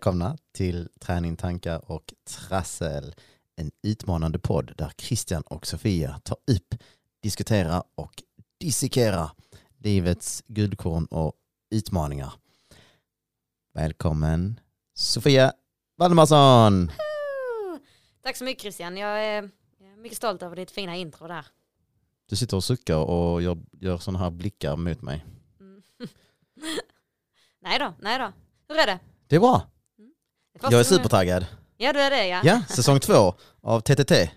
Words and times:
Välkomna 0.00 0.36
till 0.52 0.88
Träning, 1.00 1.36
tankar 1.36 1.90
och 1.90 2.14
trassel. 2.28 3.14
En 3.56 3.70
utmanande 3.82 4.38
podd 4.38 4.72
där 4.78 4.92
Christian 4.98 5.42
och 5.42 5.66
Sofia 5.66 6.20
tar 6.24 6.36
upp, 6.46 6.74
diskuterar 7.22 7.82
och 7.94 8.22
dissekerar 8.60 9.30
livets 9.78 10.42
guldkorn 10.46 11.06
och 11.06 11.32
utmaningar. 11.70 12.32
Välkommen 13.74 14.60
Sofia 14.94 15.52
Valdemarsson! 15.96 16.90
Tack 18.22 18.36
så 18.36 18.44
mycket 18.44 18.62
Christian. 18.62 18.96
Jag 18.96 19.24
är 19.24 19.50
mycket 19.96 20.18
stolt 20.18 20.42
över 20.42 20.56
ditt 20.56 20.70
fina 20.70 20.96
intro 20.96 21.26
där. 21.26 21.46
Du 22.28 22.36
sitter 22.36 22.56
och 22.56 22.64
suckar 22.64 22.96
och 22.96 23.42
gör, 23.42 23.58
gör 23.72 23.98
sådana 23.98 24.18
här 24.18 24.30
blickar 24.30 24.76
mot 24.76 25.02
mig. 25.02 25.24
Mm. 25.60 25.82
nej 27.60 27.78
då, 27.78 27.94
nej 27.98 28.18
då. 28.18 28.32
Hur 28.68 28.80
är 28.80 28.86
det? 28.86 28.98
Det 29.28 29.36
är 29.36 29.40
bra. 29.40 29.70
Jag 30.62 30.72
är 30.72 30.82
supertaggad. 30.84 31.46
Ja, 31.76 31.92
du 31.92 32.00
är 32.00 32.10
det 32.10 32.26
ja. 32.26 32.40
Ja, 32.44 32.62
säsong 32.68 33.00
två 33.00 33.34
av 33.62 33.80
TTT. 33.80 34.30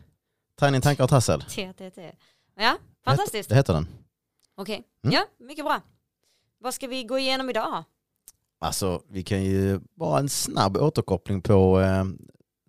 Träning, 0.60 0.82
tankar 0.82 1.04
och 1.04 1.10
trassel. 1.10 1.42
TTT. 1.42 2.12
Ja, 2.58 2.78
fantastiskt. 3.06 3.50
Det 3.50 3.56
heter 3.56 3.74
den. 3.74 3.88
Okej, 4.58 4.84
Mm. 5.04 5.14
ja, 5.14 5.46
mycket 5.46 5.66
bra. 5.66 5.82
Vad 6.60 6.74
ska 6.74 6.88
vi 6.88 7.04
gå 7.04 7.20
igenom 7.20 7.50
idag? 7.50 7.84
Alltså, 8.60 9.02
vi 9.10 9.24
kan 9.24 9.44
ju 9.44 9.80
bara 9.96 10.20
en 10.20 10.30
snabb 10.30 10.78
återkoppling 10.78 11.42
på 11.42 11.82
eh, 11.82 12.04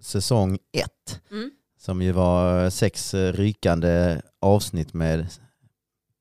säsong 0.01 0.59
ett. 0.73 1.21
Mm. 1.31 1.51
Som 1.79 2.03
ju 2.03 2.13
var 2.13 2.71
sex 2.71 3.15
eh, 3.15 3.33
rykande 3.33 4.23
avsnitt 4.41 4.93
med 4.95 5.27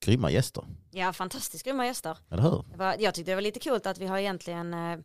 grymma 0.06 0.32
gäster. 0.32 0.64
Ja, 0.92 1.14
fantastiskt 1.14 1.64
grymma 1.66 1.86
gäster. 1.86 2.18
Eller 2.32 2.44
hur? 2.44 2.64
Det 2.72 2.78
var, 2.78 2.96
jag 3.00 3.14
tyckte 3.14 3.32
det 3.32 3.36
var 3.36 3.42
lite 3.42 3.60
kul 3.60 3.80
att 3.86 3.98
vi 3.98 4.08
har 4.08 4.18
egentligen, 4.18 4.74
eh, 4.74 5.00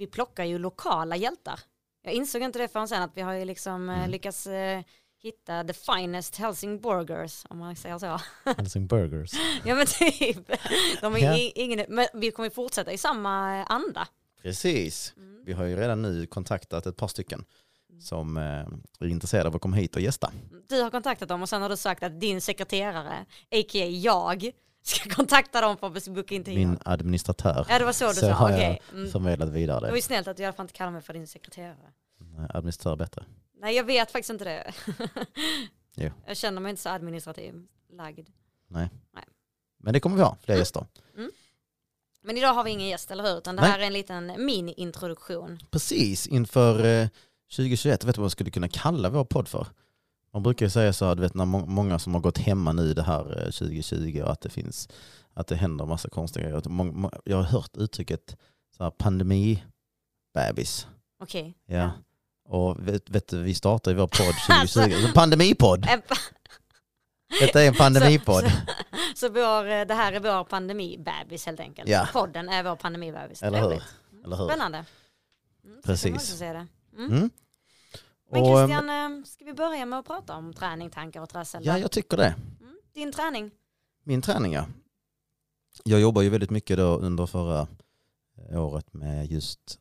vi 0.00 0.06
plockar 0.06 0.44
ju 0.44 0.58
lokala 0.58 1.16
hjältar. 1.16 1.60
Jag 2.02 2.14
insåg 2.14 2.42
inte 2.42 2.58
det 2.58 2.68
förrän 2.68 2.88
sen 2.88 3.02
att 3.02 3.10
vi 3.16 3.20
har 3.22 3.32
ju 3.32 3.44
liksom 3.44 3.88
eh, 3.88 3.98
Mm. 3.98 4.10
lyckats 4.10 4.46
eh, 4.46 4.82
hitta 5.22 5.64
the 5.64 5.72
finest 5.72 6.36
Helsingborgers, 6.36 7.44
om 7.50 7.58
man 7.58 7.76
säger 7.76 7.98
så. 7.98 8.20
Helsing 8.56 8.86
Burgers. 8.86 9.30
Ja 9.64 9.74
men 9.74 9.86
typ. 9.86 10.50
De 11.00 11.14
är 11.14 11.18
Ja. 11.18 11.36
ingen, 11.54 11.84
men 11.88 12.06
vi 12.14 12.30
kommer 12.30 12.50
fortsätta 12.50 12.92
i 12.92 12.98
samma 12.98 13.58
eh, 13.60 13.66
anda. 13.68 14.08
Precis. 14.42 15.14
Mm. 15.16 15.44
Vi 15.44 15.52
har 15.52 15.64
ju 15.64 15.76
redan 15.76 16.02
nu 16.02 16.26
kontaktat 16.26 16.86
ett 16.86 16.96
par 16.96 17.08
stycken 17.08 17.44
som 18.00 18.36
eh, 18.36 18.42
är 19.00 19.06
intresserade 19.06 19.48
av 19.48 19.56
att 19.56 19.62
komma 19.62 19.76
hit 19.76 19.96
och 19.96 20.02
gästa. 20.02 20.32
Du 20.68 20.82
har 20.82 20.90
kontaktat 20.90 21.28
dem 21.28 21.42
och 21.42 21.48
sen 21.48 21.62
har 21.62 21.68
du 21.68 21.76
sagt 21.76 22.02
att 22.02 22.20
din 22.20 22.40
sekreterare, 22.40 23.26
a.k.a. 23.50 23.84
jag, 23.86 24.50
ska 24.82 25.10
kontakta 25.14 25.60
dem 25.60 25.76
för 25.76 25.86
att 25.86 26.08
boka 26.08 26.34
in 26.34 26.44
tid. 26.44 26.54
Min 26.54 26.78
administratör 26.84 27.66
Ja 27.68 27.78
det 27.78 27.84
var 27.84 27.92
så 27.92 28.08
du 28.08 28.14
Så 28.14 28.20
sa, 28.20 28.44
okej. 28.44 28.82
Mm. 28.92 29.10
förmedlat 29.10 29.48
vidare 29.48 29.76
Det 29.76 29.80
var 29.86 29.90
det. 29.90 29.96
ju 29.96 30.02
snällt 30.02 30.28
att 30.28 30.36
du 30.36 30.42
i 30.42 30.46
alla 30.46 30.52
fall 30.52 30.64
inte 30.64 30.74
kallar 30.74 30.92
mig 30.92 31.02
för 31.02 31.12
din 31.12 31.26
sekreterare. 31.26 31.76
Nej, 32.18 32.46
Administratör 32.54 32.92
är 32.92 32.96
bättre. 32.96 33.24
Nej 33.60 33.76
jag 33.76 33.84
vet 33.84 34.10
faktiskt 34.10 34.30
inte 34.30 34.44
det. 34.44 34.72
Jo. 35.94 36.10
Jag 36.26 36.36
känner 36.36 36.60
mig 36.60 36.70
inte 36.70 36.82
så 36.82 36.88
administrativ 36.88 37.66
lagd. 37.92 38.28
Men 39.82 39.92
det 39.92 40.00
kommer 40.00 40.16
vi 40.16 40.22
ha, 40.22 40.36
fler 40.44 40.56
gäster. 40.56 40.86
Men 42.22 42.36
idag 42.36 42.54
har 42.54 42.64
vi 42.64 42.70
ingen 42.70 42.88
gäst, 42.88 43.10
eller 43.10 43.24
hur? 43.24 43.38
Utan 43.38 43.56
det 43.56 43.62
Nej. 43.62 43.70
här 43.70 43.78
är 43.78 43.82
en 43.84 43.92
liten 43.92 44.26
mini-introduktion. 44.46 45.58
Precis, 45.70 46.26
inför 46.26 46.84
eh, 47.02 47.08
2021, 47.56 48.04
vet 48.04 48.14
du 48.14 48.18
vad 48.18 48.24
man 48.24 48.30
skulle 48.30 48.50
kunna 48.50 48.68
kalla 48.68 49.08
vår 49.08 49.24
podd 49.24 49.48
för? 49.48 49.66
Man 50.32 50.42
brukar 50.42 50.66
ju 50.66 50.70
säga 50.70 50.92
så 50.92 51.04
här, 51.04 51.14
du 51.14 51.22
vet 51.22 51.34
när 51.34 51.44
må- 51.44 51.66
många 51.66 51.98
som 51.98 52.14
har 52.14 52.20
gått 52.20 52.38
hemma 52.38 52.72
nu 52.72 52.94
det 52.94 53.02
här 53.02 53.38
eh, 53.38 53.44
2020 53.50 54.22
och 54.24 54.30
att 54.32 54.40
det 54.40 54.48
finns, 54.50 54.88
att 55.34 55.46
det 55.46 55.56
händer 55.56 55.86
massa 55.86 56.08
konstiga 56.08 56.44
grejer. 56.48 56.62
Jag 57.24 57.36
har 57.36 57.44
hört 57.44 57.76
uttrycket 57.76 58.36
så 58.76 58.84
här, 58.84 58.90
pandemibebis. 58.90 60.86
Okej. 61.22 61.54
Ja. 61.66 61.90
Och 62.48 62.88
vet, 62.88 63.10
vet 63.10 63.28
du, 63.28 63.42
vi 63.42 63.54
startade 63.54 63.96
vår 63.96 64.06
podd 64.06 64.34
2020, 64.66 65.06
en 65.06 65.12
pandemipodd. 65.12 65.86
En 65.90 66.02
pa- 66.02 66.14
Detta 67.40 67.62
är 67.62 67.68
en 67.68 67.74
pandemipodd. 67.74 68.44
Så, 68.44 68.50
så 69.14 69.28
vår, 69.28 69.68
eh, 69.68 69.84
det 69.86 69.94
här 69.94 70.12
är 70.12 70.20
vår 70.20 70.44
pandemibebis 70.44 71.46
helt 71.46 71.60
enkelt. 71.60 71.88
Ja. 71.88 72.08
Podden 72.12 72.48
är 72.48 72.62
vår 72.62 72.76
pandemibebis. 72.76 73.42
Eller 73.42 73.60
hur? 73.62 73.82
Eller 74.24 74.36
hur? 74.36 74.46
Spännande. 74.48 74.84
Mm, 75.64 75.76
så 75.76 75.86
Precis. 75.86 76.38
det. 76.38 76.66
Mm. 76.98 77.30
Mm. 78.32 78.42
Men 78.42 78.52
Och, 78.52 78.60
ehm, 78.60 78.68
Christian, 78.68 79.18
eh, 79.20 79.24
ska 79.24 79.44
vi 79.44 79.52
börja 79.52 79.86
med 79.86 79.98
att 79.98 80.06
prata 80.06 80.36
om 80.36 80.52
träning, 80.54 80.90
tankar 80.90 81.20
och 81.20 81.28
trassel? 81.28 81.62
Ja, 81.66 81.78
jag 81.78 81.90
tycker 81.90 82.16
det. 82.16 82.34
mm. 82.60 82.76
Din 82.94 83.12
träning? 83.12 83.50
Min 84.04 84.22
träning 84.22 84.52
ja. 84.52 84.64
Jag 85.84 86.00
jobbar 86.00 86.22
ju 86.22 86.28
väldigt 86.28 86.50
mycket 86.50 86.76
då 86.76 86.96
under 86.96 87.26
förra 87.26 87.66
året 88.52 88.94
med 88.94 89.26
just 89.26 89.78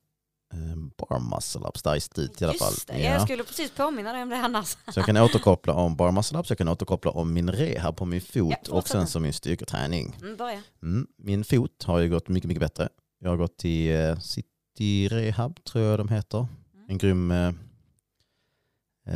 eh, 0.54 0.76
bar 0.98 1.20
muscle 1.36 1.68
ups 1.68 1.82
där 1.84 1.96
i 1.96 2.00
stit 2.00 2.42
i 2.42 2.46
alla 2.46 2.54
fall. 2.54 2.74
Det, 2.88 3.00
jag 3.04 3.22
skulle 3.22 3.44
precis 3.44 3.72
påminna 3.72 4.14
dig 4.14 4.24
om 4.24 4.30
det 4.30 4.38
annars. 4.38 4.68
Så 4.68 5.00
jag 5.00 5.06
kan 5.06 5.18
återkoppla 5.18 5.74
om 5.74 5.96
bar 5.96 6.12
muscle 6.12 6.40
ups, 6.40 6.50
jag 6.50 6.58
kan 6.58 6.68
återkoppla 6.68 7.12
om 7.12 7.34
min 7.34 7.52
rehab 7.52 7.96
på 7.98 8.06
min 8.06 8.22
fot 8.22 8.56
Ja, 8.68 8.74
och 8.74 8.88
sen 8.88 9.08
så 9.08 9.20
min 9.20 9.34
styrketräning. 9.34 10.18
Mm, 10.22 10.36
börja. 10.38 10.62
Mm. 10.84 11.08
Min 11.18 11.44
fot 11.44 11.84
har 11.84 12.00
ju 12.00 12.10
gått 12.10 12.28
mycket, 12.28 12.48
mycket 12.48 12.62
bättre. 12.62 12.90
Jag 13.20 13.30
har 13.30 13.38
gått 13.38 13.58
till 13.58 13.96
eh, 13.96 14.20
City 14.20 15.08
Rehab 15.08 15.64
tror 15.64 15.84
jag 15.84 16.00
de 16.00 16.08
heter. 16.10 16.48
En 16.88 16.98
grym 16.98 17.32
eh, 17.32 17.38
eh, 17.48 17.54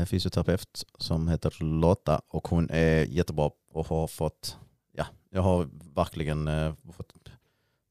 fysioterapeut 0.05 0.85
som 0.97 1.27
heter 1.27 1.63
Lotta 1.63 2.21
och 2.27 2.47
hon 2.47 2.69
är 2.69 3.03
jättebra 3.03 3.51
och 3.73 3.87
har 3.87 4.07
fått, 4.07 4.57
ja, 4.93 5.05
jag 5.29 5.41
har 5.41 5.69
verkligen 5.95 6.47
eh, 6.47 6.73
fått, 6.97 7.13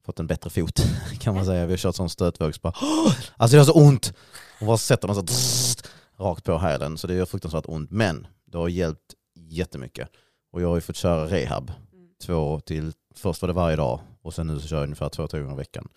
fått 0.05 0.19
en 0.19 0.27
bättre 0.27 0.49
fot 0.49 0.79
kan 1.19 1.35
man 1.35 1.45
säga. 1.45 1.65
Vi 1.65 1.73
har 1.73 1.77
kört 1.77 1.95
sån 1.95 2.09
stötvåg 2.09 2.55
så 2.55 2.59
bara, 2.61 2.73
"Åh!" 2.81 3.13
alltså 3.37 3.55
det 3.55 3.57
gör 3.57 3.65
så 3.65 3.73
ont. 3.87 4.13
Hon 4.59 4.67
bara 4.67 4.77
sätter 4.77 5.07
den 5.07 5.15
så 5.15 5.21
drrst, 5.21 5.87
rakt 6.17 6.43
på 6.43 6.57
hälen 6.57 6.97
så 6.97 7.07
det 7.07 7.13
gör 7.13 7.25
fruktansvärt 7.25 7.65
ont. 7.67 7.91
Men 7.91 8.27
det 8.45 8.57
har 8.57 8.67
hjälpt 8.69 9.13
jättemycket. 9.35 10.09
Och 10.51 10.61
jag 10.61 10.67
har 10.67 10.75
ju 10.75 10.81
fått 10.81 10.95
köra 10.95 11.25
rehab 11.25 11.71
Mm. 11.93 12.09
två 12.25 12.59
till, 12.59 12.93
först 13.15 13.41
var 13.41 13.47
det 13.47 13.53
varje 13.53 13.75
dag 13.75 13.99
och 14.21 14.33
sen 14.33 14.47
nu 14.47 14.59
så 14.59 14.67
kör 14.67 14.77
jag 14.77 14.83
ungefär 14.83 15.09
två, 15.09 15.27
tre 15.27 15.39
gånger 15.39 15.53
i 15.53 15.57
veckan. 15.57 15.87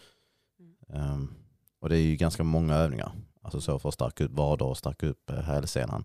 Ehm, 0.93 1.35
och 1.81 1.89
det 1.89 1.97
är 1.97 2.01
ju 2.01 2.17
ganska 2.17 2.43
många 2.45 2.75
övningar. 2.75 3.13
Alltså 3.47 3.61
så 3.61 3.79
för 3.79 3.89
att 3.89 3.95
stärka 3.95 4.25
upp 4.25 4.31
vader 4.31 4.67
och 4.67 4.79
stärka 4.79 5.07
upp 5.07 5.31
eh, 5.31 5.37
hälsenan. 5.37 6.05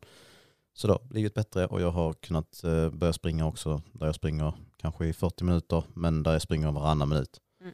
Så 0.73 0.87
har 0.87 0.99
blivit 1.03 1.33
bättre 1.33 1.65
och 1.65 1.81
jag 1.81 1.91
har 1.91 2.13
kunnat 2.13 2.63
eh, 2.63 2.89
börja 2.89 3.13
springa 3.13 3.47
också. 3.47 3.81
Där 3.93 4.05
jag 4.05 4.15
springer 4.15 4.53
kanske 4.77 5.05
i 5.05 5.13
40 5.13 5.43
minuter 5.43 5.83
men 5.93 6.23
där 6.23 6.31
jag 6.31 6.41
springer 6.41 6.71
varannan 6.71 7.09
minut. 7.09 7.41
Mm. 7.61 7.73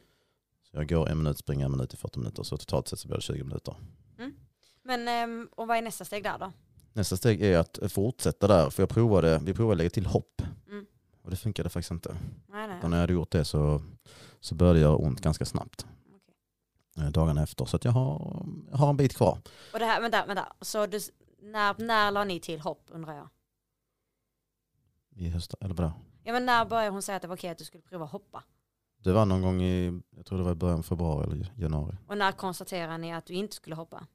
Så 0.70 0.76
jag 0.76 0.88
går 0.88 1.08
en 1.08 1.18
minut, 1.18 1.38
springer 1.38 1.64
en 1.64 1.70
minut 1.70 1.94
i 1.94 1.96
40 1.96 2.18
minuter. 2.18 2.42
Så 2.42 2.56
totalt 2.56 2.88
sett 2.88 2.98
så 2.98 3.08
blir 3.08 3.16
det 3.16 3.22
20 3.22 3.44
minuter. 3.44 3.74
Men, 4.88 5.08
ehm, 5.08 5.48
och 5.56 5.66
vad 5.66 5.76
är 5.76 5.82
nästa 5.82 6.04
steg 6.04 6.22
där 6.22 6.38
då? 6.38 6.52
Nästa 6.92 7.16
steg 7.16 7.42
är 7.42 7.58
att 7.58 7.78
fortsätta 7.88 8.46
där. 8.46 8.70
För 8.70 8.82
jag 8.82 8.90
provade, 8.90 9.40
vi 9.44 9.54
provade 9.54 9.72
att 9.72 9.78
lägga 9.78 9.90
till 9.90 10.06
hopp. 10.06 10.42
Mm. 10.68 10.86
Och 11.22 11.30
det 11.30 11.36
funkade 11.36 11.68
faktiskt 11.68 11.90
inte. 11.90 12.16
Nej, 12.46 12.68
nej. 12.68 12.78
När 12.82 12.96
jag 12.96 13.00
hade 13.00 13.12
gjort 13.12 13.30
det 13.30 13.44
så, 13.44 13.82
så 14.40 14.54
började 14.54 14.80
göra 14.80 14.96
ont 14.96 15.20
ganska 15.20 15.44
snabbt. 15.44 15.86
Eh, 16.98 17.10
Dagarna 17.10 17.42
efter. 17.42 17.64
Så 17.64 17.76
att 17.76 17.84
jag 17.84 17.92
har, 17.92 18.46
jag 18.70 18.76
har 18.78 18.90
en 18.90 18.96
bit 18.96 19.16
kvar. 19.16 19.38
Och 19.72 19.78
det 19.78 19.84
här, 19.84 20.00
vänta, 20.00 20.26
vänta. 20.26 20.52
Så 20.60 20.86
du, 20.86 21.00
när, 21.42 21.74
när 21.78 22.10
la 22.10 22.24
ni 22.24 22.40
till 22.40 22.60
hopp 22.60 22.86
undrar 22.90 23.14
jag? 23.14 23.28
I 25.16 25.28
höst, 25.28 25.54
eller 25.60 25.74
vadå? 25.74 25.92
Ja 26.24 26.32
men 26.32 26.46
när 26.46 26.64
började 26.64 26.90
hon 26.90 27.02
säga 27.02 27.16
att 27.16 27.22
det 27.22 27.28
var 27.28 27.36
okej 27.36 27.50
att 27.50 27.58
du 27.58 27.64
skulle 27.64 27.82
prova 27.82 28.04
hoppa? 28.04 28.44
Det 29.02 29.12
var 29.12 29.26
någon 29.26 29.42
gång 29.42 29.62
i, 29.62 30.00
jag 30.16 30.26
tror 30.26 30.38
det 30.38 30.44
var 30.44 30.52
i 30.52 30.54
början 30.54 30.78
av 30.78 30.82
februari 30.82 31.32
eller 31.32 31.52
januari. 31.56 31.96
Och 32.06 32.18
när 32.18 32.32
konstaterade 32.32 32.98
ni 32.98 33.12
att 33.14 33.26
du 33.26 33.34
inte 33.34 33.56
skulle 33.56 33.76
hoppa? 33.76 34.06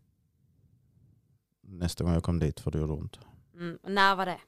Nästa 1.62 2.04
gång 2.04 2.14
jag 2.14 2.24
kom 2.24 2.40
dit 2.40 2.60
för 2.60 2.72
det 2.72 2.78
gjorde 2.78 2.94
ont. 2.94 3.20
Mm. 3.54 3.78
Och 3.84 3.92
när 3.92 4.16
var 4.16 4.26
det? 4.26 4.40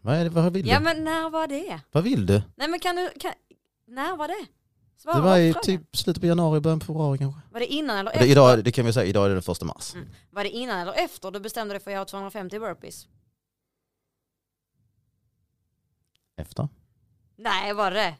Vad, 0.00 0.14
är 0.14 0.24
det, 0.24 0.30
vad 0.30 0.52
vill 0.52 0.64
du? 0.64 0.70
Ja 0.70 0.80
men 0.80 1.04
när 1.04 1.30
var 1.30 1.46
det? 1.46 1.80
Vad 1.92 2.04
vill 2.04 2.26
du? 2.26 2.42
Nej 2.56 2.68
men 2.68 2.80
kan 2.80 2.96
du, 2.96 3.10
kan, 3.20 3.32
när 3.86 4.16
var 4.16 4.28
det? 4.28 4.46
Svara 4.98 5.16
det 5.16 5.22
var 5.22 5.38
i 5.38 5.52
frågan. 5.52 5.64
typ 5.64 5.96
slutet 5.96 6.20
på 6.20 6.26
januari, 6.26 6.60
början 6.60 6.80
på 6.80 6.86
februari 6.86 7.18
kanske. 7.18 7.40
Var 7.50 7.60
det 7.60 7.66
innan 7.66 7.96
eller 7.98 8.10
Det, 8.10 8.16
efter? 8.16 8.30
idag, 8.30 8.64
det 8.64 8.72
kan 8.72 8.86
vi 8.86 8.92
säga, 8.92 9.06
idag 9.06 9.24
är 9.24 9.28
det 9.28 9.34
den 9.34 9.42
första 9.42 9.64
mars. 9.64 9.94
Mm. 9.94 10.08
Var 10.30 10.44
det 10.44 10.50
innan 10.50 10.78
eller 10.80 10.92
efter 10.92 11.30
du 11.30 11.40
bestämde 11.40 11.74
dig 11.74 11.80
för 11.80 11.90
att 11.90 11.94
göra 11.94 12.04
250 12.04 12.58
burpees? 12.58 13.06
Efter? 16.36 16.68
Nej 17.36 17.72
var 17.74 17.90
det 17.90 17.96
det? 17.96 18.16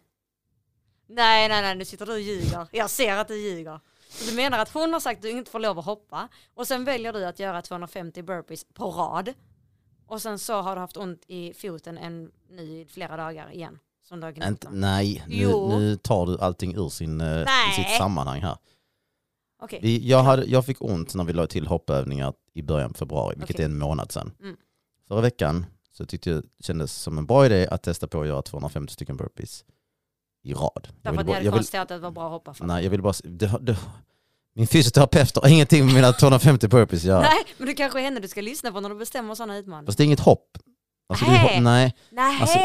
Nej 1.07 1.49
nej 1.49 1.63
nej 1.63 1.75
nu 1.77 1.85
sitter 1.85 2.07
du 2.07 2.13
och 2.13 2.21
ljuger. 2.21 2.67
Jag 2.73 2.91
ser 2.91 3.17
att 3.17 3.29
du 3.29 3.37
ljuger. 3.37 3.81
Så 4.09 4.31
du 4.31 4.37
menar 4.37 4.59
att 4.59 4.73
hon 4.73 4.93
har 4.93 5.01
sagt 5.01 5.19
att 5.19 5.23
du 5.23 5.31
inte 5.31 5.51
får 5.51 5.61
lov 5.61 5.79
att 5.79 5.85
hoppa 5.85 6.29
och 6.55 6.67
sen 6.67 6.85
väljer 6.85 7.13
du 7.13 7.25
att 7.27 7.39
göra 7.39 7.63
250 7.63 8.23
burpees 8.23 8.65
på 8.65 8.91
rad. 8.91 9.35
Och 10.07 10.23
sen 10.23 10.39
så 10.39 10.61
har 10.61 10.75
du 10.75 10.81
haft 10.81 10.97
ont 10.97 11.23
i 11.27 11.55
foten 11.55 11.99
en, 11.99 12.33
nu 12.51 12.63
i 12.63 12.87
flera 12.87 13.17
dagar 13.17 13.53
igen. 13.53 13.79
Som 14.09 14.21
du 14.21 14.27
har 14.27 14.33
gnällt 14.33 14.65
om. 14.65 14.81
nej, 14.81 15.25
nu, 15.29 15.37
Jo. 15.37 15.79
nu 15.79 15.97
tar 15.97 16.27
du 16.27 16.39
allting 16.39 16.75
ur 16.77 16.89
sin, 16.89 17.21
eh, 17.21 17.27
Nej. 17.27 17.73
sitt 17.77 17.97
sammanhang 17.99 18.41
här. 18.43 18.57
Okej. 19.63 19.79
Vi, 19.83 20.09
jag, 20.09 20.23
hade, 20.23 20.45
jag 20.45 20.67
fick 20.67 20.83
ont 20.83 21.15
när 21.15 21.25
vi 21.25 21.33
la 21.33 21.47
till 21.47 21.67
hoppövningar 21.67 22.33
i 22.55 22.63
början 22.63 22.93
på 22.93 22.99
februari, 22.99 23.35
vilket 23.39 23.57
Okej. 23.57 23.65
är 23.65 23.69
en 23.69 23.79
månad 23.79 24.13
sedan. 24.13 24.33
Mm. 24.43 24.57
Förra 25.09 25.21
veckan 25.21 25.67
så 25.93 26.07
tyckte 26.07 26.31
jag 26.31 26.43
det 26.59 26.65
kändes 26.65 26.93
som 26.93 27.19
en 27.19 27.27
bra 27.27 27.47
idé 27.47 27.67
att 27.71 27.83
testa 27.83 28.07
på 28.09 28.21
att 28.21 28.27
göra 28.27 28.43
250 28.43 28.93
stycken 28.93 29.17
burpees 29.17 29.65
i 30.43 30.55
rad. 30.55 30.71
Jag 30.75 30.83
Därför 31.03 31.11
ville 31.11 31.21
att 31.21 31.27
ni 31.27 31.31
bara- 31.31 31.35
hade 31.35 31.45
jag 31.45 31.53
vill- 31.53 31.59
konstaterat 31.59 31.83
att 31.83 31.89
det 31.89 31.99
var 31.99 32.11
bra 32.11 32.25
att 32.27 32.31
hoppa 32.33 32.55
för. 32.55 32.65
Nej, 32.67 32.85
jag 32.85 32.91
vill 32.91 33.03
bara... 33.03 33.15
Det, 33.25 33.59
det, 33.61 33.77
Min 34.55 34.67
fysioterapeut 34.67 35.37
har 35.37 35.49
ingenting 35.49 35.85
med 35.87 35.95
mina 35.95 36.13
250 36.13 36.69
burpees 36.69 37.01
att 37.03 37.07
göra. 37.09 37.21
Nej, 37.21 37.45
men 37.59 37.67
det 37.67 37.75
kanske 37.75 37.99
är 38.01 38.03
henne 38.03 38.21
du 38.21 38.29
ska 38.29 38.41
lyssna 38.41 38.73
på 38.73 38.81
när 38.81 38.89
du 38.89 38.95
bestämmer 38.97 39.35
sådana 39.35 39.57
utmaningar. 39.59 39.87
Fast 39.87 39.99
det 39.99 40.03
är 40.03 40.07
inget 40.07 40.21
hopp. 40.21 40.59
Alltså, 41.09 41.27
Nej. 41.27 41.39
hopp 41.39 41.63
nej. 41.63 41.95
Nej, 42.11 42.41
Alltså- 42.41 42.59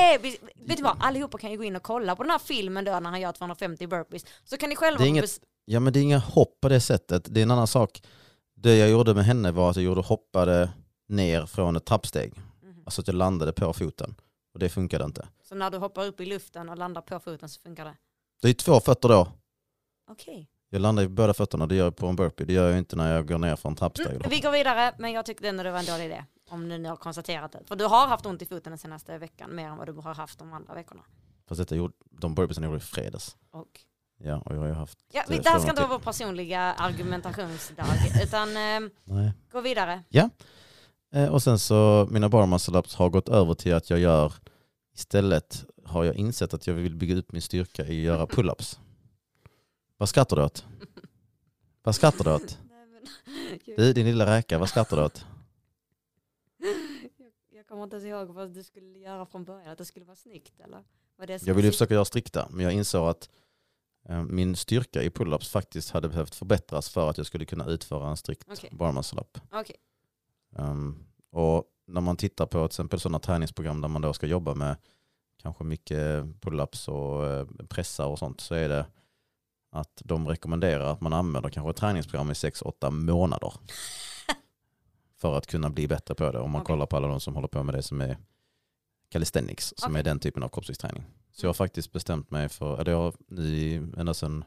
vet 0.67 0.77
du 0.77 0.83
vad? 0.83 0.97
Allihopa 0.99 1.37
kan 1.37 1.51
ju 1.51 1.57
gå 1.57 1.63
in 1.63 1.75
och 1.75 1.83
kolla 1.83 2.15
på 2.15 2.23
den 2.23 2.29
här 2.31 2.39
filmen 2.39 2.85
då 2.85 2.99
när 2.99 3.09
han 3.09 3.21
gör 3.21 3.31
250 3.31 3.87
burpees. 3.87 4.25
Så 4.43 4.57
kan 4.57 4.69
ni 4.69 4.75
själva... 4.75 4.97
Det 4.99 5.05
är 5.05 5.09
inget- 5.09 5.39
Ja 5.65 5.79
men 5.79 5.93
det 5.93 5.99
är 5.99 6.01
inga 6.01 6.17
hopp 6.17 6.61
på 6.61 6.69
det 6.69 6.79
sättet. 6.79 7.25
Det 7.29 7.39
är 7.39 7.43
en 7.43 7.51
annan 7.51 7.67
sak. 7.67 8.01
Det 8.55 8.75
jag 8.77 8.89
gjorde 8.89 9.13
med 9.13 9.25
henne 9.25 9.51
var 9.51 9.69
att 9.69 9.75
jag 9.75 9.85
gjorde 9.85 10.01
hoppade 10.01 10.69
ner 11.09 11.45
från 11.45 11.75
ett 11.75 11.85
trappsteg. 11.85 12.33
Mhm. 12.63 12.81
Alltså 12.85 13.01
att 13.01 13.07
jag 13.07 13.15
landade 13.15 13.53
på 13.53 13.73
foten. 13.73 14.15
Och 14.53 14.59
det 14.59 14.69
funkade 14.69 15.05
inte. 15.05 15.27
Så 15.49 15.55
när 15.55 15.71
du 15.71 15.77
hoppar 15.77 16.05
upp 16.05 16.21
i 16.21 16.25
luften 16.25 16.69
och 16.69 16.77
landar 16.77 17.01
på 17.01 17.19
foten 17.19 17.49
så 17.49 17.61
funkar 17.61 17.85
det? 17.85 17.95
Det 18.41 18.49
är 18.49 18.53
två 18.53 18.79
fötter 18.79 19.09
då. 19.09 19.27
Okej. 20.11 20.49
Jag 20.69 20.81
landar 20.81 21.03
i 21.03 21.07
båda 21.07 21.33
fötterna, 21.33 21.67
det 21.67 21.75
gör 21.75 21.83
jag 21.85 21.95
på 21.95 22.07
en 22.07 22.15
burpee. 22.15 22.45
Det 22.45 22.53
gör 22.53 22.69
jag 22.69 22.77
inte 22.77 22.95
när 22.95 23.13
jag 23.15 23.27
går 23.27 23.37
ner 23.37 23.55
från 23.55 23.75
trappsteg. 23.75 24.07
Mm, 24.15 24.29
vi 24.29 24.39
går 24.39 24.51
vidare, 24.51 24.93
men 24.99 25.11
jag 25.11 25.25
tyckte 25.25 25.49
ändå 25.49 25.63
det 25.63 25.71
var 25.71 25.79
en 25.79 25.85
dålig 25.85 26.05
idé. 26.05 26.25
Om 26.49 26.69
du 26.69 26.77
nu 26.77 26.89
har 26.89 26.95
konstaterat 26.95 27.51
det. 27.51 27.63
För 27.65 27.75
du 27.75 27.85
har 27.85 28.07
haft 28.07 28.25
ont 28.25 28.41
i 28.41 28.45
foten 28.45 28.71
den 28.71 28.77
senaste 28.77 29.17
veckan, 29.17 29.55
mer 29.55 29.67
än 29.67 29.77
vad 29.77 29.87
du 29.87 29.93
har 29.93 30.15
haft 30.15 30.39
de 30.39 30.53
andra 30.53 30.73
veckorna. 30.73 31.03
Fast 31.47 31.59
detta 31.59 31.75
gjorde, 31.75 31.93
de 32.09 32.35
burpeesen 32.35 32.63
gjorde 32.63 32.77
i 32.77 32.79
fredags. 32.79 33.37
Och, 33.51 33.79
Ja, 34.17 34.37
och 34.45 34.55
jag 34.55 34.59
har 34.59 34.67
ju 34.67 34.73
haft... 34.73 34.99
ja, 35.13 35.23
vi, 35.29 35.35
Det 35.35 35.43
det 35.43 35.49
här 35.49 35.59
ska 35.59 35.69
inte 35.69 35.81
vara 35.81 35.91
vår 35.91 35.99
personliga 35.99 36.59
argumentationsdag, 36.61 37.85
utan 38.23 38.57
eh, 38.57 39.31
gå 39.51 39.61
vidare. 39.61 40.03
Eh, 41.13 41.29
och 41.29 41.43
sen 41.43 41.59
så, 41.59 42.07
mina 42.11 42.29
bar 42.29 42.47
har 42.97 43.09
gått 43.09 43.29
över 43.29 43.53
till 43.53 43.73
att 43.73 43.89
jag 43.89 43.99
gör, 43.99 44.33
istället 44.95 45.65
har 45.85 46.03
jag 46.03 46.15
insett 46.15 46.53
att 46.53 46.67
jag 46.67 46.73
vill 46.73 46.95
bygga 46.95 47.15
ut 47.15 47.31
min 47.31 47.41
styrka 47.41 47.81
i 47.81 47.85
att 47.85 48.05
göra 48.05 48.25
pull-ups. 48.25 48.79
Vad 49.97 50.09
skrattar 50.09 50.35
du 50.35 50.43
åt? 50.43 50.65
Vad 51.83 51.95
skrattar 51.95 52.23
du 52.23 52.31
åt? 52.33 52.57
Du 53.77 53.93
din 53.93 54.05
lilla 54.05 54.25
räka, 54.25 54.57
vad 54.57 54.69
skrattar 54.69 54.97
du 54.97 55.03
åt? 55.03 55.25
Kommer 57.73 57.83
inte 57.83 57.95
ens 57.95 58.07
ihåg 58.07 58.27
vad 58.27 58.53
du 58.53 58.63
skulle 58.63 58.99
göra 58.99 59.25
från 59.25 59.43
början, 59.43 59.71
att 59.71 59.77
det 59.77 59.85
skulle 59.85 60.05
vara 60.05 60.15
snyggt 60.15 60.59
eller? 60.59 60.83
Var 61.15 61.27
det 61.27 61.47
Jag 61.47 61.55
ville 61.55 61.71
försöka 61.71 61.93
göra 61.93 62.05
strikta, 62.05 62.47
men 62.51 62.65
jag 62.65 62.73
insåg 62.73 63.09
att 63.09 63.29
eh, 64.09 64.23
min 64.23 64.55
styrka 64.55 65.03
i 65.03 65.09
pull-ups 65.09 65.49
faktiskt 65.49 65.91
hade 65.91 66.09
behövt 66.09 66.35
förbättras 66.35 66.89
för 66.89 67.09
att 67.09 67.17
jag 67.17 67.27
skulle 67.27 67.45
kunna 67.45 67.65
utföra 67.65 68.09
en 68.09 68.17
strikt 68.17 68.47
Okej. 68.51 68.69
bar 68.73 68.91
muscle 68.91 69.21
up. 69.21 69.37
Okej, 69.51 69.75
Um, 70.55 71.05
och 71.31 71.63
när 71.87 72.01
man 72.01 72.17
tittar 72.17 72.45
på 72.45 72.57
till 72.57 72.65
exempel 72.65 72.99
sådana 72.99 73.19
träningsprogram 73.19 73.81
där 73.81 73.87
man 73.87 74.01
då 74.01 74.13
ska 74.13 74.27
jobba 74.27 74.55
med 74.55 74.77
kanske 75.41 75.63
mycket 75.63 76.23
pull-ups 76.41 76.89
och 76.89 77.25
eh, 77.25 77.47
pressar 77.69 78.05
och 78.05 78.19
sånt 78.19 78.41
så 78.41 78.55
är 78.55 78.69
det 78.69 78.85
att 79.71 80.01
de 80.05 80.27
rekommenderar 80.27 80.85
att 80.85 81.01
man 81.01 81.13
använder 81.13 81.49
kanske 81.49 81.69
ett 81.69 81.77
träningsprogram 81.77 82.29
i 82.29 82.33
6-8 82.33 82.91
månader 82.91 83.53
för 85.23 85.37
att 85.37 85.47
kunna 85.47 85.69
bli 85.69 85.87
bättre 85.87 86.15
på 86.15 86.31
det. 86.31 86.39
Om 86.39 86.51
man 86.51 86.61
Okej. 86.61 86.67
kollar 86.73 86.85
på 86.85 86.97
alla 86.97 87.07
de 87.07 87.19
som 87.19 87.35
håller 87.35 87.47
på 87.47 87.63
med 87.63 87.75
det 87.75 87.81
som 87.83 88.01
är 88.01 88.17
calisthenics, 89.09 89.73
som 89.77 89.91
Okej. 89.91 89.99
är 89.99 90.03
den 90.03 90.19
typen 90.19 90.43
av 90.43 90.49
kroppsviktsträning. 90.49 91.03
Så 91.31 91.45
jag 91.45 91.49
har 91.49 91.53
faktiskt 91.53 91.91
bestämt 91.91 92.31
mig 92.31 92.49
för, 92.49 92.81
eller 92.81 92.91
jag 92.91 93.13
nu 93.27 93.77
ända 93.97 94.13
sedan 94.13 94.43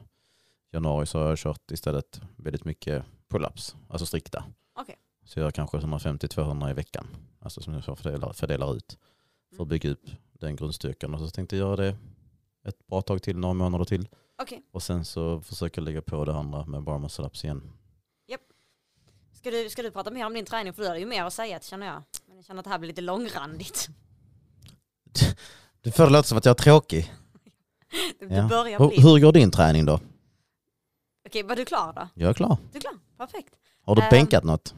januari 0.71 1.05
så 1.05 1.19
har 1.19 1.29
jag 1.29 1.37
kört 1.37 1.71
istället 1.71 2.21
väldigt 2.35 2.65
mycket 2.65 3.03
pull-ups, 3.29 3.75
alltså 3.89 4.05
strikta. 4.05 4.43
Okej. 4.79 4.95
Så 5.25 5.39
jag 5.39 5.43
gör 5.45 5.51
kanske 5.51 5.77
150-200 5.77 6.69
i 6.69 6.73
veckan, 6.73 7.07
alltså 7.39 7.61
som 7.61 7.73
jag 7.73 7.83
fördelar, 7.97 8.33
fördelar 8.33 8.75
ut 8.75 8.97
för 9.49 9.55
att 9.55 9.59
Mm. 9.59 9.67
bygga 9.69 9.89
upp 9.91 10.05
den 10.33 10.55
grundstyrkan. 10.55 11.13
Och 11.13 11.19
så 11.19 11.29
tänkte 11.29 11.57
jag 11.57 11.67
göra 11.67 11.75
det 11.75 11.97
ett 12.65 12.87
bra 12.87 13.01
tag 13.01 13.21
till, 13.21 13.37
några 13.37 13.53
månader 13.53 13.85
till. 13.85 14.07
okej. 14.41 14.61
Och 14.71 14.83
sen 14.83 15.05
så 15.05 15.41
försöker 15.41 15.81
jag 15.81 15.85
lägga 15.85 16.01
på 16.01 16.25
det 16.25 16.33
andra 16.35 16.65
med 16.65 16.83
bar 16.83 16.99
muscle 16.99 17.25
ups 17.25 17.43
igen. 17.43 17.71
Ska 19.37 19.51
du, 19.51 19.69
ska 19.69 19.81
du 19.81 19.91
prata 19.91 20.11
mer 20.11 20.25
om 20.25 20.33
din 20.33 20.45
träning? 20.45 20.73
För 20.73 20.81
du 20.83 20.87
har 20.89 20.95
ju 20.95 21.05
mer 21.05 21.23
att 21.23 21.33
säga 21.33 21.59
känner 21.59 21.87
jag. 21.87 22.03
Men 22.27 22.35
jag 22.35 22.45
känner 22.45 22.59
att 22.59 22.63
det 22.63 22.69
här 22.69 22.77
blir 22.79 22.87
lite 22.87 23.01
långrandigt. 23.01 23.87
Du 25.81 25.91
får 25.91 26.03
det 26.03 26.09
låta 26.09 26.23
som 26.23 26.37
att 26.37 26.45
jag 26.45 26.51
är 26.59 26.63
tråkig. 26.63 27.13
Det, 28.19 28.35
Ja. 28.35 28.47
börjar 28.47 28.79
Hur, 28.79 28.87
bli. 28.87 29.01
hur 29.01 29.19
går 29.19 29.31
din 29.31 29.51
träning 29.51 29.85
då? 29.85 29.99
Okej, 31.27 31.43
var 31.43 31.55
du 31.55 31.65
klar 31.65 31.93
då? 31.93 32.07
Jag 32.13 32.29
är 32.29 32.33
klar. 32.33 32.57
Du 32.71 32.77
är 32.77 32.81
klar? 32.81 32.97
Perfekt. 33.17 33.53
Har 33.85 33.95
du 33.95 34.01
Ehm, 34.01 34.09
bänkat 34.09 34.43
något? 34.43 34.75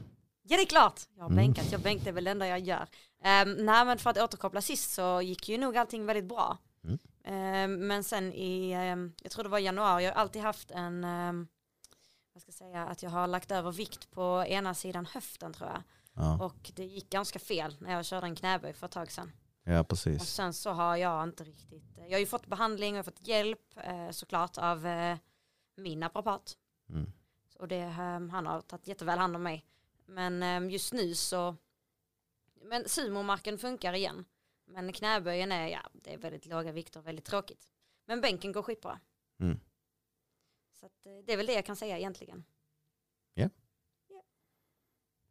Ja 0.48 0.58
det 0.58 0.64
är 0.64 0.66
klart. 0.66 1.02
Jag 1.16 1.24
har 1.24 1.30
Mm. 1.30 1.46
bänkat. 1.46 1.72
Jag 1.72 1.82
bänkt 1.82 2.04
det 2.04 2.10
är 2.10 2.14
väl 2.14 2.24
det 2.24 2.32
enda 2.32 2.48
jag 2.48 2.60
gör. 2.60 2.82
Um, 3.26 3.54
nej 3.66 3.86
men 3.86 3.98
för 3.98 4.10
att 4.10 4.18
återkoppla 4.18 4.62
sist 4.62 4.92
så 4.92 5.22
gick 5.22 5.50
ju 5.50 5.58
nog 5.58 5.78
allting 5.78 6.06
väldigt 6.06 6.26
bra. 6.26 6.58
Mm. 6.84 6.98
Ehm, 7.26 7.88
men 7.88 8.04
sen 8.04 8.34
i, 8.34 8.72
ehm, 8.72 9.14
jag 9.24 9.32
tror 9.32 9.44
det 9.44 9.50
var 9.50 9.60
januari, 9.60 10.04
jag 10.06 10.14
har 10.14 10.22
alltid 10.22 10.42
haft 10.42 10.72
en, 10.72 11.04
um, 11.04 11.48
vad 12.48 12.56
ska 12.56 12.66
jag 12.66 12.72
säga, 12.72 12.86
att 12.86 13.04
jag 13.04 13.10
har 13.10 13.28
lagt 13.28 13.52
över 13.52 13.72
vikt 13.72 14.12
på 14.12 14.44
ena 14.48 14.74
sidan 14.74 15.06
höften 15.06 15.54
tror 15.54 15.70
jag. 15.70 15.84
Ja, 16.14 16.46
Och 16.46 16.72
det 16.76 16.86
gick 16.86 17.10
ganska 17.10 17.40
fel 17.40 17.78
när 17.80 17.94
jag 17.94 18.06
körde 18.06 18.28
en 18.28 18.36
knäböj 18.36 18.74
för 18.74 18.86
ett 18.86 18.92
tag 18.92 19.12
sedan. 19.12 19.32
ja 19.64 19.80
Och 19.80 19.88
precis. 19.88 20.24
sen 20.24 20.54
så 20.54 20.70
har 20.72 20.96
jag 20.96 21.24
inte 21.24 21.44
riktigt, 21.44 21.98
jag 21.98 22.12
har 22.12 22.20
ju 22.20 22.26
fått 22.26 22.48
behandling 22.48 22.94
och 22.94 22.98
jag 22.98 23.06
fått 23.06 23.28
hjälp 23.28 23.60
eh, 23.76 24.10
såklart 24.12 24.58
av 24.58 24.86
eh, 24.86 25.18
min 25.76 26.00
naprapat. 26.00 26.58
Mm. 26.90 27.12
Och 27.60 27.68
det, 27.68 27.80
eh, 27.82 27.94
han 28.30 28.46
har 28.46 28.62
tagit 28.62 28.88
jätteväl 28.88 29.20
hand 29.20 29.36
om 29.36 29.44
mig. 29.44 29.66
Men 30.06 30.44
eh, 30.44 30.72
just 30.74 30.94
nu 30.94 31.16
så, 31.16 31.56
men 32.62 32.90
sumomarken 32.90 33.58
funkar 33.58 33.94
igen. 33.94 34.26
Men 34.66 34.94
knäböjen 34.94 35.52
är, 35.52 35.68
ja, 35.68 35.90
det 35.94 36.14
är 36.14 36.18
väldigt 36.18 36.46
låga 36.46 36.72
vikter, 36.72 37.02
väldigt 37.02 37.26
tråkigt. 37.26 37.68
Men 38.06 38.22
bänken 38.22 38.52
går 38.52 38.64
skitbra. 38.64 39.00
Mm. 39.40 39.60
Så 40.80 40.86
att, 40.86 41.06
eh, 41.06 41.12
det 41.26 41.34
är 41.34 41.38
väl 41.38 41.46
det 41.46 41.54
jag 41.54 41.66
kan 41.66 41.76
säga 41.76 41.98
egentligen. 41.98 42.44
Ja. 43.34 43.50
Ja. 44.08 44.24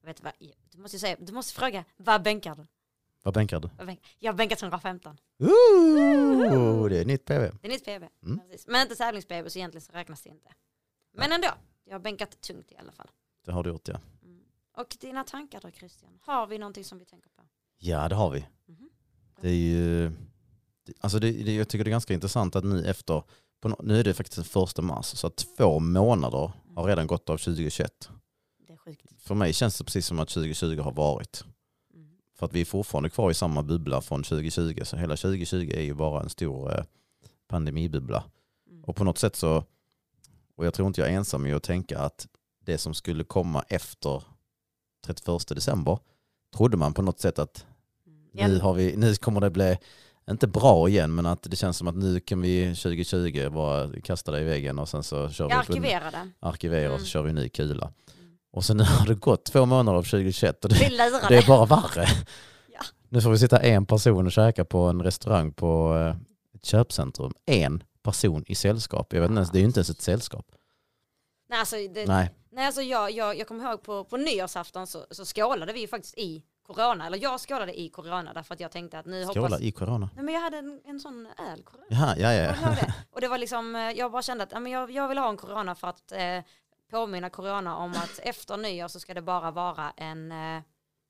Vet 0.02 0.16
du 0.16 0.22
vad, 0.22 0.32
du 0.70 0.78
måste 0.78 0.98
säga, 0.98 1.16
du 1.20 1.32
måste 1.32 1.54
fråga, 1.54 1.84
vad 1.96 2.22
bänkar 2.22 2.54
du? 2.54 2.66
Vad 3.22 3.34
bänkar 3.34 3.60
du? 3.60 3.70
Jag 4.18 4.32
har 4.32 4.36
bänkat 4.36 4.62
115. 4.62 5.20
Ooh, 5.38 6.88
det 6.88 7.00
är 7.00 7.04
nytt 7.04 7.24
PV. 7.24 7.50
Det 7.60 7.68
är 7.68 7.72
nytt 7.72 7.84
PB. 7.84 8.08
Mm. 8.22 8.40
Men 8.66 8.82
inte 8.82 8.94
tävlings-PB 8.94 9.48
så 9.50 9.58
egentligen 9.58 9.82
så 9.82 9.92
räknas 9.92 10.22
det 10.22 10.28
inte. 10.28 10.54
Men 11.12 11.32
ändå, 11.32 11.48
jag 11.84 11.94
har 11.94 12.00
bänkat 12.00 12.40
tungt 12.40 12.72
i 12.72 12.76
alla 12.76 12.92
fall. 12.92 13.10
Det 13.44 13.52
har 13.52 13.62
du 13.62 13.70
gjort 13.70 13.88
ja. 13.88 14.00
Mm. 14.22 14.42
Och 14.72 14.96
dina 15.00 15.24
tankar 15.24 15.60
då 15.60 15.70
Christian? 15.70 16.18
Har 16.22 16.46
vi 16.46 16.58
någonting 16.58 16.84
som 16.84 16.98
vi 16.98 17.04
tänker 17.04 17.30
på? 17.30 17.42
Ja 17.78 18.08
det 18.08 18.14
har 18.14 18.30
vi. 18.30 18.46
Mhm. 18.66 18.90
Det 19.40 19.48
är 19.48 19.54
ju, 19.54 20.12
alltså 21.00 21.18
det, 21.18 21.32
det, 21.32 21.54
jag 21.54 21.68
tycker 21.68 21.84
det 21.84 21.88
är 21.88 21.92
ganska 21.92 22.14
intressant 22.14 22.56
att 22.56 22.64
nu 22.64 22.86
efter, 22.86 23.22
på, 23.60 23.76
nu 23.82 24.00
är 24.00 24.04
det 24.04 24.14
faktiskt 24.14 24.36
den 24.36 24.44
första 24.44 24.82
mars, 24.82 25.06
så 25.06 25.30
två 25.30 25.78
månader 25.78 26.52
har 26.74 26.84
redan 26.84 27.06
gått 27.06 27.30
av 27.30 27.36
2021. 27.38 28.10
Det 28.66 28.72
är 28.72 28.76
sjukt. 28.76 29.12
För 29.18 29.34
mig 29.34 29.52
känns 29.52 29.78
det 29.78 29.84
precis 29.84 30.06
som 30.06 30.18
att 30.18 30.28
2020 30.28 30.80
har 30.80 30.92
varit. 30.92 31.44
Mm. 31.94 32.08
För 32.38 32.46
att 32.46 32.52
vi 32.52 32.60
är 32.60 32.64
fortfarande 32.64 33.10
kvar 33.10 33.30
i 33.30 33.34
samma 33.34 33.62
bubbla 33.62 34.00
från 34.00 34.22
2020, 34.22 34.80
så 34.84 34.96
hela 34.96 35.16
2020 35.16 35.70
är 35.74 35.82
ju 35.82 35.94
bara 35.94 36.22
en 36.22 36.28
stor 36.28 36.78
eh, 36.78 36.84
pandemibubbla. 37.48 38.24
Mm. 38.70 38.84
Och 38.84 38.96
på 38.96 39.04
något 39.04 39.18
sätt 39.18 39.36
så, 39.36 39.64
och 40.56 40.66
jag 40.66 40.74
tror 40.74 40.88
inte 40.88 41.00
jag 41.00 41.10
är 41.10 41.14
ensam 41.16 41.46
i 41.46 41.52
att 41.52 41.62
tänka 41.62 41.98
att 41.98 42.26
det 42.64 42.78
som 42.78 42.94
skulle 42.94 43.24
komma 43.24 43.64
efter 43.68 44.22
31 45.06 45.48
december 45.48 45.98
trodde 46.56 46.76
man 46.76 46.94
på 46.94 47.02
något 47.02 47.20
sätt 47.20 47.38
att 47.38 47.66
Mm. 48.32 48.50
nu, 48.50 48.58
har 48.60 48.74
vi, 48.74 48.96
nu 48.96 49.14
kommer 49.14 49.40
det 49.40 49.50
bli, 49.50 49.78
inte 50.30 50.46
bra 50.46 50.88
igen, 50.88 51.14
men 51.14 51.26
att 51.26 51.42
det 51.42 51.56
känns 51.56 51.76
som 51.76 51.88
att 51.88 51.96
nu 51.96 52.20
kan 52.20 52.40
vi 52.40 52.74
2020 52.74 53.48
bara 53.50 54.00
kasta 54.00 54.32
det 54.32 54.40
i 54.40 54.44
väggen 54.44 54.78
och 54.78 54.88
sen 54.88 55.02
så 55.02 55.28
kör 55.28 55.46
vi 55.46 55.52
en- 55.52 55.58
arkiverade. 55.58 56.30
arkivera 56.40 56.88
och 56.88 56.94
Mm. 56.94 57.00
så 57.00 57.06
kör 57.06 57.22
vi 57.22 57.28
en 57.30 57.36
ny 57.36 57.48
kula. 57.48 57.92
Mm. 58.20 58.32
Och 58.52 58.64
sen 58.64 58.76
nu 58.76 58.84
har 58.84 59.06
det 59.06 59.14
gått 59.14 59.44
två 59.44 59.66
månader 59.66 59.98
av 59.98 60.02
2021 60.02 60.64
och 60.64 60.70
det, 60.70 60.74
det 61.28 61.36
är 61.36 61.46
bara 61.46 61.66
värre. 61.66 62.06
Ja. 62.72 62.80
Nu 63.08 63.20
får 63.20 63.30
vi 63.30 63.38
sitta 63.38 63.58
en 63.60 63.86
person 63.86 64.26
och 64.26 64.32
käka 64.32 64.64
på 64.64 64.78
en 64.78 65.02
restaurang 65.02 65.52
på 65.52 65.94
eh, 65.96 66.16
ett 66.56 66.64
köpcentrum. 66.64 67.32
En 67.46 67.82
person 68.02 68.44
i 68.46 68.54
sällskap. 68.54 69.12
Jag 69.12 69.20
vet 69.20 69.28
inte 69.30 69.38
ens, 69.38 69.50
det 69.50 69.58
är 69.58 69.60
ju 69.60 69.66
inte 69.66 69.78
ens 69.80 69.90
ett 69.90 70.00
sällskap. 70.02 70.46
Nej, 71.50 71.58
alltså, 71.60 71.76
det, 71.76 72.06
Nej, 72.06 72.30
nej, 72.52 72.66
alltså 72.66 72.82
jag, 72.82 73.10
jag, 73.10 73.38
jag 73.38 73.48
kommer 73.48 73.64
ihåg 73.70 73.82
på, 73.82 74.04
på 74.04 74.16
nyårsafton 74.16 74.86
så, 74.86 75.04
så 75.10 75.24
skålade 75.24 75.72
vi 75.72 75.80
ju 75.80 75.88
faktiskt 75.88 76.18
i 76.18 76.42
corona. 76.74 77.06
Eller 77.06 77.18
jag 77.18 77.40
skålade 77.40 77.80
i 77.80 77.88
corona 77.88 78.32
därför 78.32 78.54
att 78.54 78.60
jag 78.60 78.70
tänkte 78.70 78.98
att 78.98 79.06
nu 79.06 79.24
skåla 79.24 79.40
hoppas... 79.40 79.60
i 79.60 79.72
corona. 79.72 80.10
Nej 80.14 80.24
men 80.24 80.34
jag 80.34 80.40
hade 80.40 80.58
en, 80.58 80.80
en 80.84 81.00
sån 81.00 81.26
öl 81.26 81.62
corona. 81.62 81.86
Jaha, 81.88 82.16
ja, 82.18 82.32
ja. 82.32 82.52
Det? 82.52 82.94
Och 83.10 83.20
det 83.20 83.28
var 83.28 83.38
liksom, 83.38 83.76
eh, 83.76 83.90
jag 83.90 84.12
bara 84.12 84.22
kände 84.22 84.44
att 84.44 84.52
ja, 84.52 84.60
men 84.60 84.72
jag, 84.72 84.90
jag 84.90 85.08
vill 85.08 85.18
ha 85.18 85.28
en 85.28 85.36
corona 85.36 85.74
för 85.74 85.88
att 85.88 86.12
eh, 86.12 86.42
påminna 86.90 87.30
corona 87.30 87.76
om 87.76 87.90
att 87.90 88.18
efter 88.22 88.56
nyår 88.56 88.88
så 88.88 89.00
ska 89.00 89.14
det 89.14 89.22
bara 89.22 89.50
vara 89.50 89.90
en, 89.96 90.32
eh, 90.32 90.62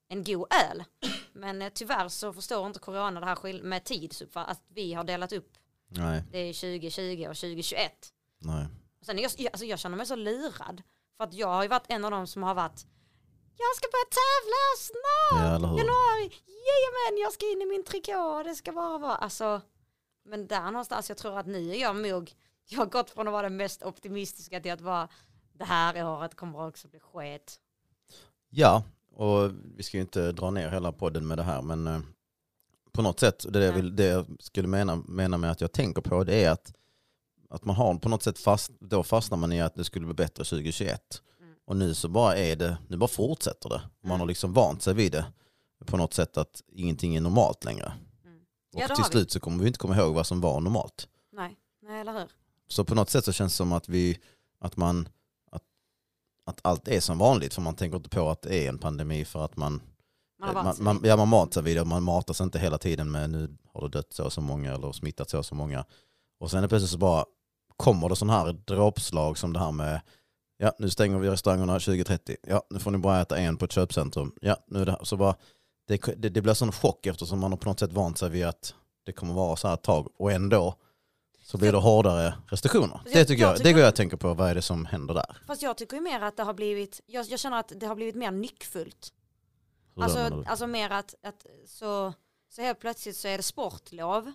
en 0.09 0.25
god 0.25 0.47
öl. 0.71 0.85
Men 1.33 1.63
eh, 1.63 1.69
tyvärr 1.75 2.09
så 2.09 2.33
förstår 2.33 2.67
inte 2.67 2.79
corona 2.79 3.21
det 3.21 3.27
här 3.27 3.63
med 3.63 3.85
tidsuppfatt 3.85 4.49
att 4.49 4.63
vi 4.69 4.95
har 4.95 5.05
delat 5.05 5.33
upp 5.33 5.53
Nej, 5.89 6.23
det 6.31 6.39
är 6.39 6.53
2020 6.53 7.27
och 7.29 7.37
2021. 7.37 7.93
nej. 8.39 8.67
Sen 9.03 9.19
jag, 9.19 9.31
alltså 9.47 9.65
jag 9.65 9.79
känner 9.79 9.97
mig 9.97 10.07
så 10.07 10.17
lurad. 10.17 10.83
För 11.17 11.25
att 11.25 11.35
jag 11.35 11.49
har 11.49 11.63
ju 11.63 11.69
varit 11.69 11.87
en 11.89 12.05
av 12.05 12.11
dem 12.11 12.27
som 12.27 12.43
har 12.43 12.55
varit 12.55 12.87
jag 13.65 13.73
ska 13.77 13.87
börja 13.95 14.11
tävla 14.23 14.63
snart, 14.89 15.61
Ja, 15.63 15.79
januari, 15.81 16.25
jajamän 16.69 17.23
jag 17.25 17.33
ska 17.33 17.53
in 17.53 17.63
i 17.63 17.67
min 17.67 17.85
trikå, 17.85 18.43
det 18.45 18.55
ska 18.55 18.73
bara 18.73 18.99
vara, 18.99 19.17
alltså 19.17 19.61
men 20.25 20.47
där 20.47 20.71
någonstans, 20.71 21.09
jag 21.09 21.19
tror 21.19 21.39
att 21.39 21.47
nu 21.47 21.71
är 21.71 21.81
jag 21.81 21.97
nog, 21.97 22.33
jag 22.69 22.79
har 22.79 22.87
gått 22.87 23.11
från 23.11 23.29
att 23.29 23.33
vara 23.33 23.43
den 23.43 23.57
mest 23.57 23.83
optimistiska 23.83 24.61
till 24.61 24.73
att 24.73 24.81
vara 24.81 25.09
det 25.53 25.65
här 25.65 26.07
året 26.07 26.35
kommer 26.35 26.67
också 26.67 26.89
bli 26.89 27.01
skit. 27.01 27.61
Ja, 28.51 28.83
och 29.15 29.51
vi 29.77 29.83
ska 29.83 29.97
ju 29.97 30.01
inte 30.01 30.33
dra 30.33 30.51
ner 30.51 30.71
hela 30.71 30.93
podden 30.93 31.27
med 31.27 31.39
det 31.39 31.43
här, 31.43 31.63
men 31.63 31.87
eh, 31.87 32.01
på 32.93 33.03
något 33.03 33.21
sätt, 33.21 33.47
det 33.49 33.65
jag, 33.65 33.73
vill, 33.73 33.97
det 33.97 34.05
jag 34.05 34.27
skulle 34.41 34.69
mena, 34.69 34.97
mena 34.97 35.37
med 35.37 35.51
att 35.51 35.61
jag 35.61 35.73
tänker 35.73 36.03
på, 36.03 36.25
det 36.25 36.45
är 36.45 36.51
att, 36.51 36.73
att 37.51 37.65
man 37.65 37.77
har 37.77 37.95
på 37.95 38.09
något 38.09 38.23
sätt 38.23 38.39
fast, 38.39 38.71
då 38.81 39.03
fastnar 39.03 39.39
man 39.39 39.53
i 39.53 39.61
att 39.61 39.75
det 39.75 39.85
skulle 39.85 40.07
bli 40.07 40.15
bättre 40.15 40.45
2021. 40.45 41.23
Och 41.69 41.77
nu 41.77 41.95
så 41.95 42.09
bara 42.09 42.37
är 42.37 42.57
det, 42.57 42.79
nu 42.89 42.97
bara 42.97 43.09
fortsätter 43.09 43.69
det. 43.69 43.81
Man 44.01 44.11
Mm. 44.11 44.21
har 44.21 44.27
liksom 44.27 44.53
vant 44.53 44.83
sig 44.83 44.95
vid 44.95 45.13
det 45.13 45.25
på 45.87 45.97
något 45.97 46.15
sätt 46.15 46.37
att 46.39 46.63
ingenting 46.73 47.17
är 47.17 47.21
normalt 47.21 47.65
längre. 47.65 47.93
Mm. 48.25 48.39
Och 48.75 48.81
Ja, 48.81 48.89
det 48.89 48.95
till 48.95 49.05
vi. 49.05 49.11
slut 49.11 49.31
så 49.31 49.41
kommer 49.41 49.63
vi 49.63 49.67
inte 49.67 49.79
komma 49.79 49.97
ihåg 49.97 50.15
vad 50.15 50.27
som 50.27 50.41
var 50.41 50.61
normalt. 50.61 51.09
Nej, 51.33 51.57
nej 51.83 52.01
eller 52.01 52.13
hur? 52.13 52.29
Så 52.69 52.85
på 52.85 52.95
något 52.95 53.11
sätt 53.11 53.25
så 53.25 53.33
känns 53.33 53.53
det 53.53 53.57
som 53.57 53.73
att 53.73 53.89
vi, 53.89 54.19
att 54.61 54.77
man, 54.77 55.09
att, 55.51 55.63
att 56.47 56.61
allt 56.63 56.89
är 56.89 57.01
som 57.01 57.19
vanligt 57.19 57.55
för 57.55 57.63
man 57.63 57.75
tänker 57.75 57.97
inte 57.97 58.11
på 58.11 58.31
att 58.31 58.43
det 58.43 58.65
är 58.65 58.69
en 58.69 58.79
pandemi 58.79 59.25
för 59.25 59.45
att 59.45 59.57
man, 59.57 59.81
Man 60.41 60.55
man, 60.55 60.77
man, 60.81 61.01
ja, 61.05 61.17
man 61.17 61.29
matar 61.29 61.53
sig 61.53 61.63
vid 61.63 61.77
det, 61.77 61.85
man 61.85 62.03
matas 62.03 62.41
inte 62.41 62.59
hela 62.59 62.79
tiden 62.79 63.11
med 63.11 63.31
nu 63.31 63.57
har 63.73 63.83
det 63.83 63.89
dött 63.89 64.13
så 64.13 64.25
och 64.25 64.33
så 64.33 64.41
många 64.41 64.75
eller 64.75 64.93
smittat 64.93 65.31
så 65.31 65.39
och 65.39 65.47
så 65.47 65.55
många. 65.55 65.85
Och 66.41 66.51
sen 66.51 66.69
plötsligt 66.69 66.91
så 66.91 66.99
bara 66.99 67.25
kommer 67.77 68.09
det 68.09 68.17
sådana 68.17 68.39
här 68.39 68.53
dråpslag 68.53 69.39
som 69.39 69.53
det 69.53 69.59
här 69.59 69.73
med 69.73 70.01
ja 70.59 70.73
nu 70.79 70.91
stänger 70.91 71.19
vi 71.19 71.29
restaurangerna 71.31 71.73
2030, 71.73 72.37
ja 72.47 72.63
nu 72.71 72.79
får 72.79 72.91
ni 72.91 72.99
bara 72.99 73.21
äta 73.21 73.39
en 73.39 73.57
på 73.57 73.65
ett 73.65 73.73
köpcentrum, 73.73 74.33
ja 74.41 74.57
nu 74.67 74.85
det 74.85 74.93
här. 74.93 75.05
Så 75.05 75.17
bara, 75.17 75.37
det, 75.89 75.97
det, 76.17 76.29
det 76.29 76.43
blir 76.43 76.55
sån 76.55 76.73
chock 76.73 77.07
eftersom 77.07 77.39
man 77.41 77.53
har 77.53 77.57
på 77.59 77.69
något 77.69 77.81
sätt 77.81 77.93
vant 77.93 78.19
sig 78.19 78.31
vid 78.31 78.47
att 78.47 78.75
det 79.05 79.13
kommer 79.13 79.35
vara 79.35 79.57
så 79.57 79.69
här 79.69 79.75
ett 79.75 79.83
tag 79.83 80.09
och 80.17 80.33
ändå 80.33 80.75
så 81.45 81.59
blir 81.59 81.73
det 81.73 81.79
hårdare 81.79 82.35
restriktioner. 82.49 83.01
Jag- 83.05 83.15
Det 83.15 83.25
tycker 83.25 83.43
jag 83.43 83.51
jag, 83.51 83.57
tycker- 83.57 83.69
det 83.69 83.73
går 83.75 83.83
jag 83.83 83.97
tänka 83.97 84.17
på, 84.17 84.35
vad 84.35 84.51
är 84.51 84.55
det 84.55 84.63
som 84.63 84.87
händer 84.87 85.15
där? 85.15 85.37
Fast 85.47 85.63
jag 85.63 85.77
tycker 85.77 85.97
ju 85.97 86.03
mer 86.03 86.21
att 86.21 86.37
det 86.37 86.43
har 86.43 86.55
blivit, 86.55 87.01
jag, 87.07 87.27
jag 87.27 87.39
känner 87.41 87.61
att 87.61 87.73
det 87.77 87.87
har 87.87 87.95
blivit 87.95 88.15
mer 88.15 88.31
nyckfullt. 88.31 89.13
Alltså, 90.01 90.43
alltså 90.47 90.67
mer 90.67 90.91
att, 90.91 91.15
att 91.23 91.47
så, 91.67 92.13
så 92.51 92.63
helt 92.63 92.79
plötsligt 92.81 93.17
så 93.17 93.29
är 93.29 93.37
det 93.37 93.43
sportlov 93.43 94.33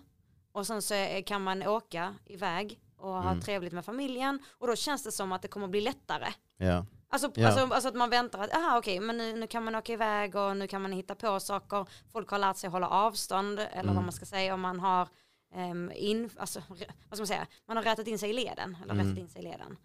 och 0.51 0.67
sen 0.67 0.81
så 0.81 0.93
är, 0.93 1.21
kan 1.21 1.41
man 1.43 1.67
åka 1.67 2.15
iväg 2.25 2.79
och 3.03 3.13
ha 3.23 3.29
Mm. 3.31 3.41
trevligt 3.41 3.73
med 3.73 3.85
familjen 3.85 4.39
och 4.59 4.67
då 4.67 4.75
känns 4.75 5.03
det 5.03 5.11
som 5.11 5.31
att 5.31 5.41
det 5.41 5.47
kommer 5.47 5.67
bli 5.67 5.81
lättare. 5.81 6.27
ja. 6.57 6.85
Alltså, 7.09 7.31
Ja. 7.35 7.47
alltså, 7.47 7.73
alltså 7.73 7.89
att 7.89 7.95
man 7.95 8.09
väntar 8.09 8.39
att, 8.43 8.53
aha 8.55 8.77
okej, 8.77 8.99
men 8.99 9.17
nu, 9.17 9.33
nu 9.33 9.47
kan 9.47 9.63
man 9.63 9.75
åka 9.75 9.93
iväg 9.93 10.35
och 10.35 10.57
nu 10.57 10.67
kan 10.67 10.81
man 10.81 10.91
hitta 10.91 11.15
på 11.15 11.39
saker. 11.39 11.85
Folk 12.11 12.29
har 12.29 12.39
lärt 12.39 12.57
sig 12.57 12.69
hålla 12.69 12.89
avstånd 12.89 13.59
eller 13.59 13.81
Mm. 13.81 13.95
vad 13.95 14.03
man 14.03 14.11
ska 14.13 14.25
säga 14.25 14.53
om 14.53 14.61
man 14.61 14.79
har 14.79 15.07
um, 15.55 15.91
in, 15.95 16.29
alltså, 16.37 16.61
vad 16.69 16.77
ska 17.17 17.17
man 17.17 17.27
säga, 17.27 17.47
man 17.67 17.77
har 17.77 17.83
rätat 17.83 18.07
in 18.07 18.19
sig 18.19 18.29
i 18.29 18.33
leden 18.33 18.77
eller 18.83 18.93
Mm. 18.93 19.05
rättat 19.07 19.19
in 19.19 19.29
sig 19.29 19.41
i 19.41 19.43
leden. 19.43 19.77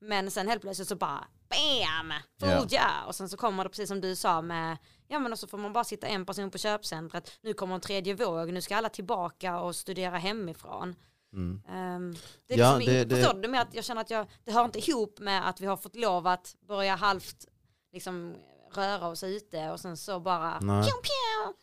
Men 0.00 0.30
sen 0.30 0.48
helt 0.48 0.62
plötsligt 0.62 0.88
så 0.88 0.96
bara 0.96 1.24
BAM! 1.48 2.12
Ja. 2.36 2.58
Full 2.60 2.68
ja. 2.70 3.04
Och 3.06 3.14
sen 3.14 3.28
så 3.28 3.36
kommer 3.36 3.64
det 3.64 3.70
precis 3.70 3.88
som 3.88 4.00
du 4.00 4.16
sa 4.16 4.42
med 4.42 4.76
Ja 5.08 5.18
men 5.18 5.32
och 5.32 5.38
så 5.38 5.46
får 5.46 5.58
man 5.58 5.72
bara 5.72 5.84
sitta 5.84 6.06
en 6.06 6.26
person 6.26 6.50
på 6.50 6.58
köpcentret. 6.58 7.38
Nu 7.42 7.54
kommer 7.54 7.74
en 7.74 7.80
tredje 7.80 8.14
våg. 8.14 8.52
Nu 8.52 8.60
ska 8.60 8.76
alla 8.76 8.88
tillbaka 8.88 9.60
och 9.60 9.76
studera 9.76 10.18
hemifrån. 10.18 10.96
Mm. 11.34 11.62
Um, 11.96 12.16
det 12.46 12.54
är 12.54 12.58
Ja, 12.58 12.76
liksom, 12.78 12.94
det- 12.94 13.04
det- 13.04 13.16
Förstår 13.16 13.42
du? 13.42 13.48
Med 13.48 13.60
att 13.62 13.74
jag 13.74 13.84
känner 13.84 14.00
att 14.00 14.10
jag, 14.10 14.26
det 14.44 14.52
hör 14.52 14.64
inte 14.64 14.78
ihop 14.90 15.18
med 15.20 15.48
att 15.48 15.60
vi 15.60 15.66
har 15.66 15.76
fått 15.76 15.96
lov 15.96 16.26
att 16.26 16.54
börja 16.68 16.94
halvt 16.94 17.44
liksom, 17.92 18.34
röra 18.74 19.08
oss 19.08 19.22
ute 19.22 19.70
och 19.70 19.80
sen 19.80 19.96
så 19.96 20.20
bara 20.20 20.60
Nej. 20.60 20.82
pjong, 20.82 21.00
pjong. 21.02 21.54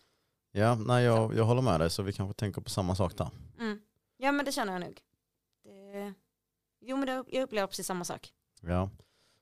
Ja, 0.51 0.75
nej, 0.75 1.03
jag, 1.03 1.35
jag 1.35 1.43
håller 1.43 1.61
med 1.61 1.79
dig 1.79 1.89
så 1.89 2.03
vi 2.03 2.13
kanske 2.13 2.33
tänker 2.39 2.61
på 2.61 2.69
samma 2.69 2.95
sak 2.95 3.17
där. 3.17 3.29
Mm. 3.59 3.79
Ja 4.17 4.31
men 4.31 4.45
det 4.45 4.51
känner 4.51 4.73
jag 4.73 4.81
nog. 4.81 4.97
Det, 5.63 6.13
jo 6.81 6.97
men 6.97 7.05
det, 7.07 7.23
jag 7.31 7.43
upplever 7.43 7.67
precis 7.67 7.87
samma 7.87 8.03
sak. 8.05 8.29
Ja. 8.61 8.89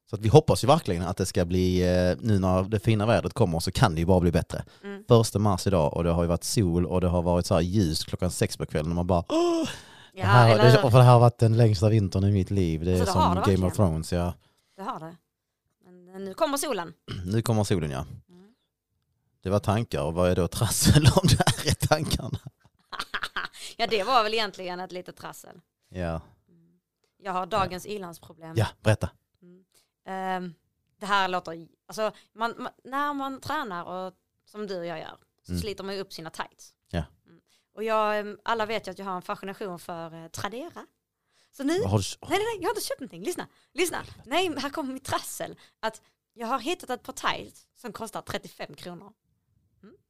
Så 0.10 0.16
att 0.16 0.22
vi 0.22 0.30
hoppas 0.30 0.64
ju 0.64 0.68
verkligen 0.68 1.04
att 1.04 1.18
det 1.18 1.26
ska 1.26 1.46
bli, 1.46 1.82
eh, 1.82 2.18
nu 2.20 2.40
när 2.40 2.64
det 2.64 2.80
fina 2.80 3.06
vädret 3.06 3.34
kommer 3.34 3.60
så 3.60 3.72
kan 3.72 3.94
det 3.96 4.00
ju 4.00 4.06
bara 4.06 4.20
bli 4.20 4.32
bättre. 4.32 4.64
Mm. 4.84 5.04
Första 5.08 5.40
mars 5.40 5.68
idag 5.68 5.94
och 5.94 6.04
det 6.04 6.10
har 6.12 6.24
ju 6.24 6.28
varit 6.30 6.44
sol 6.44 6.86
och 6.86 7.02
det 7.02 7.08
har 7.08 7.22
varit 7.22 7.46
så 7.46 7.54
här 7.54 7.62
ljust 7.62 8.06
klockan 8.06 8.32
sex 8.32 8.58
på 8.58 8.66
kvällen 8.66 8.92
och 8.92 8.96
man 8.96 9.08
bara 9.08 9.24
Åh! 9.30 9.70
Ja, 10.20 10.26
det, 10.26 10.32
här, 10.32 10.54
eller 10.54 10.64
det, 10.84 10.92
för 10.92 10.98
det 10.98 11.04
här 11.04 11.14
har 11.14 11.20
varit 11.20 11.38
den 11.38 11.58
längsta 11.58 11.90
vintern 11.90 12.24
i 12.24 12.32
mitt 12.32 12.52
liv. 12.52 12.86
Det 12.86 12.92
är 12.92 13.00
Alltså, 13.02 13.20
det 13.20 13.44
som 13.46 13.54
Game 13.56 13.68
of. 13.68 13.76
Thrones. 13.76 14.12
Ja. 14.14 14.34
Det 14.76 14.82
har 14.82 15.00
det. 15.00 15.16
Men 16.12 16.26
nu 16.26 16.34
kommer 16.34 16.58
solen. 16.58 16.94
Nu 17.26 17.42
kommer 17.42 17.64
solen 17.64 17.92
ja. 17.92 18.06
Mm. 18.30 18.54
Det 19.44 19.50
var 19.50 19.60
tankar 19.60 20.02
och 20.04 20.14
vad 20.14 20.32
är 20.32 20.36
då 20.36 20.48
trassel 20.48 21.06
om 21.16 21.28
det 21.28 21.38
här 21.48 21.68
är 21.72 21.88
tankarna? 21.88 22.40
ja 23.78 23.88
det 23.88 24.04
var 24.04 24.24
väl 24.24 24.34
egentligen 24.34 24.80
ett 24.80 24.92
litet 24.92 25.16
trassel. 25.16 25.62
Ja, 25.90 26.22
Jag 27.18 27.34
har 27.34 27.46
dagens 27.46 27.86
ilandsproblem. 27.86 28.54
ja 28.58 28.68
berätta. 28.82 29.10
Mm. 29.42 29.64
Ehm, 30.06 30.54
det 31.00 31.06
här 31.06 31.28
låter, 31.28 31.68
alltså 31.88 32.12
man, 32.34 32.54
man, 32.58 32.72
när 32.84 33.14
man 33.14 33.42
tränar 33.42 33.84
och 33.84 34.14
som 34.46 34.68
du 34.68 34.80
och 34.80 34.86
jag 34.86 35.00
gör 35.00 35.18
så 35.46 35.52
Mm. 35.52 35.62
sliter 35.62 35.84
man 35.84 35.96
ju 35.96 36.02
upp 36.02 36.14
sina 36.14 36.30
tights. 36.30 36.74
Mm. 37.80 37.82
Och 37.82 37.84
jag, 37.84 38.20
em, 38.20 38.40
alla 38.44 38.66
vet 38.66 38.88
ju 38.88 38.92
att 38.92 39.00
jag 39.00 39.06
har 39.06 39.16
en 39.16 39.22
fascination 39.22 39.80
för 39.80 40.24
eh, 40.24 40.28
Tradera. 40.28 40.86
Så 41.52 41.64
nu, 41.64 41.74
nej 42.30 42.40
nej 42.40 42.40
nej, 42.40 42.58
jag 42.62 42.70
har 42.70 42.72
inte 42.72 42.88
köpt 42.88 43.00
någonting, 43.00 43.24
lyssna, 43.24 43.48
lyssna. 43.74 44.04
Nej, 44.26 44.56
här 44.58 44.70
kommer 44.70 44.94
mitt 44.94 45.06
trassel. 45.06 45.60
Att 45.80 46.02
jag 46.34 46.48
har 46.48 46.60
hittat 46.60 46.90
ett 46.90 47.04
par 47.04 47.14
tights 47.14 47.68
som 47.76 47.94
kostar 47.94 48.22
35 48.22 48.76
kronor. 48.76 49.14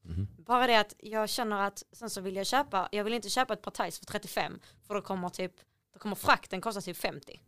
Mhm. 0.01 0.27
Bara 0.37 0.67
det 0.67 0.79
att 0.79 0.93
jag 0.97 1.29
känner 1.29 1.61
att 1.67 1.83
sen 1.91 2.09
så 2.09 2.21
vill 2.21 2.35
jag 2.35 2.47
köpa, 2.47 2.89
jag 2.91 3.03
vill 3.03 3.13
inte 3.13 3.29
köpa 3.29 3.53
ett 3.53 3.61
par 3.61 3.71
tights 3.71 3.99
för 3.99 4.05
35 4.05 4.59
för 4.87 4.93
då 4.93 5.01
kommer 5.01 5.29
typ, 5.29 5.53
då 5.93 5.99
kommer 5.99 6.15
frakten 6.15 6.61
kosta 6.61 6.81
typ 6.81 6.97
50. 6.97 7.41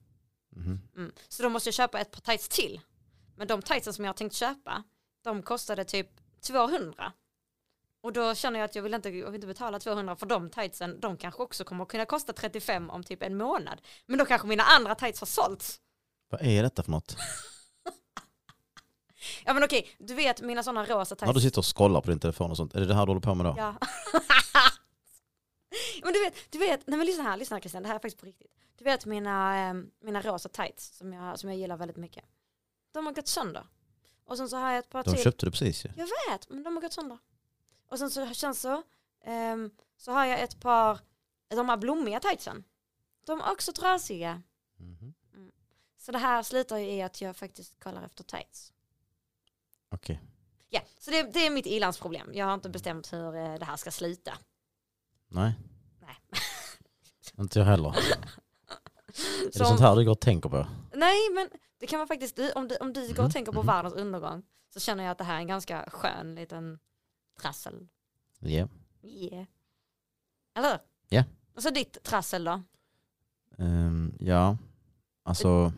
Mhm. 0.50 0.80
Mm. 0.96 1.12
Så 1.28 1.44
då 1.44 1.50
måste 1.50 1.68
jag 1.68 1.74
köpa 1.74 2.00
ett 2.00 2.12
par 2.12 2.22
tights 2.22 2.50
till. 2.50 2.82
Men 3.36 3.48
de 3.48 3.62
tightsen 3.62 3.94
som 3.94 4.06
jag 4.06 4.10
har 4.10 4.18
tänkt 4.18 4.36
köpa, 4.36 4.84
de 5.24 5.44
kostade 5.44 5.86
typ 5.86 6.10
200. 6.42 7.14
Och 8.02 8.14
då 8.14 8.36
känner 8.36 8.60
jag 8.60 8.66
att 8.66 8.76
jag 8.76 8.84
vill 8.84 8.94
inte, 8.94 9.10
jag 9.10 9.26
vill 9.26 9.36
inte 9.36 9.48
betala 9.48 9.80
200 9.80 10.16
för 10.16 10.26
de 10.26 10.50
tightsen. 10.50 11.00
De 11.00 11.18
kanske 11.18 11.44
också 11.44 11.64
kommer 11.64 11.86
kunna 11.86 12.06
kosta 12.06 12.34
35 12.34 12.90
om 12.90 13.04
typ 13.04 13.24
en 13.24 13.38
månad. 13.38 13.82
Men 14.06 14.18
då 14.20 14.26
kanske 14.26 14.48
mina 14.48 14.64
andra 14.64 14.96
tights 14.96 15.20
har 15.20 15.26
sålts. 15.28 15.80
Vad 16.30 16.42
är 16.42 16.64
detta 16.64 16.84
för 16.84 16.92
något? 16.92 17.18
Ja 19.46 19.54
men 19.54 19.64
okej, 19.64 19.96
du 20.00 20.14
vet 20.14 20.42
mina 20.42 20.64
sådana 20.64 20.86
rosa 20.86 21.16
tights. 21.16 21.34
du 21.34 21.42
sitter 21.42 21.60
och 21.60 21.78
scrollar 21.78 22.02
på 22.02 22.10
din 22.10 22.20
telefon 22.20 22.52
och 22.52 22.58
sånt, 22.58 22.76
är 22.76 22.80
det 22.80 22.86
det 22.86 22.94
här 22.94 23.06
du 23.06 23.10
håller 23.10 23.22
på 23.22 23.36
med 23.36 23.46
då? 23.46 23.56
Ja. 23.58 23.76
men 26.04 26.14
du 26.14 26.20
vet, 26.20 26.34
du 26.50 26.58
vet, 26.58 26.88
nej 26.88 26.98
men 26.98 27.08
lyssna 27.08 27.24
här, 27.24 27.38
lyssna 27.38 27.56
här 27.56 27.62
Christian, 27.62 27.84
det 27.84 27.90
här 27.90 27.96
är 27.96 28.00
faktiskt 28.00 28.20
på 28.20 28.26
riktigt. 28.26 28.52
Du 28.78 28.84
vet 28.84 29.06
mina, 29.06 29.68
eh, 29.70 29.74
mina 30.04 30.22
rosa 30.22 30.50
tights 30.50 30.98
som 30.98 31.14
jag, 31.14 31.40
som 31.40 31.50
jag 31.50 31.60
gillar 31.60 31.78
väldigt 31.78 31.98
mycket. 31.98 32.24
De 32.92 33.06
har 33.06 33.14
gått 33.14 33.28
sönder. 33.28 33.64
Och 34.26 34.38
sen 34.38 34.50
så 34.50 34.58
har 34.58 34.70
jag 34.70 34.80
ett 34.80 34.90
par 34.90 35.04
De 35.04 35.14
till. 35.14 35.24
köpte 35.24 35.46
du 35.46 35.52
precis 35.52 35.86
ju. 35.86 35.90
Jag 35.98 36.08
vet, 36.32 36.50
men 36.50 36.64
de 36.64 36.76
har 36.76 36.82
gått 36.82 36.94
sönder. 36.94 37.18
Och 37.92 38.00
sen 38.00 38.12
så 38.12 38.34
känns 38.34 38.62
så, 38.62 38.84
ehm, 39.24 39.72
så 39.98 40.12
har 40.12 40.26
jag 40.26 40.42
ett 40.42 40.60
par, 40.60 41.00
de 41.48 41.70
här 41.70 41.78
blommiga 41.78 42.20
tightsen. 42.20 42.64
De 43.26 43.42
är 43.42 43.52
också 43.52 43.74
trasiga. 43.74 44.42
Mhm. 44.78 45.14
Så 45.98 46.12
det 46.12 46.18
här 46.18 46.44
slutar 46.44 46.78
ju 46.78 46.86
i 46.92 47.02
att 47.02 47.22
jag 47.22 47.36
faktiskt 47.36 47.80
kollar 47.84 48.04
efter 48.04 48.24
tights. 48.24 48.74
Okej. 49.90 50.22
Ja, 50.70 50.82
så 51.00 51.12
det, 51.12 51.24
det 51.24 51.46
är 51.46 51.50
mitt 51.50 51.66
ilandsproblem. 51.66 52.34
Jag 52.34 52.46
har 52.46 52.54
inte 52.54 52.70
bestämt 52.70 53.14
hur 53.14 53.36
eh, 53.36 53.54
det 53.54 53.66
här 53.66 53.78
ska 53.78 53.92
sluta. 53.92 54.34
Nej. 55.28 55.54
Nej. 56.00 56.16
Inte 57.38 57.60
jag 57.60 57.66
heller. 57.66 57.90
Är 59.42 59.46
det 59.46 59.58
Så 59.58 59.66
sånt 59.66 59.80
här 59.80 59.96
du 59.96 60.06
går 60.06 60.12
och 60.12 60.20
tänker 60.22 60.50
på? 60.50 60.68
Nej, 60.94 61.30
men 61.34 61.50
det 61.80 61.88
kan 61.88 62.00
vara 62.00 62.08
faktiskt, 62.08 62.40
om 62.56 62.68
du, 62.68 62.76
om 62.76 62.94
du 62.94 63.02
går 63.08 63.14
och 63.14 63.24
Mhm, 63.24 63.32
tänker 63.32 63.52
på 63.52 63.60
mhm. 63.60 63.68
världens 63.68 63.94
undergång 63.94 64.44
så 64.74 64.80
känner 64.80 65.04
jag 65.04 65.12
att 65.12 65.18
det 65.18 65.24
här 65.24 65.36
är 65.36 65.40
en 65.40 65.48
ganska 65.48 65.90
skön 65.90 66.36
liten 66.36 66.80
trassel. 67.42 67.88
Ja. 68.40 68.68
Yeah. 69.04 69.46
Eller 70.56 70.70
hur? 70.72 70.80
Ja. 71.10 71.24
Och 71.56 71.64
så 71.64 71.70
ditt 71.70 72.04
trassel 72.04 72.44
då? 72.44 72.62
Ehm, 73.58 74.14
ja, 74.20 74.58
alltså 75.24 75.74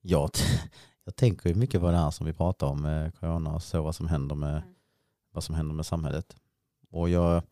jag, 0.00 0.30
jag 1.04 1.16
tänker 1.16 1.48
ju 1.48 1.54
mycket 1.54 1.80
på 1.80 1.90
det 1.90 1.96
här 1.96 2.10
som 2.10 2.26
vi 2.26 2.32
pratar 2.32 2.66
om 2.66 2.82
med 2.82 3.14
corona 3.18 3.54
och 3.54 3.62
så 3.62 3.82
vad 3.82 3.94
som 3.94 4.08
händer 4.08 4.34
med, 4.34 4.56
Mm. 4.56 4.74
vad 5.32 5.44
som 5.44 5.54
händer 5.54 5.74
med 5.74 5.86
samhället. 5.86 6.36
Och 6.90 7.08
jag, 7.08 7.42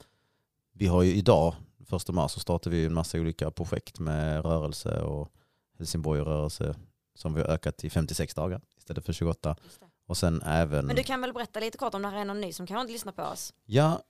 vi 0.72 0.86
har 0.86 1.02
ju 1.02 1.14
idag, 1.14 1.54
första 1.86 2.12
mars, 2.12 2.32
så 2.32 2.40
startar 2.40 2.70
vi 2.70 2.84
en 2.86 2.94
massa 2.94 3.18
olika 3.18 3.50
projekt 3.50 3.98
med 3.98 4.44
rörelse 4.44 5.00
och 5.02 5.32
Helsingborg-rörelse 5.78 6.76
som 7.14 7.34
vi 7.34 7.40
har 7.40 7.48
ökat 7.48 7.76
till 7.76 7.90
56 7.90 8.34
dagar 8.34 8.60
istället 8.78 9.04
för 9.04 9.12
28. 9.12 9.56
Och 10.12 10.18
sen 10.18 10.42
även, 10.42 10.86
Men 10.86 10.96
du 10.96 11.02
kan 11.02 11.20
väl 11.20 11.32
berätta 11.32 11.60
lite 11.60 11.78
kort 11.78 11.94
om 11.94 12.02
det 12.02 12.08
här 12.08 12.20
är 12.20 12.24
någon 12.24 12.40
ny 12.40 12.52
som 12.52 12.66
kanske 12.66 12.80
inte 12.80 12.92
lyssnar 12.92 13.12
på 13.12 13.22
oss? 13.22 13.54
ja, 13.64 14.02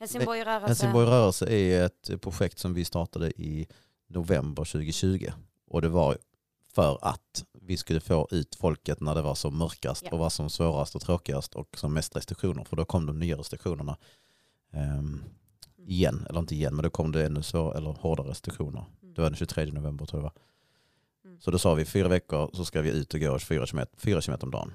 Helsingborg 0.00 0.44
rörelse. 0.44 0.66
Helsingborg 0.66 1.06
rörelse 1.06 1.46
är 1.46 1.84
ett 1.86 2.20
projekt 2.20 2.58
som 2.58 2.74
vi 2.74 2.84
startade 2.84 3.30
i 3.30 3.66
november 4.08 4.64
2020 4.64 5.30
och 5.70 5.82
det 5.82 5.88
var 5.88 6.18
för 6.74 6.98
att 7.02 7.44
vi 7.52 7.76
skulle 7.76 8.00
få 8.00 8.28
ut 8.30 8.54
folket 8.54 9.00
när 9.00 9.14
det 9.14 9.22
var 9.22 9.34
som 9.34 9.58
mörkast 9.58 10.04
Ja. 10.04 10.10
och 10.12 10.18
var 10.18 10.30
som 10.30 10.50
svårast 10.50 10.94
och 10.94 11.02
tråkigast 11.02 11.54
och 11.54 11.78
som 11.78 11.94
mest 11.94 12.16
restriktioner 12.16 12.64
för 12.64 12.76
då 12.76 12.84
kom 12.84 13.06
de 13.06 13.18
nya 13.18 13.36
restriktionerna 13.38 13.96
ehm, 14.72 15.24
igen, 15.76 16.26
eller 16.28 16.40
inte 16.40 16.54
igen 16.54 16.74
men 16.74 16.82
då 16.82 16.90
kom 16.90 17.12
det 17.12 17.26
ännu 17.26 17.42
svår, 17.42 17.76
eller 17.76 17.90
hårdare 17.90 18.30
restriktioner. 18.30 18.84
Mm. 19.02 19.14
Det 19.14 19.22
var 19.22 19.30
den 19.30 19.36
23 19.36 19.66
november 19.72 20.06
tror 20.06 20.22
jag 20.22 20.30
det 20.30 20.34
var. 20.34 21.40
Så 21.40 21.50
då 21.50 21.58
sa 21.58 21.74
vi 21.74 21.84
fyra 21.84 22.08
veckor 22.08 22.50
så 22.52 22.64
ska 22.64 22.80
vi 22.80 22.90
ut 22.90 23.14
och 23.14 23.20
gå 23.20 23.38
4 23.38 23.66
km, 23.66 23.86
4 23.96 24.20
km 24.20 24.38
om 24.42 24.50
dagen. 24.50 24.72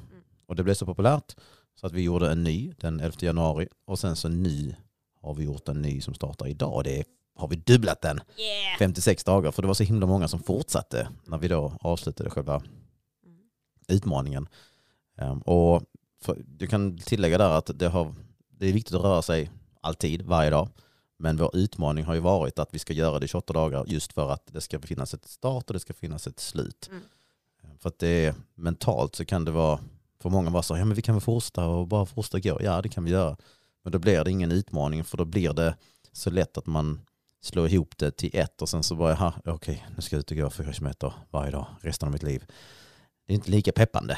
Och 0.53 0.57
det 0.57 0.63
blev 0.63 0.74
så 0.74 0.86
populärt 0.86 1.36
så 1.75 1.88
att 1.88 1.93
vi 1.93 2.01
gjorde 2.01 2.31
en 2.31 2.43
ny 2.43 2.74
den 2.79 3.00
11 3.00 3.17
januari 3.19 3.67
och 3.86 4.00
sen 4.00 4.15
så 4.15 4.29
nu 4.29 4.75
har 5.22 5.33
vi 5.33 5.43
gjort 5.43 5.67
en 5.67 5.81
ny 5.81 6.01
som 6.01 6.13
startar 6.13 6.48
idag. 6.48 6.83
Det 6.83 7.00
är, 7.00 7.05
har 7.36 7.48
vi 7.48 7.55
dubblat 7.55 8.01
den, 8.01 8.22
Yeah. 8.38 8.77
56 8.79 9.24
dagar, 9.24 9.51
för 9.51 9.62
det 9.62 9.67
var 9.67 9.74
så 9.74 9.83
himla 9.83 10.05
många 10.05 10.27
som 10.27 10.39
fortsatte 10.43 11.07
när 11.25 11.38
vi 11.38 11.48
då 11.48 11.77
avslutade 11.81 12.29
själva 12.29 12.55
Mm. 12.55 13.38
utmaningen. 13.88 14.48
Ehm, 15.17 15.39
och 15.41 15.83
för, 16.22 16.43
du 16.48 16.67
kan 16.67 16.98
tillägga 16.98 17.38
där 17.38 17.50
att 17.50 17.79
det, 17.79 17.88
har, 17.88 18.13
det 18.50 18.67
är 18.67 18.74
viktigt 18.74 18.95
att 18.95 19.01
röra 19.03 19.22
sig 19.22 19.51
alltid, 19.81 20.22
varje 20.22 20.50
dag. 20.50 20.69
Men 21.17 21.38
vår 21.38 21.55
utmaning 21.55 22.05
har 22.05 22.13
ju 22.13 22.19
varit 22.19 22.60
att 22.60 22.74
vi 22.74 22.79
ska 22.79 22.93
göra 22.93 23.19
det 23.19 23.25
i 23.25 23.27
28 23.27 23.53
dagar 23.53 23.83
just 23.88 24.13
för 24.13 24.29
att 24.31 24.48
det 24.53 24.62
ska 24.62 24.79
finnas 24.79 25.13
ett 25.13 25.27
start 25.27 25.69
och 25.69 25.74
det 25.74 25.79
ska 25.79 25.93
finnas 25.93 26.27
ett 26.27 26.39
slut. 26.39 26.89
Mm. 26.91 27.03
För 27.79 27.89
att 27.89 28.00
det 28.00 28.25
är 28.25 28.36
mentalt 28.55 29.15
så 29.15 29.25
kan 29.25 29.45
det 29.45 29.51
vara, 29.51 29.79
för 30.24 30.30
många 30.30 30.50
vara 30.50 30.63
så, 30.63 30.77
ja 30.77 30.86
men 30.86 30.96
vi 30.96 31.01
kan 31.01 31.15
väl 31.15 31.22
fortsätta 31.22 31.65
och 31.68 31.88
bara 31.88 32.06
fortsätta 32.06 32.39
gå. 32.50 32.58
Ja 32.63 32.82
det 32.82 32.89
kan 32.89 33.03
vi 33.03 33.12
göra. 33.12 33.38
Men 33.84 33.92
då 33.92 34.00
blir 34.00 34.24
det 34.24 34.32
ingen 34.32 34.51
utmaning 34.51 35.03
för 35.03 35.18
då 35.18 35.25
blir 35.25 35.53
det 35.53 35.75
så 36.12 36.30
lätt 36.30 36.58
att 36.58 36.65
man 36.65 37.01
slår 37.42 37.68
ihop 37.68 37.98
det 37.98 38.12
till 38.12 38.30
ett 38.34 38.62
och 38.62 38.70
sen 38.70 38.84
så 38.84 38.96
bara, 38.96 39.10
jaha, 39.10 39.34
okej, 39.46 39.86
nu 39.96 40.01
ska 40.01 40.15
jag 40.15 40.20
ut 40.20 40.32
och 40.32 40.38
gå 40.38 40.50
fyra 40.50 40.74
kilometer 40.74 41.13
varje 41.32 41.51
dag 41.51 41.65
resten 41.82 42.08
av 42.08 42.13
mitt 42.13 42.24
liv. 42.24 42.46
Det 43.27 43.34
är 43.34 43.36
inte 43.36 43.51
lika 43.51 43.72
peppande. 43.72 44.18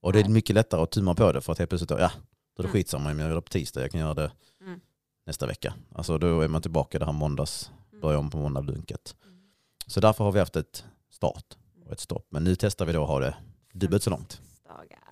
Och 0.00 0.12
det 0.12 0.20
är 0.20 0.28
mycket 0.28 0.54
lättare 0.54 0.82
att 0.82 0.90
tumma 0.90 1.14
på 1.14 1.32
det 1.32 1.40
för 1.40 1.52
att 1.52 1.58
helt 1.58 1.68
plötsligt, 1.70 1.88
då, 1.88 1.98
ja, 1.98 2.10
då 2.56 2.60
är 2.60 2.62
det 2.62 2.68
Mm. 2.68 2.72
skitsamma 2.72 3.10
om 3.10 3.18
jag 3.18 3.28
gör 3.28 3.34
det 3.34 3.42
på 3.42 3.48
tisdag, 3.48 3.80
jag 3.80 3.90
kan 3.90 4.00
göra 4.00 4.14
det 4.14 4.30
Mm. 4.60 4.80
nästa 5.26 5.46
vecka. 5.46 5.74
Alltså 5.94 6.18
då 6.18 6.40
är 6.40 6.48
man 6.48 6.62
tillbaka 6.62 6.98
det 6.98 7.04
här 7.04 7.12
måndags, 7.12 7.70
Mm. 7.90 8.00
börjar 8.00 8.18
om 8.18 8.30
på 8.30 8.38
måndag-lunket. 8.38 9.16
Mm. 9.24 9.38
Så 9.86 10.00
därför 10.00 10.24
har 10.24 10.32
vi 10.32 10.38
haft 10.38 10.56
ett 10.56 10.84
start 11.10 11.56
och 11.86 11.92
ett 11.92 12.00
stopp. 12.00 12.26
Men 12.30 12.44
nu 12.44 12.56
testar 12.56 12.86
vi 12.86 12.92
då 12.92 13.02
att 13.02 13.08
ha 13.08 13.20
det 13.20 13.34
dubbelt 13.72 14.02
så 14.02 14.10
långt, 14.10 14.40
Dagar. 14.68 15.03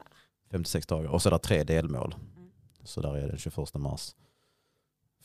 56 0.52 0.86
dagar. 0.86 1.10
Och 1.10 1.22
så 1.22 1.28
är 1.28 1.30
det 1.30 1.38
tre 1.38 1.64
delmål. 1.64 2.14
Mm. 2.36 2.50
Så 2.84 3.00
där 3.00 3.16
är 3.16 3.28
det 3.28 3.38
21 3.38 3.74
mars, 3.74 4.14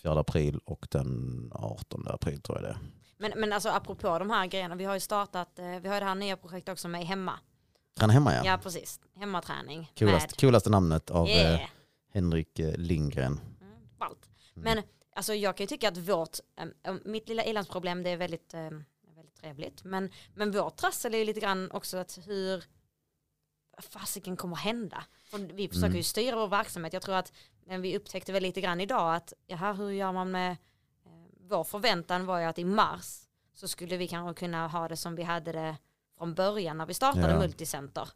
4 0.01 0.19
april 0.19 0.59
och 0.65 0.87
den 0.91 1.51
18 1.55 2.07
april 2.07 2.41
tror 2.41 2.57
jag 2.57 2.63
det 2.63 2.69
är. 2.69 2.77
Men, 3.17 3.33
men 3.35 3.53
alltså 3.53 3.69
apropå 3.69 4.19
de 4.19 4.29
här 4.29 4.47
grejerna, 4.47 4.75
vi 4.75 4.85
har 4.85 4.93
ju 4.93 4.99
startat, 4.99 5.59
eh, 5.59 5.65
vi 5.65 5.89
har 5.89 5.99
det 5.99 6.05
här 6.05 6.15
nya 6.15 6.37
projektet 6.37 6.73
också 6.73 6.87
med 6.87 7.05
hemma. 7.05 7.39
Träna 7.97 8.13
hemma 8.13 8.33
ja. 8.33 8.41
Ja, 8.45 8.59
precis, 8.63 8.99
hemmaträning. 9.15 9.91
Coolast, 9.99 10.41
coolaste 10.41 10.69
namnet 10.69 11.11
av 11.11 11.25
med, 11.25 11.45
eh, 11.45 11.59
yeah. 11.59 11.69
Henrik 12.13 12.59
eh, 12.59 12.77
Lindgren. 12.77 13.39
Mm. 13.61 13.73
Mm. 14.01 14.15
Men 14.55 14.83
alltså, 15.15 15.33
jag 15.33 15.57
kan 15.57 15.63
ju 15.63 15.67
tycka 15.67 15.87
att 15.87 15.97
vårt, 15.97 16.37
eh, 16.83 16.95
mitt 17.05 17.29
lilla 17.29 17.43
ilandsproblem 17.43 18.03
det 18.03 18.09
är 18.09 18.17
väldigt, 18.17 18.53
eh, 18.53 18.69
väldigt 19.15 19.35
trevligt. 19.41 19.83
Men, 19.83 20.09
men 20.35 20.51
vårt 20.51 20.75
trassel 20.75 21.13
är 21.13 21.17
ju 21.17 21.25
lite 21.25 21.39
grann 21.39 21.71
också 21.71 21.97
att 21.97 22.19
hur 22.25 22.63
vad 23.77 23.85
fasiken 23.85 24.37
kommer 24.37 24.55
hända. 24.55 25.03
För 25.23 25.37
vi 25.37 25.67
försöker 25.67 25.85
Mm. 25.85 25.97
ju 25.97 26.03
styra 26.03 26.35
vår 26.35 26.47
verksamhet. 26.47 26.93
Jag 26.93 27.01
tror 27.01 27.15
att 27.15 27.33
eh, 27.69 27.77
vi 27.77 27.97
upptäckte 27.97 28.31
väl 28.31 28.43
lite 28.43 28.61
grann 28.61 28.81
idag 28.81 29.15
att 29.15 29.33
jaha, 29.47 29.73
hur 29.73 29.89
gör 29.89 30.11
man 30.11 30.31
med 30.31 30.51
eh, 30.51 31.11
vår 31.49 31.63
förväntan 31.63 32.25
var 32.25 32.39
ju 32.39 32.45
att 32.45 32.59
i 32.59 32.63
mars 32.65 33.21
så 33.53 33.67
skulle 33.67 33.97
vi 33.97 34.07
kanske 34.07 34.39
kunna 34.45 34.67
ha 34.67 34.87
det 34.87 34.97
som 34.97 35.15
vi 35.15 35.23
hade 35.23 35.51
det 35.51 35.77
från 36.17 36.33
början 36.33 36.77
när 36.77 36.85
vi 36.85 36.93
startade 36.93 37.31
Ja. 37.33 37.39
Multicenter. 37.39 38.09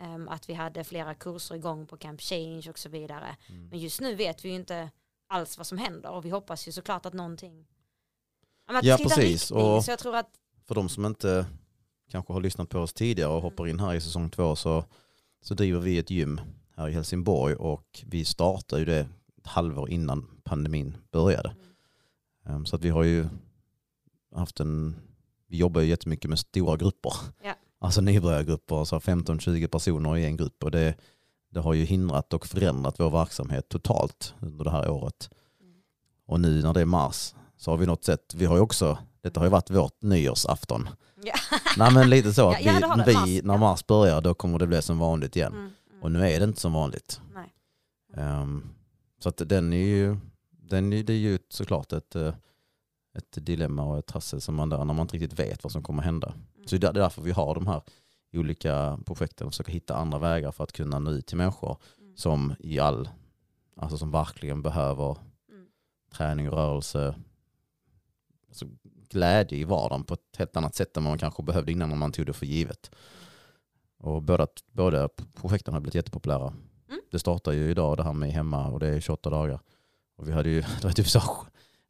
Ehm, 0.00 0.28
att 0.28 0.48
vi 0.48 0.54
hade 0.54 0.84
flera 0.84 1.14
kurser 1.14 1.54
igång 1.54 1.86
på 1.86 1.96
Camp 1.96 2.20
Change 2.20 2.70
och 2.70 2.78
så 2.78 2.88
vidare. 2.88 3.36
Mm. 3.48 3.68
Men 3.68 3.78
just 3.78 4.00
nu 4.00 4.14
vet 4.14 4.44
vi 4.44 4.48
ju 4.48 4.54
inte 4.54 4.90
alls 5.26 5.58
vad 5.58 5.66
som 5.66 5.78
händer 5.78 6.10
och 6.10 6.24
vi 6.24 6.30
hoppas 6.30 6.68
ju 6.68 6.72
såklart 6.72 7.06
att 7.06 7.12
någonting 7.12 7.66
men 8.66 8.76
att 8.76 8.84
Ja, 8.84 8.96
precis. 8.96 9.50
Och- 9.50 9.84
Så 9.84 9.90
jag 9.90 9.98
tror 9.98 10.16
att 10.16 10.30
För 10.66 10.74
de 10.74 10.88
som 10.88 11.06
inte 11.06 11.46
kanske 12.10 12.32
har 12.32 12.40
lyssnat 12.40 12.68
på 12.68 12.78
oss 12.78 12.92
tidigare 12.92 13.30
och 13.32 13.42
hoppar 13.42 13.66
in 13.66 13.80
här 13.80 13.94
i 13.94 14.00
säsong 14.00 14.30
två 14.30 14.56
så, 14.56 14.84
så 15.42 15.54
driver 15.54 15.80
vi 15.80 15.98
ett 15.98 16.10
gym 16.10 16.40
här 16.76 16.88
i 16.88 16.92
Helsingborg 16.92 17.54
och 17.54 18.04
vi 18.06 18.24
startade 18.24 18.80
ju 18.80 18.86
det 18.86 19.08
ett 19.38 19.46
halvår 19.46 19.90
innan 19.90 20.26
pandemin 20.44 20.96
började. 21.10 21.54
Ehm, 22.46 22.66
Så 22.66 22.76
att 22.76 22.84
vi 22.84 22.88
har 22.90 23.02
ju 23.04 23.28
haft 24.34 24.60
en, 24.60 24.96
vi 25.46 25.56
jobbar 25.56 25.80
ju 25.80 25.88
jättemycket 25.88 26.28
med 26.30 26.38
stora 26.38 26.76
grupper. 26.76 27.12
Ja. 27.44 27.54
Alltså 27.78 28.00
nybörjargrupper, 28.00 28.84
så 28.84 28.98
15-20 28.98 29.66
personer 29.66 30.16
i 30.16 30.24
en 30.24 30.36
grupp 30.36 30.64
och 30.64 30.70
det, 30.70 30.94
det 31.50 31.60
har 31.60 31.74
ju 31.74 31.84
hindrat 31.84 32.32
och 32.32 32.46
förändrat 32.46 33.00
vår 33.00 33.10
verksamhet 33.10 33.68
totalt 33.68 34.34
under 34.40 34.64
det 34.64 34.70
här 34.70 34.90
året. 34.90 35.30
Mm. 35.60 35.74
Och 36.26 36.40
nu 36.40 36.62
när 36.62 36.74
det 36.74 36.80
är 36.80 36.84
mars 36.84 37.34
så 37.56 37.70
har 37.70 37.78
vi 37.78 37.86
något 37.86 38.04
sätt, 38.04 38.34
vi 38.34 38.44
har 38.44 38.56
ju 38.56 38.62
också, 38.62 38.98
detta 39.20 39.40
har 39.40 39.46
ju 39.46 39.50
varit 39.50 39.70
vårt 39.70 40.02
nyårsafton. 40.02 40.88
Ja. 41.24 41.34
Nej 41.76 41.94
men 41.94 42.10
lite 42.10 42.32
så 42.32 42.50
att 42.50 42.64
Ja, 42.64 42.78
ja, 42.80 43.02
vi, 43.06 43.14
Mars, 43.14 43.28
vi 43.28 43.42
när 43.42 43.54
ja. 43.54 43.58
mars 43.60 43.86
börjar 43.86 44.20
då 44.20 44.34
kommer 44.34 44.58
det 44.58 44.66
bli 44.66 44.82
som 44.82 44.98
vanligt 44.98 45.36
igen. 45.36 45.52
mm, 45.52 45.70
mm, 45.90 46.02
Och 46.02 46.12
nu 46.12 46.28
är 46.28 46.38
det 46.38 46.44
inte 46.44 46.60
som 46.60 46.72
vanligt. 46.72 47.20
Ehm, 48.16 48.68
så 49.18 49.28
att 49.28 49.42
den 49.46 49.72
är 49.72 49.86
ju, 49.86 50.16
den 50.50 50.92
är, 50.92 51.02
det 51.02 51.12
är 51.12 51.16
ju 51.16 51.38
såklart 51.48 51.92
ett, 51.92 52.14
eh, 52.16 52.34
ett 53.16 53.46
dilemma 53.46 53.84
och 53.84 53.98
ett 53.98 54.06
trassel 54.06 54.40
som 54.40 54.54
man 54.54 54.68
där 54.68 54.78
när 54.78 54.94
man 54.94 55.00
inte 55.00 55.16
riktigt 55.16 55.38
vet 55.38 55.64
vad 55.64 55.72
som 55.72 55.82
kommer 55.82 56.02
hända. 56.02 56.28
Mm. 56.28 56.66
Så 56.68 56.76
det 56.76 56.88
är 56.88 56.92
därför 56.92 57.22
vi 57.22 57.30
har 57.32 57.54
de 57.54 57.66
här 57.66 57.82
olika 58.32 58.98
projekten 59.06 59.46
och 59.46 59.52
försöker 59.52 59.72
hitta 59.72 59.96
andra 59.96 60.18
vägar 60.18 60.52
för 60.52 60.64
att 60.64 60.72
kunna 60.72 60.98
nå 60.98 61.10
ut 61.10 61.26
till 61.26 61.36
människor 61.36 61.76
Mm, 61.98 62.16
som 62.16 62.54
i 62.58 62.78
all, 62.78 63.08
alltså 63.76 63.98
som 63.98 64.10
verkligen 64.10 64.62
behöver 64.62 65.16
mm, 65.50 65.66
träning 66.12 66.48
och 66.48 66.54
rörelse, 66.54 67.14
alltså 68.48 68.66
glädje 69.10 69.58
i 69.58 69.64
vardagen 69.64 70.04
på 70.04 70.14
ett 70.14 70.36
helt 70.38 70.56
annat 70.56 70.74
sätt 70.74 70.96
än 70.96 71.04
vad 71.04 71.10
man 71.10 71.18
kanske 71.18 71.42
behövde 71.42 71.72
innan 71.72 71.88
när 71.88 71.96
man 71.96 72.12
tog 72.12 72.26
det 72.26 72.32
för 72.32 72.46
givet. 72.46 72.90
Och 73.98 74.22
båda, 74.22 74.46
båda 74.72 75.08
projekten 75.40 75.74
har 75.74 75.80
blivit 75.80 75.94
jättepopulära. 75.94 76.48
Mm. 76.88 77.00
Det 77.10 77.18
startar 77.18 77.52
ju 77.52 77.70
idag 77.70 77.96
det 77.96 78.02
här 78.04 78.12
med 78.12 78.32
hemma 78.32 78.66
och 78.68 78.80
det 78.80 78.88
är 78.88 79.00
28 79.00 79.30
dagar. 79.30 79.60
Och 80.16 80.28
vi 80.28 80.32
hade 80.32 80.48
ju, 80.50 80.60
det 80.80 80.84
var 80.84 80.92
typ 80.92 81.08
så 81.08 81.22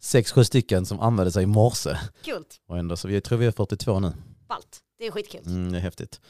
sex, 0.01 0.33
sju 0.33 0.45
stycken 0.45 0.87
som 0.87 1.01
använde 1.01 1.33
sig 1.33 1.43
i 1.43 1.47
morse. 1.47 1.97
Kul, 2.23 2.45
Och 2.67 2.79
ändå, 2.79 2.97
så 2.97 3.09
vi 3.09 3.21
tror 3.21 3.39
vi 3.39 3.47
är 3.47 3.51
42 3.53 4.01
nu. 4.01 4.13
ballt. 4.49 4.81
Det 4.99 5.07
är 5.07 5.11
skitkul. 5.11 5.41
Mm, 5.47 5.73
det 5.73 5.79
är 5.79 5.83
häftigt. 5.83 6.21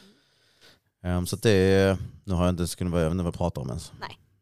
Ehm, 1.03 1.25
så 1.27 1.35
det 1.35 1.49
är, 1.51 1.97
nu 2.23 2.33
har 2.33 2.43
jag 2.45 2.49
inte 2.49 2.61
ens 2.61 2.75
kunnat 2.75 2.91
börja, 2.91 3.09
vad 3.09 3.25
jag 3.25 3.33
pratar 3.33 3.61
om 3.61 3.67
ens. 3.67 3.91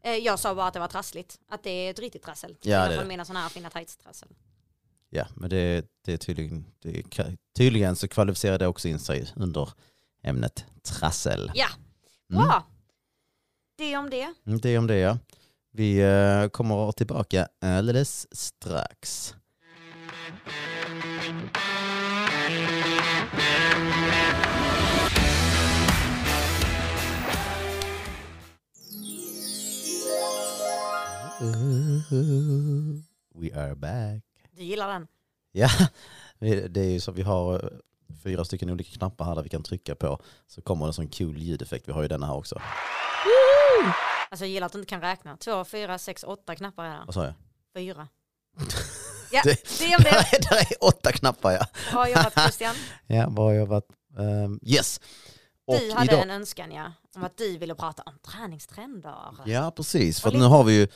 Eh, 0.04 0.12
Jag 0.16 0.40
sa 0.40 0.56
bara 0.56 0.68
att 0.68 0.74
det 0.74 0.80
var 0.80 0.88
trassligt. 0.88 1.40
Att 1.50 1.64
det 1.64 1.70
är 1.70 1.92
ett 1.92 2.00
riktigt 2.00 2.24
trassel. 2.24 2.56
Ja, 2.62 2.88
det 2.88 2.96
är 2.96 3.00
det. 3.02 3.06
mina 3.06 3.26
sådana 3.26 3.40
här 3.40 3.50
fina 3.50 3.70
tights-trassel. 3.70 4.28
Ja, 5.10 5.28
men 5.36 5.50
det, 5.50 5.86
det 6.06 6.14
är 6.14 6.18
tydligen, 6.18 6.66
det 6.80 6.90
är, 7.00 7.38
tydligen 7.58 7.96
så 7.96 8.08
kvalificerar 8.08 8.58
det 8.60 8.68
också 8.68 8.88
in 8.88 9.00
sig 9.00 9.34
under 9.36 9.70
ämnet 10.24 10.66
trassel. 10.84 11.52
Ja, 11.56 11.68
Mm. 12.32 12.44
bra. 12.48 12.64
Det 13.78 13.98
om 13.98 14.10
det. 14.10 14.34
Mm, 14.46 14.60
Det 14.60 14.78
om 14.78 14.88
det 14.88 14.98
ja. 14.98 15.18
Vi 15.72 16.00
eh, 16.00 16.48
kommer 16.48 16.92
tillbaka 16.92 17.48
alldeles 17.62 18.28
strax. 18.32 19.36
We 33.36 33.50
are 33.54 33.76
back. 33.76 34.22
Du 34.60 34.66
gillar 34.66 34.88
den? 34.88 35.08
Ja, 35.52 35.70
det 36.70 36.78
är 36.82 36.90
ju 36.90 37.00
så 37.00 37.12
vi 37.12 37.22
har 37.22 37.54
eh, 37.64 37.70
fyra 38.24 38.46
stycken 38.46 38.70
olika 38.70 38.98
knappar 38.98 39.26
här 39.26 39.36
där 39.36 39.44
vi 39.44 39.50
kan 39.50 39.64
trycka 39.64 39.96
på. 39.96 40.22
Så 40.48 40.62
kommer 40.62 40.86
det 40.86 40.90
en 40.90 40.94
sån 40.94 41.08
cool 41.08 41.38
ljudeffekt. 41.38 41.88
Vi 41.88 41.92
har 41.92 42.02
ju 42.02 42.08
denna 42.08 42.26
här 42.26 42.36
också. 42.36 42.62
Alltså 44.30 44.46
jag 44.46 44.50
gillar 44.50 44.66
att 44.66 44.72
du 44.74 44.80
inte 44.80 44.90
kan 44.90 45.02
räkna. 45.02 45.38
Två, 45.38 45.66
fyra, 45.66 45.98
sex, 45.98 46.24
åtta 46.24 46.56
knappar 46.56 46.84
är 46.86 46.90
det. 46.90 47.02
Vad 47.06 47.14
sa 47.14 47.26
jag? 47.26 47.34
Fyra. 47.76 48.08
Ja, 49.32 49.42
Det- 49.44 49.80
det 49.80 49.96
om 49.96 50.04
det. 50.04 50.10
Där 50.50 50.58
är 50.58 50.84
åtta 50.84 51.12
knappar 51.12 51.52
ja. 51.52 51.66
Bra 51.92 52.10
jobbat 52.10 52.34
Christian. 52.34 52.76
Ja, 53.08 53.30
bra 53.30 53.54
jobbat. 53.56 53.84
Um, 54.18 54.60
yes. 54.64 55.02
Du 55.68 55.92
hade 55.94 56.06
idag, 56.14 56.22
en 56.24 56.32
önskan 56.32 56.72
ja, 56.72 56.92
om 57.16 57.24
att 57.24 57.38
du 57.38 57.58
ville 57.58 57.76
prata 57.76 58.04
om 58.06 58.20
träningstrender. 58.20 59.16
Ja, 59.46 59.72
precis. 59.76 60.22
För 60.22 60.32
nu 60.32 60.44
har 60.46 60.64
vi 60.64 60.74
ju, 60.80 60.88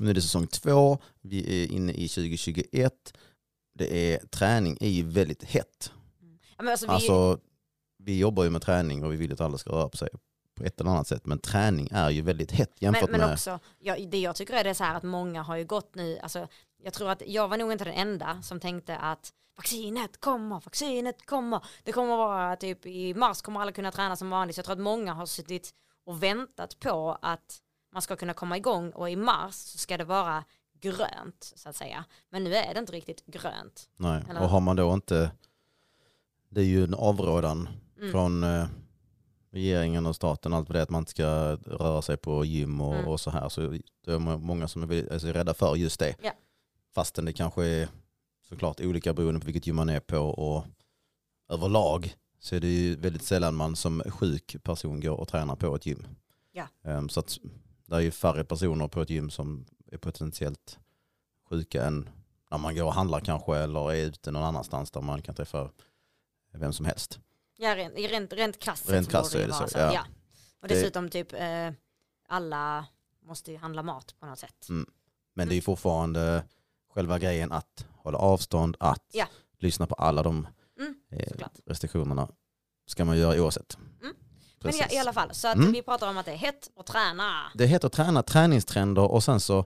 nu 0.00 0.10
är 0.10 0.14
det 0.14 0.22
säsong 0.22 0.46
två, 0.46 0.98
vi 1.20 1.62
är 1.62 1.72
inne 1.72 1.92
i 1.92 2.08
2021. 2.08 3.14
Det 3.74 4.14
är, 4.14 4.18
träning 4.18 4.78
är 4.80 4.88
ju 4.88 5.02
väldigt 5.02 5.44
hett. 5.44 5.92
Men 6.58 6.68
alltså, 6.68 6.86
vi, 6.86 6.92
Alltså, 6.92 7.38
vi 7.98 8.18
jobbar 8.18 8.44
ju 8.44 8.50
med 8.50 8.62
träning 8.62 9.04
och 9.04 9.12
vi 9.12 9.16
vill 9.16 9.32
att 9.32 9.40
alla 9.40 9.58
ska 9.58 9.70
röra 9.70 9.88
på 9.88 9.96
sig 9.96 10.08
på 10.54 10.64
ett 10.64 10.80
eller 10.80 10.90
annat 10.90 11.06
sätt. 11.06 11.26
Men 11.26 11.38
träning 11.38 11.88
är 11.92 12.10
ju 12.10 12.22
väldigt 12.22 12.50
hett 12.50 12.72
jämfört 12.78 13.02
men, 13.02 13.10
men 13.10 13.20
med... 13.20 13.32
också, 13.34 13.58
ja, 13.78 13.96
det 14.08 14.18
jag 14.18 14.36
tycker 14.36 14.54
är 14.54 14.64
det 14.64 14.74
så 14.74 14.84
här 14.84 14.94
att 14.94 15.02
många 15.02 15.42
har 15.42 15.56
ju 15.56 15.64
gått 15.64 15.94
nu, 15.94 16.18
alltså, 16.18 16.48
jag 16.82 16.92
tror 16.92 17.10
att 17.10 17.22
jag 17.26 17.48
var 17.48 17.56
nog 17.56 17.72
inte 17.72 17.84
den 17.84 17.94
enda 17.94 18.42
som 18.42 18.60
tänkte 18.60 18.96
att 18.96 19.32
vaccinet 19.56 20.20
kommer, 20.20 20.60
vaccinet 20.64 21.26
kommer, 21.26 21.64
det 21.84 21.92
kommer 21.92 22.16
vara 22.16 22.56
typ 22.56 22.86
i 22.86 23.14
mars 23.14 23.42
kommer 23.42 23.60
alla 23.60 23.72
kunna 23.72 23.92
träna 23.92 24.16
som 24.16 24.30
vanligt. 24.30 24.56
Så 24.56 24.58
jag 24.58 24.64
tror 24.64 24.76
att 24.76 24.82
många 24.82 25.14
har 25.14 25.26
suttit 25.26 25.74
och 26.06 26.22
väntat 26.22 26.78
på 26.80 27.18
att 27.22 27.60
man 27.92 28.02
ska 28.02 28.16
kunna 28.16 28.34
komma 28.34 28.56
igång 28.56 28.90
och 28.90 29.10
i 29.10 29.16
mars 29.16 29.54
så 29.54 29.78
ska 29.78 29.96
det 29.96 30.04
vara 30.04 30.44
grönt 30.80 31.52
så 31.56 31.68
att 31.68 31.76
säga. 31.76 32.04
Men 32.30 32.44
nu 32.44 32.54
är 32.54 32.74
det 32.74 32.80
inte 32.80 32.92
riktigt 32.92 33.26
grönt. 33.26 33.88
Nej. 33.96 34.22
Eller- 34.30 34.40
Och 34.42 34.48
har 34.48 34.60
man 34.60 34.76
då 34.76 34.94
inte... 34.94 35.30
Det 36.48 36.60
är 36.60 36.64
ju 36.64 36.84
en 36.84 36.94
avrådan 36.94 37.68
Mm. 37.98 38.12
från 38.12 38.42
eh, 38.44 38.66
regeringen 39.50 40.06
och 40.06 40.16
staten, 40.16 40.52
allt 40.54 40.68
det 40.72 40.82
att 40.82 40.90
man 40.90 40.98
inte 41.02 41.10
ska 41.10 41.26
röra 41.56 42.02
sig 42.02 42.16
på 42.16 42.44
gym 42.44 42.80
och, 42.80 42.94
Mm. 42.94 43.08
och 43.08 43.20
så 43.20 43.30
här. 43.30 43.48
Så 43.48 43.60
det 44.04 44.12
är 44.12 44.18
må- 44.18 44.38
många 44.38 44.68
som 44.68 44.90
är 44.90 45.12
alltså, 45.12 45.28
rädda 45.28 45.54
för 45.54 45.76
just 45.76 46.00
det. 46.00 46.14
Ja. 46.22 46.30
Fastän 46.94 47.24
det 47.24 47.32
kanske 47.32 47.66
är 47.66 47.88
såklart 48.48 48.80
olika 48.80 49.14
beroende 49.14 49.40
på 49.40 49.46
vilket 49.46 49.66
gym 49.66 49.76
man 49.76 49.88
är 49.88 50.00
på 50.00 50.18
och 50.18 50.64
överlag 51.48 52.14
så 52.38 52.56
är 52.56 52.60
det 52.60 52.66
ju 52.68 52.96
väldigt 52.96 53.22
sällan 53.22 53.54
man 53.54 53.76
som 53.76 54.02
sjuk 54.06 54.56
person 54.62 55.00
går 55.00 55.16
och 55.20 55.28
tränar 55.28 55.56
på 55.56 55.74
ett 55.76 55.86
gym. 55.86 56.06
Ja. 56.52 56.66
Ehm, 56.84 57.08
så 57.08 57.20
att 57.20 57.38
det 57.88 57.96
är 57.96 58.00
ju 58.00 58.10
färre 58.10 58.44
personer 58.44 58.88
på 58.88 59.02
ett 59.02 59.10
gym 59.10 59.30
som 59.30 59.66
är 59.92 59.98
potentiellt 59.98 60.78
sjuka 61.50 61.84
än 61.84 62.10
när 62.50 62.58
man 62.58 62.74
går 62.76 62.84
och 62.84 62.94
handlar 62.94 63.20
kanske 63.20 63.56
eller 63.56 63.92
är 63.92 64.04
ute 64.06 64.30
någon 64.30 64.42
annanstans 64.44 64.90
där 64.90 65.00
man 65.00 65.22
kan 65.22 65.34
träffa 65.34 65.70
vem 66.52 66.72
som 66.72 66.86
helst. 66.86 67.20
Ja, 67.56 67.76
rent, 67.76 68.32
rent, 68.32 68.58
krasst 68.58 68.90
Rent 68.90 69.06
så 69.06 69.10
krasst 69.10 69.34
är 69.34 69.38
det 69.46 69.46
vara 69.52 69.68
så, 69.68 69.78
ja. 69.78 70.06
Och 70.62 70.68
Det- 70.68 70.74
dessutom 70.74 71.08
typ 71.10 71.32
eh, 71.32 71.70
alla 72.28 72.86
måste 73.22 73.52
ju 73.52 73.58
handla 73.58 73.82
mat 73.82 74.14
på 74.20 74.26
något 74.26 74.38
sätt. 74.38 74.68
Mm. 74.68 74.90
Men 75.34 75.48
det 75.48 75.54
är 75.54 75.56
ju 75.56 75.62
fortfarande 75.62 76.44
själva 76.94 77.18
grejen 77.18 77.52
att 77.52 77.86
hålla 77.96 78.18
avstånd, 78.18 78.76
att 78.80 79.04
Ja. 79.12 79.26
lyssna 79.58 79.86
på 79.86 79.94
alla 79.94 80.22
de 80.22 80.46
Mm, 80.80 80.94
eh, 81.10 81.46
restriktionerna 81.66 82.28
ska 82.86 83.04
man 83.04 83.18
göra 83.18 83.42
oavsett. 83.42 83.78
Mm. 84.02 84.14
Men 84.60 84.74
i, 84.74 84.94
i 84.94 84.98
alla 84.98 85.12
fall, 85.12 85.34
så 85.34 85.48
att 85.48 85.54
Mm. 85.56 85.72
vi 85.72 85.82
pratar 85.82 86.08
om 86.10 86.18
att 86.18 86.26
det 86.26 86.32
är 86.32 86.36
hett 86.36 86.70
och 86.74 86.86
träna. 86.86 87.32
Det 87.54 87.66
heter 87.66 87.88
träna 87.88 88.22
träningstrender 88.22 89.10
och 89.10 89.24
sen 89.24 89.40
så 89.40 89.64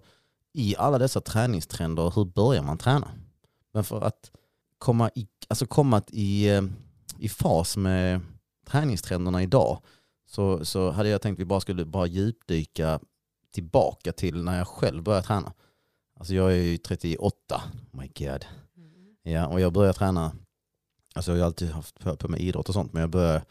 i 0.52 0.76
alla 0.78 0.98
dessa 0.98 1.20
träningstrender, 1.20 2.12
hur 2.16 2.24
börjar 2.24 2.62
man 2.62 2.78
träna? 2.78 3.10
Men 3.72 3.84
för 3.84 4.00
att 4.00 4.30
komma 4.78 5.10
i, 5.14 5.28
alltså 5.48 5.66
komma 5.66 6.02
i, 6.08 6.48
eh, 6.48 6.62
i 7.18 7.28
fas 7.28 7.76
med 7.76 8.20
träningstrenderna 8.66 9.42
idag 9.42 9.82
så, 10.26 10.64
så 10.64 10.90
hade 10.90 11.08
jag 11.08 11.22
tänkt 11.22 11.36
att 11.36 11.40
vi 11.40 11.44
bara 11.44 11.60
skulle 11.60 11.84
bara 11.84 12.06
djupdyka 12.06 13.00
tillbaka 13.54 14.12
till 14.12 14.42
när 14.42 14.58
jag 14.58 14.68
själv 14.68 15.02
började 15.02 15.26
träna. 15.26 15.52
Alltså 16.18 16.34
jag 16.34 16.52
är 16.52 16.56
ju 16.56 16.78
38, 16.78 17.62
oh 17.92 18.00
my 18.00 18.06
god. 18.16 18.44
Mm. 18.76 19.16
Ja, 19.22 19.46
och 19.46 19.60
jag 19.60 19.72
började 19.72 19.98
träna, 19.98 20.32
alltså 21.14 21.32
jag 21.32 21.38
har 21.38 21.46
alltid 21.46 21.70
haft 21.70 21.98
på, 21.98 22.16
på 22.16 22.28
med 22.28 22.40
idrott 22.40 22.68
och 22.68 22.74
sånt, 22.74 22.92
men 22.92 23.00
jag 23.00 23.10
började 23.10 23.44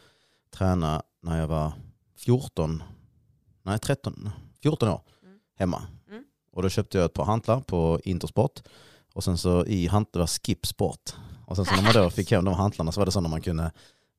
träna 0.52 1.02
när 1.22 1.40
jag 1.40 1.48
var 1.48 1.74
14, 2.18 2.84
nej 3.64 3.80
13, 3.80 4.30
14 4.62 4.90
år 4.90 5.02
Mm. 5.24 5.38
hemma. 5.56 5.84
Mm. 6.10 6.24
Och 6.52 6.62
då 6.64 6.70
köpte 6.70 6.98
jag 6.98 7.06
ett 7.06 7.14
par 7.14 7.26
hantlar 7.26 7.60
på 7.62 8.00
Intersport 8.04 8.62
och 9.14 9.24
sen 9.24 9.38
så 9.38 9.66
i 9.66 9.88
hantlar 9.88 10.20
var 10.20 10.28
Skip 10.28 10.66
Sport. 10.66 11.16
Och 11.46 11.56
sen 11.56 11.66
så 11.66 11.76
när 11.76 11.84
man 11.84 11.94
då 11.94 12.10
fick 12.10 12.32
hem 12.32 12.46
de 12.46 12.54
hantlarna 12.54 12.92
så 12.92 13.02
var 13.02 13.06
det 13.06 13.12
så 13.12 13.22
när 13.22 13.30
man 13.30 13.42
kunde, 13.42 13.72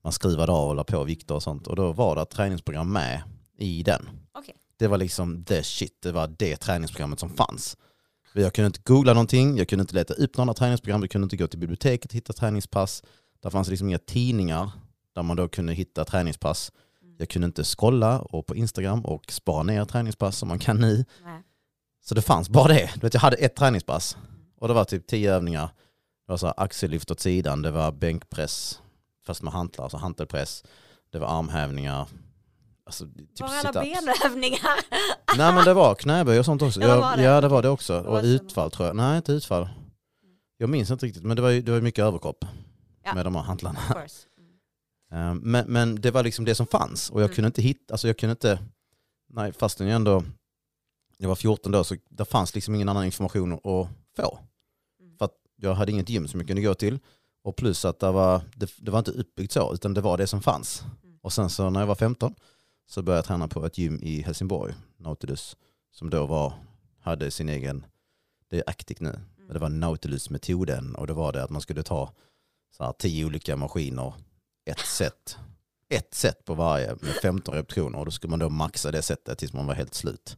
man 0.05 0.12
skruvade 0.12 0.53
av 0.53 0.68
och 0.68 0.75
la 0.75 0.85
på 0.85 1.05
vikter 1.05 1.35
och 1.35 1.42
sånt. 1.42 1.66
Och 1.66 1.77
då 1.77 1.92
var 1.92 2.16
det 2.16 2.23
ett 2.23 2.31
träningsprogram 2.31 2.92
med 2.92 3.23
i 3.59 3.83
den. 3.83 4.09
Okej. 4.33 4.55
Det 4.77 4.87
var 4.88 4.99
liksom 4.99 5.45
the 5.45 5.62
shit, 5.62 6.03
det 6.03 6.12
var 6.12 6.35
det 6.38 6.57
träningsprogrammet 6.57 7.21
som 7.21 7.31
fanns. 7.31 7.77
Jag 8.35 8.55
kunde 8.55 8.66
inte 8.66 8.81
googla 8.85 9.12
någonting, 9.12 9.57
jag 9.57 9.68
kunde 9.68 9.81
inte 9.81 9.95
leta 9.95 10.14
upp 10.14 10.37
några 10.37 10.55
träningsprogram, 10.55 11.01
jag 11.01 11.11
kunde 11.11 11.25
inte 11.25 11.37
gå 11.37 11.47
till 11.47 11.59
biblioteket 11.59 12.11
och 12.11 12.14
hitta 12.14 12.33
träningspass. 12.33 13.03
Där 13.42 13.51
fanns 13.51 13.68
liksom 13.68 13.88
inga 13.88 13.99
tidningar 13.99 14.71
där 15.14 15.22
man 15.22 15.37
då 15.37 15.48
kunde 15.48 15.72
hitta 15.72 16.05
träningspass. 16.05 16.72
Mm. 17.03 17.16
Jag 17.18 17.29
kunde 17.29 17.46
inte 17.46 17.64
scrolla 17.64 18.20
och 18.20 18.46
på 18.46 18.57
Instagram 18.57 19.05
och 19.05 19.33
spara 19.33 19.62
ner 19.62 19.85
träningspass 19.85 20.38
som 20.38 20.48
man 20.48 20.59
kan 20.59 20.77
nu. 20.77 21.05
Nej. 21.25 21.42
Så 22.05 22.14
det 22.14 22.22
fanns 22.22 22.48
bara 22.48 22.68
det. 22.68 22.90
Du 22.94 23.01
vet, 23.01 23.14
jag 23.14 23.20
hade 23.20 23.37
ett 23.37 23.57
träningspass 23.57 24.16
och 24.57 24.68
det 24.68 24.75
var 24.75 24.85
typ 24.85 25.07
tio 25.07 25.35
övningar. 25.35 25.66
Det 26.27 26.33
var 26.33 26.37
så 26.37 26.46
axellyft 26.46 27.11
åt 27.11 27.20
sidan, 27.20 27.62
det 27.62 27.70
var 27.70 27.92
bänkpress 27.92 28.83
fast 29.27 29.42
med 29.42 29.53
hantlar, 29.53 29.85
alltså 29.85 29.96
hantelpress. 29.98 30.64
Det 31.12 31.18
var 31.18 31.38
armhävningar. 31.38 32.09
Alltså, 32.87 33.05
typ 33.07 33.40
Var 33.40 33.48
alla 33.48 33.72
benövningar? 33.72 34.79
Nej 35.37 35.55
men 35.55 35.64
det 35.64 35.75
var 35.75 35.94
knäböj 35.94 36.38
och 36.38 36.44
sånt 36.44 36.62
också. 36.62 36.81
Ja, 36.81 37.01
var 37.01 37.16
det? 37.16 37.22
ja 37.22 37.40
det 37.40 37.48
var 37.48 37.62
det 37.62 37.68
också. 37.68 38.03
Det 38.03 38.09
var 38.09 38.18
Och 38.18 38.25
utfall 38.25 38.70
tror 38.70 38.87
jag. 38.87 38.96
Nej 38.96 39.16
inte 39.16 39.33
utfall. 39.33 39.68
Jag 40.57 40.68
minns 40.70 40.90
inte 40.90 41.07
riktigt 41.07 41.25
men 41.25 41.37
det 41.37 41.42
var 41.42 41.51
ju 41.51 41.62
det 41.62 41.72
var 41.72 41.81
mycket 41.81 42.05
överkropp 42.05 42.44
Ja. 43.05 43.14
med 43.14 43.27
de 43.27 43.35
här 43.35 43.42
hantlarna. 43.42 43.79
Of 43.79 43.87
course. 43.96 44.27
Mm. 44.38 44.51
Eh, 44.51 44.57
Men, 45.42 45.64
men 45.68 45.94
det 46.01 46.11
var 46.11 46.22
liksom 46.22 46.44
det 46.44 46.55
som 46.55 46.66
fanns 46.66 47.11
och 47.11 47.20
jag 47.20 47.25
Mm. 47.27 47.35
kunde 47.35 47.46
inte 47.46 47.62
hitta, 47.62 47.94
alltså 47.94 48.07
jag 48.07 48.18
kunde 48.18 48.31
inte, 48.33 48.59
nej 49.29 49.53
fastän 49.53 49.87
jag 49.87 49.96
ändå, 49.96 50.25
jag 51.18 51.29
var 51.29 51.37
14 51.37 51.72
då 51.72 51.85
så 51.85 51.96
det 52.11 52.25
fanns 52.25 52.55
liksom 52.55 52.75
ingen 52.75 52.88
annan 52.88 53.05
information 53.05 53.53
att 53.53 53.88
få. 54.16 54.38
Mm. 55.01 55.18
För 55.18 55.25
att 55.25 55.35
jag 55.57 55.75
hade 55.75 55.92
inget 55.92 56.09
gym 56.09 56.29
som 56.29 56.40
jag 56.40 56.46
kunde 56.46 56.62
gå 56.62 56.75
till 56.75 56.98
och 57.44 57.57
plus 57.57 57.85
att 57.85 57.98
det 57.98 58.12
var, 58.12 58.42
det, 58.57 58.70
det 58.79 58.90
var 58.90 58.98
inte 58.98 59.11
uppbyggt 59.11 59.53
så 59.53 59.75
utan 59.75 59.94
det 59.94 60.01
var 60.01 60.18
det 60.18 60.27
som 60.27 60.42
fanns. 60.42 60.85
Mm. 61.03 61.18
Och 61.22 61.33
sen 61.33 61.51
så 61.51 61.70
när 61.70 61.81
jag 61.81 61.87
var 61.87 61.94
15 61.94 62.35
så 62.87 63.03
började 63.03 63.18
jag 63.18 63.25
träna 63.25 63.48
på 63.48 63.66
ett 63.66 63.79
gym 63.79 63.98
i 64.03 64.22
Helsingborg, 64.22 64.75
Nautilus, 64.96 65.57
som 65.90 66.11
då 66.11 66.27
var, 66.27 66.53
hade 67.01 67.31
sin 67.31 67.48
egen, 67.48 67.87
det 68.51 68.57
är 68.57 68.64
aktigt 68.66 69.01
nu, 69.01 69.20
men 69.37 69.55
det 69.55 69.59
var 69.59 69.68
Nautilus-metoden 69.68 70.94
och 70.94 71.07
det 71.07 71.12
var 71.12 71.33
det 71.33 71.42
att 71.42 71.51
man 71.51 71.61
skulle 71.61 71.83
ta 71.83 72.12
så 72.77 72.85
här, 72.85 72.92
tio 72.92 73.25
olika 73.25 73.57
maskiner, 73.57 74.14
ett 74.64 74.79
set, 74.79 75.37
ett 75.88 76.14
set 76.14 76.44
på 76.44 76.55
varje 76.55 76.88
med 76.88 77.14
15 77.22 77.55
repetitioner 77.55 77.98
och 77.98 78.05
då 78.05 78.11
skulle 78.11 78.31
man 78.31 78.38
då 78.38 78.48
maxa 78.48 78.90
det 78.90 79.03
setet 79.03 79.38
tills 79.38 79.53
man 79.53 79.66
var 79.66 79.75
helt 79.75 79.94
slut. 79.94 80.37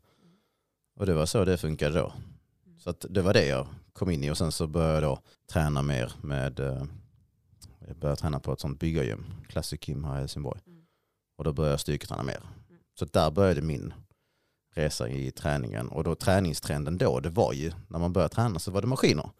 Och 0.97 1.07
det 1.07 1.15
var 1.15 1.27
så 1.27 1.45
det 1.45 1.59
funkade 1.59 1.99
då. 1.99 2.13
Så 2.79 2.91
att 2.91 3.07
det 3.11 3.23
var 3.23 3.33
det 3.33 3.47
jag 3.47 3.67
kom 3.93 4.11
in 4.11 4.25
i 4.25 4.31
och 4.31 4.39
sen 4.39 4.53
så 4.53 4.67
började 4.67 4.95
jag 4.95 5.03
då 5.03 5.23
träna 5.53 5.83
mer 5.83 6.13
med, 6.23 6.61
eh, 6.61 6.85
jag 7.87 7.97
började 7.97 8.21
träna 8.21 8.41
på 8.41 8.53
ett 8.53 8.61
sånt 8.61 8.81
byggargym, 8.81 9.25
Classic 9.49 9.89
Gym 9.89 10.05
här 10.05 10.17
i 10.17 10.19
Helsingborg. 10.19 10.61
Mm. 10.67 10.85
Och 11.37 11.45
då 11.45 11.53
började 11.53 11.73
jag 11.73 11.81
styrketräna 11.81 12.23
mer. 12.23 12.41
Mm. 12.69 12.81
Så 12.99 13.05
där 13.05 13.31
började 13.31 13.63
min 13.63 13.95
resa 14.75 15.09
i 15.09 15.31
träningen. 15.31 15.89
Och 15.89 16.05
då 16.05 16.15
träningstrenden 16.15 16.99
då, 16.99 17.21
det 17.21 17.31
var 17.31 17.53
ju 17.53 17.73
när 17.89 17.99
man 17.99 18.13
började 18.13 18.35
träna 18.35 18.59
så 18.59 18.71
var 18.71 18.81
det 18.81 18.87
maskiner. 18.87 19.31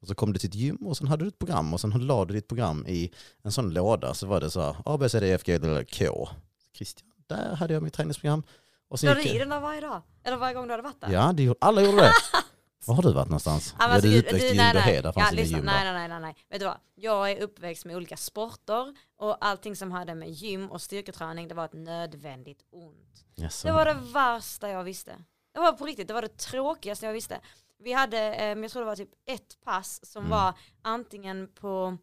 Och 0.00 0.08
så 0.08 0.14
kom 0.14 0.32
du 0.32 0.38
till 0.38 0.48
ett 0.48 0.54
gym 0.54 0.76
och 0.76 0.96
sen 0.96 1.06
hade 1.06 1.24
du 1.24 1.28
ett 1.28 1.38
program 1.38 1.74
och 1.74 1.80
sen 1.80 1.90
la 2.06 2.24
du 2.24 2.34
ditt 2.34 2.48
program 2.48 2.86
i 2.86 3.10
en 3.42 3.52
sån 3.52 3.70
låda 3.70 4.14
så 4.14 4.26
var 4.26 4.40
det 4.40 4.50
så 4.50 4.60
här 4.60 4.76
A, 4.84 4.96
B, 4.98 5.08
C, 5.08 5.20
D, 5.20 5.32
F, 5.32 5.42
G, 5.44 5.54
L, 5.54 5.84
K. 5.98 6.28
Christian, 6.74 7.08
där 7.26 7.54
hade 7.54 7.74
jag 7.74 7.82
mitt 7.82 7.94
träningsprogram. 7.94 8.42
Och 8.88 9.00
sen 9.00 9.08
La 9.08 9.14
du 9.14 9.22
i 9.22 9.38
den 9.38 9.48
där 9.48 9.60
varje 9.60 9.80
dag? 9.80 10.02
Eller 10.24 10.36
varje 10.36 10.54
gång 10.54 10.66
du 10.66 10.70
hade 10.72 10.82
varit 10.82 11.00
där? 11.00 11.12
Ja, 11.12 11.32
det 11.32 11.42
gjorde, 11.42 11.58
alla 11.60 11.82
gjorde 11.82 11.96
det. 11.96 12.12
Var 12.86 12.94
har 12.94 13.02
du 13.02 13.12
varit 13.12 13.28
någonstans? 13.28 13.74
Ja, 13.78 13.84
Ja, 13.84 13.92
alltså, 13.92 14.08
du 14.08 14.14
är 14.14 14.18
uppväxt 14.18 14.44
i 14.44 14.48
du-. 14.48 14.54
Ljungbyhed, 14.54 15.02
fanns 15.02 15.16
ja, 15.16 15.30
lyssna, 15.30 15.58
gym 15.58 15.66
nej, 15.66 15.92
nej, 15.92 16.08
nej, 16.08 16.20
nej. 16.20 16.36
Vet 16.50 16.60
du 16.60 16.66
vad? 16.66 16.76
Jag 16.94 17.30
är 17.30 17.40
uppväxt 17.40 17.84
med 17.84 17.96
olika 17.96 18.16
sporter 18.16 18.94
och 19.18 19.44
allting 19.44 19.76
som 19.76 19.92
hade 19.92 20.14
med 20.14 20.30
gym 20.30 20.70
och 20.70 20.82
styrketräning, 20.82 21.48
det 21.48 21.54
var 21.54 21.64
ett 21.64 21.72
nödvändigt 21.72 22.58
ont. 22.72 23.24
Jaså. 23.34 23.68
Det 23.68 23.74
var 23.74 23.84
det 23.84 23.96
värsta 24.12 24.68
jag 24.68 24.84
visste. 24.84 25.12
Det 25.54 25.60
var 25.60 25.72
på 25.72 25.86
riktigt, 25.86 26.08
det 26.08 26.14
var 26.14 26.22
det 26.22 26.36
tråkigaste 26.36 27.06
jag 27.06 27.12
visste. 27.12 27.40
Vi 27.80 27.92
hade, 27.92 28.34
eh, 28.34 28.58
jag 28.58 28.70
tror 28.70 28.82
det 28.82 28.86
var 28.86 28.96
typ 28.96 29.10
ett 29.26 29.60
pass 29.64 30.06
som 30.12 30.20
Mm. 30.24 30.30
var 30.30 30.54
antingen 30.82 31.48
på 31.54 31.96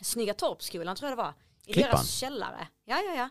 Snygga 0.00 0.34
Torpskolan 0.34 0.96
tror 0.96 1.10
jag 1.10 1.18
det 1.18 1.22
var. 1.22 1.34
I 1.66 1.72
Klippan? 1.72 1.90
deras 1.90 2.10
källare. 2.10 2.68
Ja, 2.84 3.00
ja, 3.00 3.14
ja. 3.14 3.28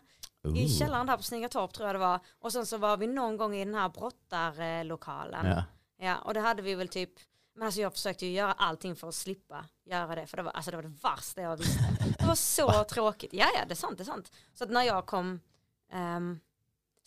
I 0.49 0.63
Ooh. 0.65 0.69
källaren 0.79 1.07
där 1.07 1.17
på 1.17 1.23
Snygga 1.23 1.49
Torp 1.49 1.73
tror 1.73 1.87
jag 1.87 1.95
det 1.95 1.99
var. 1.99 2.19
Och 2.39 2.51
sen 2.51 2.65
så 2.65 2.77
var 2.77 2.97
vi 2.97 3.07
någon 3.07 3.37
gång 3.37 3.55
i 3.55 3.65
den 3.65 3.75
här 3.75 3.89
brottarlokalen. 3.89 5.45
Ja. 5.45 5.63
Ja, 6.01 6.17
och 6.17 6.33
det 6.33 6.39
hade 6.39 6.61
vi 6.61 6.75
väl 6.75 6.87
typ, 6.87 7.11
men 7.55 7.65
alltså 7.65 7.81
jag 7.81 7.93
försökte 7.93 8.25
ju 8.25 8.31
göra 8.31 8.53
allting 8.53 8.95
för 8.95 9.07
att 9.09 9.15
slippa 9.15 9.65
göra 9.85 10.15
det, 10.15 10.27
för 10.27 10.37
det 10.37 10.43
var, 10.43 10.51
alltså 10.51 10.71
det, 10.71 10.77
var 10.77 10.83
det 10.83 10.95
värsta 11.03 11.41
jag 11.41 11.57
visste. 11.57 11.83
Det 12.19 12.25
var 12.25 12.35
så 12.35 12.83
tråkigt. 12.89 13.33
Ja, 13.33 13.47
ja, 13.55 13.65
det 13.67 13.73
är 13.73 13.75
sant, 13.75 13.97
det 13.97 14.03
är 14.03 14.05
sant. 14.05 14.31
Så 14.53 14.63
att 14.63 14.69
när 14.69 14.83
jag 14.83 15.05
kom, 15.05 15.39
ehm, 15.91 16.39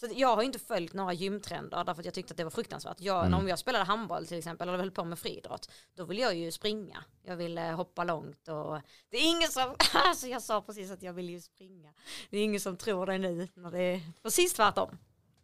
så 0.02 0.06
att 0.12 0.18
jag 0.18 0.36
har 0.36 0.42
inte 0.42 0.58
följt 0.58 0.92
några 0.92 1.12
gymtrender 1.12 1.84
därför 1.84 2.00
att 2.02 2.04
jag 2.04 2.14
tyckte 2.14 2.32
att 2.32 2.36
det 2.36 2.44
var 2.44 2.50
fruktansvärt. 2.50 3.00
Jag, 3.00 3.26
Mm. 3.26 3.38
Om 3.38 3.48
jag 3.48 3.58
spelade 3.58 3.84
handboll 3.84 4.26
till 4.26 4.38
exempel 4.38 4.68
eller 4.68 4.78
höll 4.78 4.90
på 4.90 5.04
med 5.04 5.18
friidrott, 5.18 5.70
då 5.94 6.04
ville 6.04 6.20
jag 6.20 6.34
ju 6.34 6.52
springa. 6.52 7.04
Jag 7.22 7.36
ville 7.36 7.60
hoppa 7.60 8.04
långt 8.04 8.48
och 8.48 8.80
det 9.10 9.16
är 9.16 9.30
ingen 9.30 9.48
som, 9.48 9.74
alltså 9.94 10.26
jag 10.26 10.42
sa 10.42 10.60
precis 10.62 10.90
att 10.90 11.02
jag 11.02 11.12
vill 11.12 11.30
ju 11.30 11.40
springa. 11.40 11.92
Det 12.30 12.38
är 12.38 12.44
ingen 12.44 12.60
som 12.60 12.76
tror 12.76 13.06
det 13.06 13.18
nu 13.18 13.48
när 13.54 13.70
det 13.70 13.82
är 13.82 14.00
precis 14.22 14.54
tvärtom. 14.54 14.98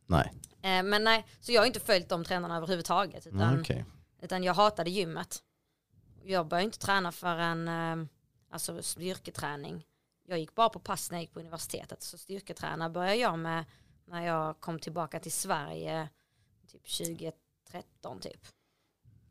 Nej, 0.06 0.32
Eh, 0.62 0.82
men 0.82 1.04
nej, 1.04 1.26
så 1.40 1.52
jag 1.52 1.60
har 1.60 1.66
inte 1.66 1.80
följt 1.80 2.08
de 2.08 2.24
trenderna 2.24 2.56
överhuvudtaget. 2.56 3.26
Utan, 3.26 3.38
Nej, 3.38 3.60
okej. 3.60 3.84
utan 4.22 4.44
jag 4.44 4.54
hatade 4.54 4.90
gymmet. 4.90 5.42
Jag 6.24 6.46
började 6.46 6.64
inte 6.64 6.78
träna 6.78 7.12
förrän 7.12 7.68
eh, 7.68 8.06
alltså 8.50 8.82
styrketräning. 8.82 9.86
Jag 10.28 10.38
gick 10.38 10.54
bara 10.54 10.68
på 10.68 10.78
pass 10.78 11.10
när 11.10 11.18
jag 11.18 11.22
gick 11.22 11.32
på 11.32 11.40
universitetet. 11.40 12.02
Så 12.02 12.18
styrketräna 12.18 12.90
började 12.90 13.16
jag 13.16 13.38
med 13.38 13.64
när 14.10 14.26
jag 14.26 14.60
kom 14.60 14.78
tillbaka 14.78 15.20
till 15.20 15.32
Sverige 15.32 16.08
typ 16.72 16.82
2013 16.98 18.20
typ. 18.20 18.40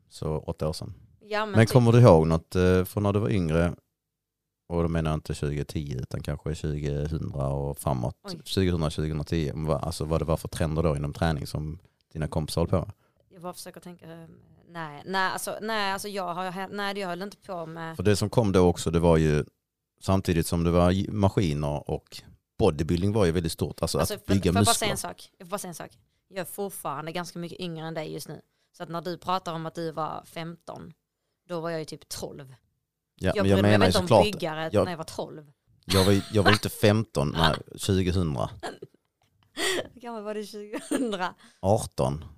Så 0.08 0.38
åtta 0.38 0.68
år 0.68 0.72
sedan. 0.72 0.94
Ja, 1.20 1.46
men 1.46 1.50
Men 1.56 1.66
typ, 1.66 1.72
kommer 1.72 1.92
du 1.92 2.00
ihåg 2.00 2.26
något 2.26 2.56
eh, 2.56 2.84
från 2.84 3.02
när 3.02 3.12
du 3.12 3.18
var 3.20 3.30
yngre? 3.30 3.74
Och 4.68 4.82
då 4.82 4.88
menar 4.88 5.10
jag 5.10 5.16
inte 5.16 5.34
2010 5.34 5.96
utan 6.00 6.22
kanske 6.22 6.54
2000 6.54 7.34
och 7.34 7.78
framåt. 7.78 8.16
Oj. 8.22 8.40
2000-2010. 8.44 9.66
Vad- 9.66 9.84
Alltså 9.84 10.04
vad 10.04 10.20
det 10.20 10.24
var 10.24 10.36
för 10.36 10.48
trender 10.48 10.82
då 10.82 10.96
inom 10.96 11.12
träning 11.12 11.46
som 11.46 11.78
dina 12.12 12.28
kompisar 12.28 12.60
höll 12.60 12.68
på 12.68 12.76
med? 12.76 12.90
jag 13.30 13.42
bara 13.42 13.52
försöker 13.52 13.80
tänka, 13.80 14.12
eh, 14.12 14.26
nej, 14.68 15.02
nej, 15.06 15.30
alltså, 15.32 15.58
nej, 15.62 15.92
alltså 15.92 16.08
jag, 16.08 16.34
har, 16.34 16.68
nej, 16.68 16.98
jag 16.98 17.08
höll 17.08 17.22
inte 17.22 17.36
på 17.36 17.66
med, 17.66 17.96
För 17.96 18.02
det 18.02 18.16
som 18.16 18.30
kom 18.30 18.52
då 18.52 18.60
också 18.68 18.90
det 18.90 18.98
var 19.00 19.16
ju 19.16 19.44
samtidigt 20.00 20.46
som 20.46 20.64
det 20.64 20.70
var 20.70 21.12
maskiner 21.12 21.90
och 21.90 22.22
bodybuilding 22.58 23.12
var 23.12 23.24
ju 23.24 23.32
väldigt 23.32 23.52
stort. 23.52 23.82
Alltså, 23.82 23.98
Alltså, 23.98 24.14
att 24.14 24.26
får, 24.26 24.34
bygga 24.34 24.52
får 24.52 24.58
jag 24.58 24.64
bara 24.66 24.74
säga 24.74 24.90
muskler. 24.92 25.08
en 25.10 25.14
sak? 25.14 25.30
Jag 25.38 25.46
får 25.46 25.50
bara 25.50 25.58
säga 25.58 25.68
en 25.68 25.74
sak. 25.74 25.98
Jag 26.28 26.38
är 26.38 26.44
fortfarande 26.44 27.12
ganska 27.12 27.38
mycket 27.38 27.60
yngre 27.60 27.86
än 27.86 27.94
dig 27.94 28.12
just 28.12 28.28
nu. 28.28 28.40
Så 28.76 28.82
att 28.82 28.88
när 28.88 29.00
du 29.00 29.18
pratar 29.18 29.52
om 29.52 29.66
att 29.66 29.74
du 29.74 29.92
var 29.92 30.22
15, 30.24 30.92
då 31.48 31.60
var 31.60 31.70
jag 31.70 31.78
ju 31.78 31.84
typ 31.84 32.08
12. 32.08 32.54
Ja, 33.20 33.32
jag 33.34 33.42
men 33.42 33.50
jag 33.50 33.62
mig 33.62 33.70
menar 33.70 33.86
ju 33.86 33.98
inte 34.00 34.14
om 34.14 34.22
byggare 34.22 34.70
jag- 34.72 34.84
när 34.84 34.92
jag 34.92 34.98
var 34.98 35.04
12. 35.04 35.52
jag 35.84 36.04
var, 36.04 36.20
jag 36.32 36.42
var 36.42 36.52
inte 36.52 36.68
15 36.82 37.28
när 37.28 37.54
2000, 37.78 38.36
Hur 39.92 40.00
gammal 40.00 40.22
var 40.22 40.34
du 40.34 40.46
2000? 40.46 41.14
18. 41.60 42.24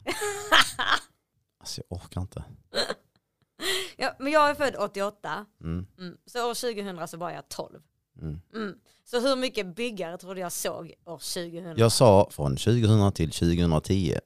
Alltså 1.60 1.82
jag 1.88 1.98
orkar 1.98 2.20
inte. 2.20 2.44
Ja, 3.96 4.16
men 4.18 4.32
jag 4.32 4.50
är 4.50 4.54
född 4.54 4.76
88, 4.78 5.46
Mm, 5.60 5.86
mm. 5.98 6.16
så 6.26 6.50
år 6.50 6.54
2000 6.54 7.08
så 7.08 7.16
var 7.16 7.30
jag 7.30 7.48
12. 7.48 7.82
Mm. 8.20 8.40
Mm. 8.54 8.74
Så 9.04 9.20
hur 9.20 9.36
mycket 9.36 9.76
byggare 9.76 10.18
trodde 10.18 10.40
jag 10.40 10.52
såg 10.52 10.94
år 11.04 11.18
2000? 11.18 11.74
Jag 11.76 11.92
sa 11.92 12.28
från 12.30 12.56
2000 12.56 13.12
till 13.12 13.30
2010. 13.30 14.18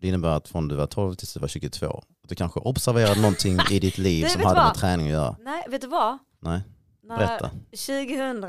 Det 0.00 0.08
innebär 0.08 0.28
att 0.28 0.48
från 0.48 0.68
du 0.68 0.74
var 0.74 0.86
12 0.86 1.14
tills 1.14 1.34
du 1.34 1.40
var 1.40 1.48
22. 1.48 1.86
Att 2.22 2.28
du 2.28 2.34
kanske 2.34 2.60
observerade 2.60 3.20
någonting 3.20 3.58
i 3.70 3.78
ditt 3.80 3.98
liv 3.98 4.24
Du, 4.24 4.30
som 4.30 4.42
hade 4.42 4.54
vad? 4.54 4.66
med 4.66 4.74
träning 4.76 5.06
att 5.06 5.12
göra. 5.12 5.36
Nej, 5.40 5.64
vet 5.68 5.80
du 5.80 5.86
vad? 5.86 6.18
Nej, 6.40 6.60
När 7.02 7.16
berätta. 7.18 7.50
2000, 7.70 8.44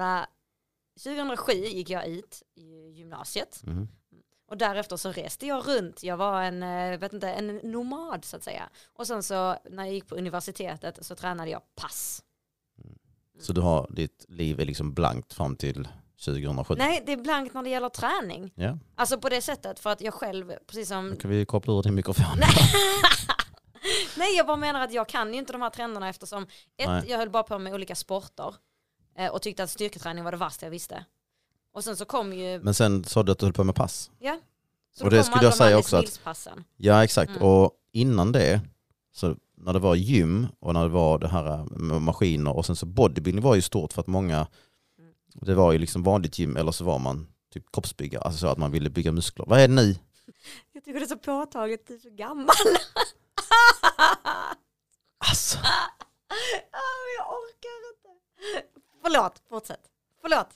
2007 1.03 1.51
gick 1.53 1.89
jag 1.89 2.07
ut 2.07 2.43
i 2.55 2.89
gymnasiet 2.91 3.61
Mhm. 3.63 3.87
och 4.49 4.57
därefter 4.57 4.97
så 4.97 5.11
reste 5.11 5.45
jag 5.47 5.67
runt. 5.67 6.03
Jag 6.03 6.17
var 6.17 6.41
en, 6.41 6.63
eh, 6.63 6.99
vet 6.99 7.13
inte, 7.13 7.29
en 7.31 7.55
nomad 7.57 8.25
så 8.25 8.35
att 8.37 8.43
säga. 8.43 8.69
Och 8.93 9.07
sen 9.07 9.23
så 9.23 9.55
när 9.69 9.85
jag 9.85 9.93
gick 9.93 10.07
på 10.07 10.15
universitetet 10.15 11.05
så 11.05 11.15
tränade 11.15 11.49
jag 11.49 11.61
pass. 11.75 12.23
Så 13.39 13.53
du 13.53 13.61
har, 13.61 13.87
ditt 13.89 14.25
liv 14.27 14.59
är 14.59 14.65
liksom 14.65 14.93
blankt 14.93 15.33
fram 15.33 15.55
till 15.55 15.87
2007? 16.25 16.75
Nej, 16.77 17.03
det 17.05 17.11
är 17.11 17.17
blankt 17.17 17.53
när 17.53 17.63
det 17.63 17.69
gäller 17.69 17.89
träning. 17.89 18.51
Ja, 18.55 18.77
Alltså 18.95 19.17
på 19.19 19.29
det 19.29 19.41
sättet 19.41 19.79
för 19.79 19.89
att 19.89 20.01
jag 20.01 20.13
själv, 20.13 20.53
precis 20.67 20.87
som 20.87 21.09
då 21.09 21.15
kan 21.15 21.31
vi 21.31 21.45
koppla 21.45 21.73
ur 21.73 21.83
din 21.83 21.95
mikrofon. 21.95 22.25
Nej 24.17 24.35
jag 24.37 24.47
bara 24.47 24.57
menar 24.57 24.81
att 24.83 24.93
jag 24.93 25.07
kan 25.09 25.33
ju 25.33 25.39
inte 25.39 25.53
de 25.53 25.61
här 25.61 25.69
trenderna 25.69 26.09
eftersom 26.09 26.43
ett, 26.77 26.87
Nej. 26.87 27.03
jag 27.07 27.17
höll 27.17 27.29
bara 27.29 27.43
på 27.43 27.59
med 27.59 27.73
olika 27.73 27.95
sporter 27.95 28.55
eh, 29.17 29.31
och 29.31 29.41
tyckte 29.41 29.63
att 29.63 29.69
styrketräning 29.69 30.23
var 30.23 30.31
det 30.31 30.37
värsta 30.37 30.65
jag 30.65 30.71
visste. 30.71 31.05
Och 31.73 31.83
sen 31.83 31.97
så 31.97 32.05
kom 32.05 32.33
ju, 32.33 32.59
Men 32.59 32.73
sen 32.73 33.03
sa 33.03 33.23
du 33.23 33.31
att 33.31 33.39
du 33.39 33.45
höll 33.45 33.53
på 33.53 33.63
med 33.63 33.75
pass. 33.75 34.11
ja. 34.19 34.39
Så 34.95 35.05
Och 35.05 35.11
det 35.11 35.23
skulle 35.23 35.43
jag 35.43 35.55
säga 35.55 35.77
också 35.77 35.97
att-. 35.97 36.47
Ja 36.77 37.03
exakt, 37.03 37.29
Mm. 37.31 37.41
och 37.43 37.71
innan 37.91 38.31
det, 38.31 38.61
så 39.15 39.35
när 39.57 39.73
det 39.73 39.79
var 39.79 39.95
gym 39.95 40.47
och 40.59 40.73
när 40.73 40.83
det 40.83 40.89
var 40.89 41.19
det 41.19 41.27
här 41.27 41.65
med 41.65 42.01
maskiner 42.01 42.55
och 42.55 42.65
sen 42.65 42.75
så 42.75 42.85
bodybuilding 42.85 43.43
var 43.43 43.55
ju 43.55 43.61
stort 43.61 43.93
för 43.93 44.01
att 44.01 44.07
många, 44.07 44.47
Mm. 44.99 45.13
det 45.45 45.55
var 45.55 45.71
ju 45.71 45.77
liksom 45.79 46.03
vanligt 46.03 46.39
gym 46.39 46.57
eller 46.57 46.71
så 46.71 46.83
var 46.85 46.99
man 46.99 47.27
typ 47.53 47.71
kroppsbyggare, 47.71 48.21
alltså 48.23 48.39
så 48.39 48.47
att 48.47 48.57
man 48.57 48.71
ville 48.71 48.89
bygga 48.89 49.11
muskler. 49.11 49.45
Vad 49.45 49.59
är 49.59 49.67
det 49.67 49.73
nu? 49.73 49.95
Jag 50.71 50.83
tycker 50.83 50.99
det 50.99 51.05
är 51.05 51.07
så 51.07 51.17
påtagligt, 51.17 51.87
du 51.87 51.93
är 51.95 51.99
så 51.99 52.09
gammal. 52.09 52.47
Alltså, 55.29 55.57
jag 57.17 57.27
orkar 57.29 57.77
inte. 57.91 58.21
Förlåt, 59.03 59.41
fortsätt. 59.49 59.89
Förlåt. 60.21 60.47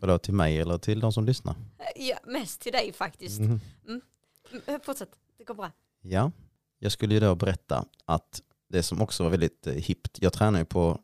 förlåt 0.00 0.22
till 0.22 0.34
mig 0.34 0.60
eller 0.60 0.78
till 0.78 1.00
de 1.00 1.12
som 1.12 1.24
lyssnar? 1.24 1.54
Ja, 1.96 2.16
mest 2.26 2.60
till 2.60 2.72
dig 2.72 2.92
faktiskt. 2.92 3.40
Mhm. 3.40 3.60
Mm, 3.88 4.80
Fortsätt, 4.84 5.10
det 5.38 5.44
går 5.44 5.54
bra. 5.54 5.70
Ja, 6.02 6.30
jag 6.78 6.92
skulle 6.92 7.14
ju 7.14 7.20
då 7.20 7.34
berätta 7.34 7.84
att 8.04 8.42
det 8.68 8.82
som 8.82 9.02
också 9.02 9.22
var 9.22 9.30
väldigt 9.30 9.66
eh, 9.66 9.74
hippt, 9.74 10.18
jag 10.20 10.32
tränade 10.32 10.58
ju 10.58 10.64
på, 10.64 11.00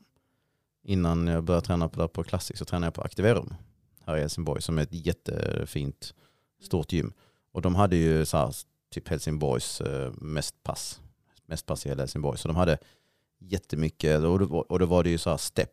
innan 0.84 1.26
jag 1.26 1.44
började 1.44 1.66
träna 1.66 1.88
på, 1.88 2.00
där 2.00 2.08
på 2.08 2.24
Classic 2.24 2.58
så 2.58 2.64
tränade 2.64 2.86
jag 2.86 2.94
på 2.94 3.02
Activerum 3.02 3.54
här 4.06 4.16
i 4.16 4.20
Helsingborg 4.20 4.62
som 4.62 4.78
är 4.78 4.82
ett 4.82 5.06
jättefint 5.06 6.14
stort 6.62 6.92
gym. 6.92 7.12
Och 7.52 7.62
de 7.62 7.74
hade 7.74 7.96
ju 7.96 8.24
så 8.24 8.36
här, 8.36 8.54
typ 8.90 9.08
Helsingborgs 9.08 9.80
eh, 9.80 10.12
mest 10.12 10.62
pass, 10.62 11.00
mest 11.46 11.66
pass 11.66 11.86
i 11.86 11.88
hela 11.88 12.02
Helsingborg. 12.02 12.38
Så 12.38 12.48
de 12.48 12.56
hade 12.56 12.78
jättemycket, 13.38 14.20
och 14.20 14.38
då, 14.38 14.58
och 14.58 14.78
då 14.78 14.86
var 14.86 15.04
det 15.04 15.10
ju 15.10 15.18
så 15.18 15.30
här 15.30 15.36
step, 15.36 15.70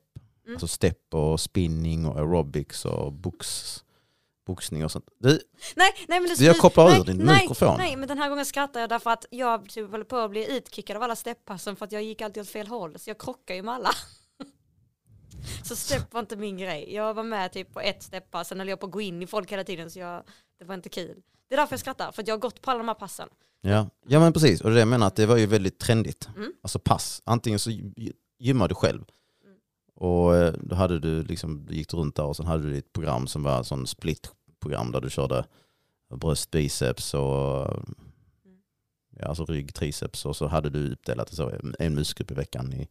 Mm. 0.49 0.55
alltså 0.55 0.67
step 0.67 1.13
och 1.13 1.39
spinning 1.39 2.05
och 2.05 2.15
aerobics 2.15 2.85
och 2.85 3.13
box, 3.13 3.75
boxning 4.49 4.85
och 4.85 4.91
sånt. 4.91 5.05
Du, 5.19 5.29
Nej, 5.75 5.91
nej 6.07 6.19
men 6.19 6.29
det 6.37 6.45
jag 6.45 6.57
kopplar 6.57 6.89
nej, 6.89 6.99
ur 6.99 7.03
din 7.03 7.17
nej, 7.17 7.41
mikrofon. 7.41 7.77
Nej, 7.77 7.95
men 7.95 8.07
den 8.07 8.17
här 8.17 8.29
gången 8.29 8.45
skrattar 8.45 8.79
jag 8.79 8.89
därför 8.89 9.09
att 9.09 9.25
jag 9.29 9.69
typ 9.69 9.91
håller 9.91 10.05
på 10.05 10.17
att 10.17 10.31
bli 10.31 10.57
utkickad 10.57 10.97
av 10.97 11.03
alla 11.03 11.15
steppassen 11.15 11.75
för 11.75 11.85
att 11.85 11.91
jag 11.91 12.03
gick 12.03 12.21
alltid 12.21 12.41
åt 12.41 12.49
fel 12.49 12.67
håll. 12.67 12.99
Så 12.99 13.09
jag 13.09 13.19
krockar 13.19 13.55
ju 13.55 13.63
med 13.63 13.73
alla. 13.73 13.91
Så 15.63 15.75
stepp 15.75 16.13
var 16.13 16.19
inte 16.19 16.35
min 16.35 16.57
grej. 16.57 16.93
Jag 16.93 17.13
var 17.13 17.23
med 17.23 17.51
typ 17.51 17.73
på 17.73 17.79
ett 17.79 18.03
steppass, 18.03 18.47
sen 18.47 18.59
höll 18.59 18.67
jag 18.67 18.79
på 18.79 18.85
att 18.85 18.91
gå 18.91 19.01
in 19.01 19.21
i 19.21 19.27
folk 19.27 19.51
hela 19.51 19.63
tiden 19.63 19.91
så 19.91 19.99
jag, 19.99 20.23
det 20.59 20.65
var 20.65 20.75
inte 20.75 20.89
kul. 20.89 21.15
Det 21.49 21.55
är 21.55 21.59
därför 21.59 21.73
jag 21.73 21.79
skrattar, 21.79 22.11
för 22.11 22.23
jag 22.27 22.33
har 22.35 22.39
gått 22.39 22.61
på 22.61 22.71
alla 22.71 22.77
de 22.77 22.87
här 22.87 22.95
passen. 22.95 23.29
Ja, 23.61 23.89
ja 24.07 24.19
men 24.19 24.33
precis. 24.33 24.61
Och 24.61 24.71
det 24.71 24.79
jag 24.79 24.87
menar 24.87 25.07
att 25.07 25.15
det 25.15 25.25
var 25.25 25.37
ju 25.37 25.45
väldigt 25.45 25.79
trendigt. 25.79 26.29
Mm. 26.37 26.53
Alltså 26.61 26.79
pass. 26.79 27.21
Antingen 27.25 27.59
så 27.59 27.69
gy- 27.69 28.13
gymmar 28.39 28.67
du 28.67 28.75
själv. 28.75 29.03
Mm. 29.45 29.57
Och 29.95 30.35
eh, 30.35 30.53
då 30.59 30.75
hade 30.75 30.99
du 30.99 31.23
liksom, 31.23 31.65
du 31.65 31.75
gick 31.75 31.93
runt 31.93 32.15
där 32.15 32.23
och 32.23 32.35
sen 32.35 32.45
hade 32.45 32.63
du 32.63 32.73
ditt 32.73 32.93
program 32.93 33.27
som 33.27 33.43
var 33.43 33.63
sån 33.63 33.87
split-program 34.59 34.91
där 34.91 35.01
du 35.01 35.09
körde 35.09 35.45
bröst, 36.09 36.51
biceps 36.51 37.13
och 37.13 37.67
ja, 39.19 39.27
alltså 39.27 39.45
rygg, 39.45 39.73
triceps 39.73 40.25
och 40.25 40.35
så 40.35 40.47
hade 40.47 40.69
du 40.69 40.91
uppdelat 40.91 41.33
så, 41.33 41.51
en 41.79 41.95
muskelgrupp 41.95 42.31
i 42.31 42.33
veckan. 42.33 42.73
I, 42.73 42.87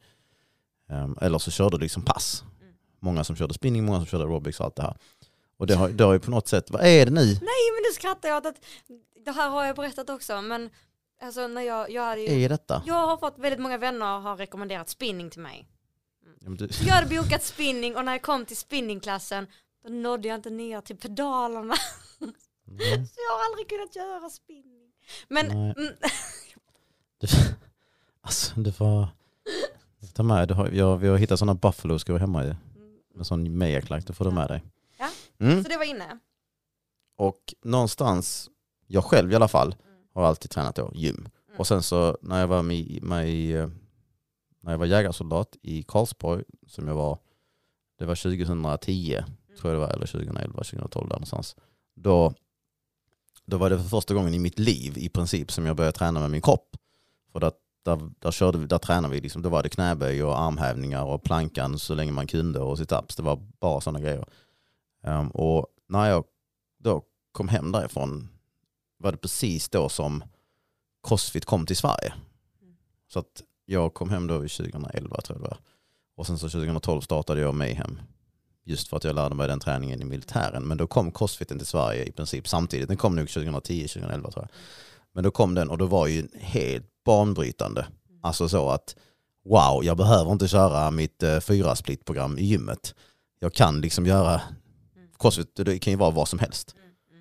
ehm, 0.88 1.16
eller 1.20 1.38
så 1.38 1.50
körde 1.50 1.78
du 1.78 1.82
liksom 1.82 2.04
pass. 2.04 2.44
Mm. 2.60 2.74
Många 3.00 3.24
som 3.24 3.36
körde 3.36 3.54
spinning, 3.54 3.84
många 3.84 3.98
som 3.98 4.06
körde 4.06 4.24
aerobics 4.24 4.60
och 4.60 4.66
allt 4.66 4.76
det 4.76 4.82
här. 4.82 4.96
Och 5.58 5.66
det 5.66 5.74
har, 5.74 5.88
det 5.88 6.04
har 6.04 6.12
ju 6.12 6.20
på 6.20 6.30
något 6.30 6.48
sätt, 6.48 6.70
vad 6.70 6.82
är 6.82 7.06
det 7.06 7.12
nu? 7.12 7.24
Nej 7.24 7.64
men 7.74 7.82
nu 7.88 7.94
skrattar 7.94 8.28
jag 8.28 8.38
åt 8.38 8.46
att, 8.46 8.60
det 9.24 9.32
här 9.32 9.50
har 9.50 9.64
jag 9.64 9.76
berättat 9.76 10.10
också, 10.10 10.42
men 10.42 10.70
alltså 11.22 11.46
när 11.46 11.62
jag, 11.62 11.90
jag 11.90 12.02
hade 12.02 12.20
ju, 12.20 12.44
Är 12.44 12.48
detta? 12.48 12.82
jag 12.86 13.06
har 13.06 13.16
fått 13.16 13.38
väldigt 13.38 13.60
många 13.60 13.78
vänner 13.78 14.20
har 14.20 14.36
rekommenderat 14.36 14.88
spinning 14.88 15.30
till 15.30 15.40
mig. 15.40 15.66
Ja, 16.40 16.48
men 16.48 16.56
du, 16.56 16.68
Jag 16.86 16.94
hade 16.94 17.16
bokat 17.16 17.42
spinning 17.54 17.96
och 17.96 18.04
när 18.04 18.12
jag 18.12 18.22
kom 18.22 18.46
till 18.46 18.56
spinningklassen 18.56 19.46
då 19.88 19.94
nådde 19.94 20.28
jag 20.28 20.34
inte 20.34 20.50
ner 20.50 20.80
till 20.80 20.96
pedalerna. 20.96 21.74
Nej. 22.64 23.06
Så 23.06 23.20
jag 23.28 23.36
har 23.38 23.44
aldrig 23.50 23.68
kunnat 23.68 23.96
göra 23.96 24.30
spinning. 24.30 24.92
Men 25.28 25.50
mm, 25.50 25.74
Du, 27.18 27.26
alltså 28.20 28.60
du 28.60 28.72
får 28.72 29.08
du 30.00 30.06
får 30.06 30.14
ta 30.14 30.22
med, 30.22 30.48
du 30.48 30.54
har, 30.54 30.68
jag, 30.68 30.96
vi 30.96 31.08
har 31.08 31.16
hittat 31.16 31.38
sådana 31.38 31.54
buffalo-skor 31.54 32.18
hemma 32.18 32.44
ju. 32.44 32.54
Med 33.14 33.26
sån 33.26 33.58
mejaklack, 33.58 34.06
det 34.06 34.12
får 34.12 34.24
du 34.24 34.30
med 34.30 34.48
dig. 34.48 34.62
Ja. 34.98 35.08
Mm. 35.40 35.62
så 35.62 35.68
det 35.68 35.76
var 35.76 35.84
inne. 35.84 36.18
Och 37.16 37.54
någonstans, 37.62 38.50
jag 38.86 39.04
själv 39.04 39.32
i 39.32 39.34
alla 39.34 39.48
fall, 39.48 39.76
har 40.14 40.22
alltid 40.22 40.50
tränat 40.50 40.76
då, 40.76 40.90
gym. 40.94 41.28
Och 41.56 41.66
sen 41.66 41.82
så 41.82 42.18
när 42.22 42.40
jag 42.40 42.46
var 42.46 42.62
med, 42.62 43.02
med 43.02 43.60
eh, 43.60 43.68
när 44.60 44.72
jag 44.72 44.78
var 44.78 44.86
jägarsoldat 44.86 45.56
i 45.62 45.82
Karlsborg, 45.82 46.44
som 46.66 46.88
jag 46.88 46.94
var, 46.94 47.18
det 47.98 48.04
var 48.04 48.14
2010, 48.14 49.22
tror 49.58 49.72
jag 49.72 49.82
det 49.82 49.86
var, 49.86 49.92
eller 49.92 50.06
2011, 50.06 50.52
2012 50.52 51.08
där 51.08 51.14
någonstans. 51.16 51.56
Då, 51.94 52.34
då 53.46 53.58
var 53.58 53.70
det 53.70 53.78
för 53.78 53.88
första 53.88 54.14
gången 54.14 54.34
i 54.34 54.38
mitt 54.38 54.58
liv 54.58 54.98
i 54.98 55.08
princip 55.08 55.52
som 55.52 55.66
jag 55.66 55.76
började 55.76 55.98
träna 55.98 56.20
med 56.20 56.30
min 56.30 56.42
kropp. 56.42 56.76
För 57.32 57.40
där, 57.40 57.52
där, 57.84 58.10
där, 58.18 58.30
körde 58.30 58.58
vi, 58.58 58.66
där 58.66 58.78
tränade 58.78 59.14
vi, 59.14 59.20
liksom, 59.20 59.42
då 59.42 59.48
var 59.48 59.62
det 59.62 59.68
knäböj 59.68 60.24
och 60.24 60.40
armhävningar 60.40 61.04
och 61.04 61.22
plankan 61.22 61.78
så 61.78 61.94
länge 61.94 62.12
man 62.12 62.26
kunde 62.26 62.60
och 62.60 62.78
situps, 62.78 63.16
Det 63.16 63.22
var 63.22 63.36
bara 63.60 63.80
sådana 63.80 64.00
grejer. 64.00 64.24
Um, 65.02 65.28
och 65.30 65.66
när 65.88 66.10
jag 66.10 66.24
då 66.78 67.02
kom 67.32 67.48
hem 67.48 67.72
därifrån 67.72 68.28
var 68.98 69.12
det 69.12 69.18
precis 69.18 69.68
då 69.68 69.88
som 69.88 70.24
Crossfit 71.08 71.44
kom 71.44 71.66
till 71.66 71.76
Sverige. 71.76 72.12
Så 73.08 73.18
att 73.18 73.42
jag 73.64 73.94
kom 73.94 74.10
hem 74.10 74.26
då 74.26 74.44
i 74.44 74.48
2011 74.48 75.20
tror 75.20 75.38
jag 75.38 75.44
det 75.44 75.48
var. 75.48 75.58
Och 76.16 76.26
sen 76.26 76.38
så 76.38 76.48
2012 76.48 77.00
startade 77.00 77.40
jag 77.40 77.54
Mayhem. 77.54 78.00
Just 78.68 78.88
för 78.88 78.96
att 78.96 79.04
jag 79.04 79.14
lärde 79.14 79.34
mig 79.34 79.48
den 79.48 79.60
träningen 79.60 80.02
i 80.02 80.04
militären. 80.04 80.62
Men 80.62 80.78
då 80.78 80.86
kom 80.86 81.12
Crossfiten 81.12 81.58
till 81.58 81.66
Sverige 81.66 82.04
i 82.04 82.12
princip 82.12 82.48
samtidigt. 82.48 82.88
Den 82.88 82.96
kom 82.96 83.16
nog 83.16 83.26
2010-2011 83.26 84.20
tror 84.20 84.32
jag. 84.34 84.48
Men 85.12 85.24
då 85.24 85.30
kom 85.30 85.54
den 85.54 85.70
och 85.70 85.78
då 85.78 85.86
var 85.86 86.06
ju 86.06 86.28
helt 86.34 86.86
banbrytande. 87.04 87.86
Alltså 88.22 88.48
så 88.48 88.70
att 88.70 88.96
wow, 89.44 89.84
jag 89.84 89.96
behöver 89.96 90.32
inte 90.32 90.48
köra 90.48 90.90
mitt 90.90 91.22
eh, 91.22 91.40
fyra 91.40 91.76
split-program 91.76 92.38
i 92.38 92.44
gymmet. 92.44 92.94
Jag 93.40 93.52
kan 93.52 93.80
liksom 93.80 94.06
göra 94.06 94.40
Crossfit, 95.18 95.56
det 95.56 95.78
kan 95.78 95.92
ju 95.92 95.96
vara 95.96 96.10
vad 96.10 96.28
som 96.28 96.38
helst. 96.38 96.74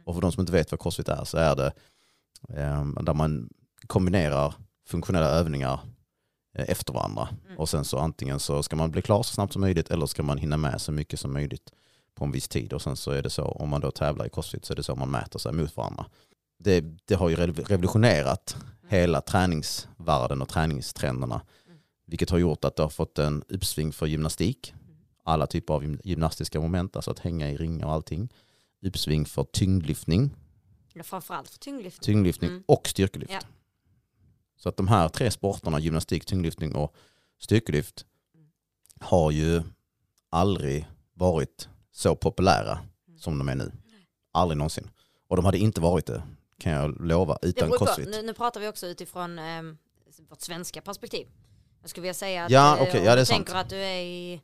Och 0.05 0.13
för 0.13 0.21
de 0.21 0.31
som 0.31 0.41
inte 0.41 0.53
vet 0.53 0.71
vad 0.71 0.81
Crossfit 0.81 1.09
är 1.09 1.23
så 1.23 1.37
är 1.37 1.55
det 1.55 1.71
eh, 2.49 2.85
där 2.85 3.13
man 3.13 3.49
kombinerar 3.87 4.53
funktionella 4.87 5.27
övningar 5.27 5.79
efter 6.63 6.93
varandra. 6.93 7.29
Mm. 7.45 7.57
Och 7.57 7.69
sen 7.69 7.85
så 7.85 7.97
antingen 7.97 8.39
så 8.39 8.63
ska 8.63 8.75
man 8.75 8.91
bli 8.91 9.01
klar 9.01 9.23
så 9.23 9.33
snabbt 9.33 9.53
som 9.53 9.61
möjligt 9.61 9.91
eller 9.91 10.05
ska 10.05 10.23
man 10.23 10.37
hinna 10.37 10.57
med 10.57 10.81
så 10.81 10.91
mycket 10.91 11.19
som 11.19 11.33
möjligt 11.33 11.71
på 12.15 12.25
en 12.25 12.31
viss 12.31 12.47
tid. 12.47 12.73
Och 12.73 12.81
sen 12.81 12.95
så 12.95 13.11
är 13.11 13.21
det 13.23 13.29
så, 13.29 13.43
om 13.43 13.69
man 13.69 13.81
då 13.81 13.91
tävlar 13.91 14.25
i 14.25 14.29
Crossfit 14.29 14.65
så 14.65 14.73
är 14.73 14.75
det 14.75 14.83
så 14.83 14.95
man 14.95 15.11
mäter 15.11 15.39
sig 15.39 15.53
mot 15.53 15.77
varandra. 15.77 16.05
Det, 16.59 16.81
det 17.05 17.15
har 17.15 17.29
ju 17.29 17.35
rev- 17.35 17.65
revolutionerat 17.67 18.57
hela 18.89 19.21
träningsvärlden 19.21 20.41
och 20.41 20.49
träningstrenderna. 20.49 21.41
Mm. 21.67 21.77
Vilket 22.05 22.29
har 22.29 22.37
gjort 22.37 22.65
att 22.65 22.75
det 22.75 22.83
har 22.83 22.89
fått 22.89 23.19
en 23.19 23.43
uppsving 23.49 23.91
för 23.91 24.05
gymnastik. 24.05 24.73
alla 25.23 25.47
typer 25.47 25.73
av 25.73 25.83
gym- 25.83 25.99
gymnastiska 26.03 26.59
moment, 26.59 26.95
alltså 26.95 27.11
att 27.11 27.19
hänga 27.19 27.49
i 27.51 27.57
ringar 27.57 27.85
och 27.87 27.93
allting. 27.93 28.29
Uppsving 28.81 29.25
för 29.25 29.43
tyngdlyftning, 29.43 30.31
Ja, 30.93 31.03
framförallt 31.03 31.49
för 31.49 31.59
tyngdlyftning. 31.59 32.05
tyngdlyftning 32.05 32.49
Mm. 32.49 32.63
och 32.67 32.87
styrkelyft. 32.87 33.31
Ja. 33.33 33.39
Så 34.57 34.69
att 34.69 34.77
de 34.77 34.87
här 34.87 35.09
tre 35.09 35.31
sporterna, 35.31 35.79
gymnastik, 35.79 36.25
tyngdlyftning 36.25 36.75
och 36.75 36.95
styrkelyft, 37.39 38.05
har 38.99 39.31
ju 39.31 39.63
aldrig 40.29 40.87
varit 41.13 41.69
så 41.91 42.15
populära 42.15 42.79
som 43.19 43.37
de 43.37 43.49
är 43.49 43.55
nu. 43.55 43.71
Aldrig 44.31 44.57
någonsin. 44.57 44.89
Och 45.27 45.35
de 45.35 45.45
hade 45.45 45.57
inte 45.57 45.81
varit 45.81 46.05
det, 46.05 46.23
kan 46.59 46.71
jag 46.71 47.01
lova, 47.07 47.37
utan 47.41 47.71
crossfit. 47.71 48.09
Nu, 48.09 48.21
nu 48.21 48.33
pratar 48.33 48.59
vi 48.59 48.67
också 48.67 48.87
utifrån 48.87 49.39
eh, 49.39 49.61
vårt 50.29 50.41
svenska 50.41 50.81
perspektiv. 50.81 51.27
Jag 51.81 51.89
skulle 51.89 52.01
vilja 52.01 52.13
säga 52.13 52.45
att 52.45 52.51
Ja, 52.51 52.75
eh, 52.75 52.81
om 52.81 52.87
ja, 52.87 52.93
det 52.93 52.99
du 52.99 53.09
är 53.09 53.25
sant. 53.25 53.27
tänker 53.27 53.55
att 53.55 53.69
du 53.69 53.75
är 53.75 54.01
i 54.01 54.41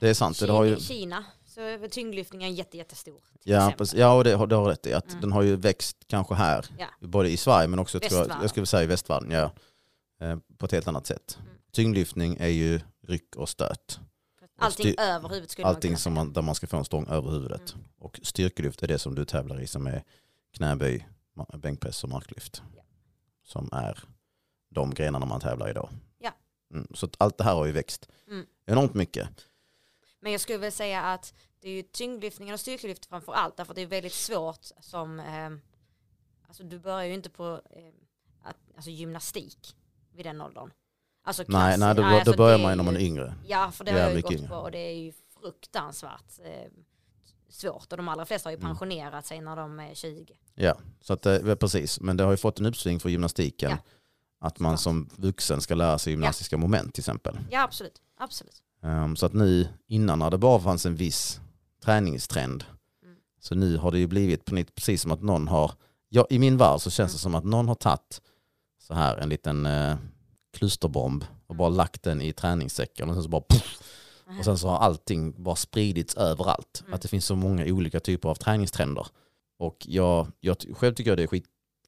Det 0.00 0.08
är 0.08 0.14
sant. 0.14 0.36
Kina, 0.36 0.46
Det 0.46 0.52
har 0.52 0.64
ju, 0.64 0.76
Kina 0.80 1.24
så 1.56 1.60
är 1.62 1.88
tyngdlyftningen 1.88 2.54
jätte, 2.54 2.76
jättestor. 2.76 3.20
ja, 3.44 3.56
exempel. 3.72 3.86
ja, 4.00 4.12
och 4.14 4.24
det, 4.24 4.34
har- 4.34 4.46
det 4.46 4.54
har 4.56 4.68
rätt 4.68 4.86
i. 4.86 4.92
Att 4.94 5.08
Mm. 5.08 5.20
Den 5.20 5.32
har 5.32 5.42
ju 5.42 5.56
växt 5.56 5.96
kanske 6.06 6.34
här, 6.34 6.66
Ja. 6.78 6.86
både 7.00 7.30
i 7.30 7.36
Sverige 7.36 7.68
men 7.68 7.78
också 7.78 8.00
tror 8.00 8.20
jag, 8.28 8.38
jag 8.42 8.50
skulle 8.50 8.66
säga 8.66 8.82
i 8.82 8.86
västvärlden, 8.86 9.30
ja, 9.30 9.52
eh, 10.26 10.36
på 10.58 10.66
ett 10.66 10.72
helt 10.72 10.88
annat 10.88 11.06
sätt. 11.06 11.38
Mm. 11.40 11.52
Tyngdlyftning 11.72 12.36
är 12.40 12.48
ju 12.48 12.80
ryck 13.02 13.36
och 13.36 13.48
stöt. 13.48 14.00
Allting 14.58 14.86
styr- 14.86 15.00
över 15.00 15.28
huvudet 15.28 15.50
skulle 15.50 15.64
man 15.66 15.74
Allting 15.74 15.90
kunna 15.90 15.98
som 15.98 16.12
man, 16.14 16.32
där 16.32 16.42
man 16.42 16.54
ska 16.54 16.66
få 16.66 16.76
en 16.76 16.84
stång 16.84 17.06
över 17.08 17.30
huvudet. 17.30 17.72
Mm. 17.74 17.86
Och 17.98 18.20
styrkelyft 18.22 18.82
är 18.82 18.86
det 18.88 18.98
som 18.98 19.14
du 19.14 19.24
tävlar 19.24 19.60
i 19.60 19.66
som 19.66 19.86
är 19.86 20.02
knäböj, 20.56 21.08
bänkpress 21.58 22.04
och 22.04 22.10
marklyft. 22.10 22.62
Ja. 22.76 22.82
Som 23.44 23.68
är 23.72 23.98
de 24.70 24.94
grenarna 24.94 25.26
man 25.26 25.40
tävlar 25.40 25.70
i 25.70 25.72
då. 25.72 25.90
Ja. 26.18 26.30
Mm, 26.72 26.86
så 26.94 27.08
allt 27.18 27.38
det 27.38 27.44
här 27.44 27.54
har 27.54 27.66
ju 27.66 27.72
växt 27.72 28.08
Mm. 28.30 28.46
enormt 28.66 28.94
mycket. 28.94 29.28
Men 30.20 30.32
jag 30.32 30.40
skulle 30.40 30.58
väl 30.58 30.72
säga 30.72 31.02
att 31.02 31.34
det 31.60 31.68
är 31.68 31.72
ju 31.72 31.82
tyngdlyftningen 31.82 32.54
och 32.54 32.60
styrkelyft 32.60 33.06
framför 33.06 33.32
allt 33.32 33.56
därför 33.56 33.72
att 33.72 33.76
det 33.76 33.82
är 33.82 33.86
väldigt 33.86 34.12
svårt 34.12 34.66
som 34.80 35.20
eh, 35.20 35.50
alltså 36.48 36.62
du 36.62 36.78
börjar 36.78 37.04
ju 37.04 37.14
inte 37.14 37.30
på 37.30 37.60
eh, 37.70 37.82
att, 38.42 38.56
alltså 38.76 38.90
gymnastik 38.90 39.76
vid 40.14 40.26
den 40.26 40.40
åldern. 40.40 40.70
Alltså 41.24 41.42
Nej, 41.48 41.48
klass- 41.48 41.78
nej 41.78 41.94
då, 41.94 42.02
alltså 42.04 42.30
då 42.32 42.36
börjar 42.36 42.58
man 42.58 42.70
ju 42.72 42.76
när 42.76 42.84
man 42.84 42.96
är 42.96 43.00
yngre. 43.00 43.34
Ja, 43.46 43.70
för 43.70 43.84
det 43.84 43.90
Ja, 43.90 43.96
har 43.96 44.02
jag 44.04 44.16
ju 44.16 44.22
gått 44.22 44.32
yngre. 44.32 44.48
på 44.48 44.54
och 44.54 44.70
det 44.70 44.78
är 44.78 44.94
ju 44.94 45.12
fruktansvärt 45.40 46.38
eh, 46.44 46.70
svårt 47.48 47.92
och 47.92 47.96
de 47.96 48.08
allra 48.08 48.24
flesta 48.26 48.46
har 48.48 48.52
ju 48.52 48.58
Mm. 48.58 48.68
pensionerat 48.68 49.26
sig 49.26 49.40
när 49.40 49.56
de 49.56 49.80
är 49.80 49.94
20. 49.94 50.34
Ja, 50.54 50.76
så 51.00 51.12
att, 51.12 51.26
eh, 51.26 51.54
precis. 51.54 52.00
Men 52.00 52.16
det 52.16 52.24
har 52.24 52.30
ju 52.30 52.36
fått 52.36 52.58
en 52.60 52.66
uppsving 52.66 53.00
för 53.00 53.08
gymnastiken. 53.08 53.70
Ja. 53.70 53.76
Att 54.38 54.58
man 54.58 54.78
som 54.78 55.08
vuxen 55.16 55.60
ska 55.60 55.74
lära 55.74 55.98
sig 55.98 56.12
gymnastiska 56.12 56.56
moment 56.56 56.94
till 56.94 57.00
exempel. 57.00 57.38
Ja, 57.50 57.62
absolut. 57.62 58.02
absolut. 58.18 58.62
Um, 58.80 59.16
så 59.16 59.26
att 59.26 59.32
nu, 59.32 59.68
innan 59.86 60.18
när 60.18 60.30
det 60.30 60.38
bara 60.38 60.60
fanns 60.60 60.86
en 60.86 60.96
viss 60.96 61.40
träningstrend, 61.86 62.64
Mm. 63.02 63.16
så 63.40 63.54
nu 63.54 63.76
har 63.76 63.90
det 63.92 63.98
ju 63.98 64.06
blivit 64.06 64.44
på 64.44 64.54
nytt 64.54 64.74
precis 64.74 65.02
som 65.02 65.10
att 65.12 65.22
någon 65.22 65.48
har, 65.48 65.72
ja, 66.08 66.26
i 66.30 66.38
min 66.38 66.56
värld 66.56 66.80
så 66.80 66.90
känns 66.90 67.12
det 67.12 67.16
Mm. 67.16 67.18
som 67.22 67.34
att 67.34 67.44
någon 67.44 67.68
har 67.68 67.74
tagit 67.74 68.20
så 68.82 68.94
här 68.94 69.16
en 69.16 69.28
liten 69.28 69.66
eh, 69.66 69.96
klusterbomb 70.52 71.24
och 71.46 71.56
bara 71.56 71.68
Mm. 71.68 71.76
lagt 71.76 72.02
den 72.02 72.20
i 72.22 72.32
träningssäcken 72.32 73.08
och 73.08 73.14
sen 73.14 73.22
så 73.22 73.28
bara 73.28 73.42
puff, 73.48 73.78
och 74.38 74.44
sen 74.44 74.58
så 74.58 74.68
har 74.68 74.78
allting 74.78 75.42
bara 75.42 75.56
spridits 75.56 76.14
överallt. 76.14 76.80
Mm. 76.82 76.94
Att 76.94 77.02
det 77.02 77.08
finns 77.08 77.26
så 77.26 77.36
många 77.36 77.64
olika 77.66 78.00
typer 78.00 78.28
av 78.28 78.34
träningstrender. 78.34 79.06
Och 79.58 79.76
jag, 79.88 80.26
jag 80.40 80.56
själv 80.74 80.94
tycker 80.94 81.10
jag 81.10 81.18
det 81.18 81.22
är 81.22 81.26
skit, 81.26 81.44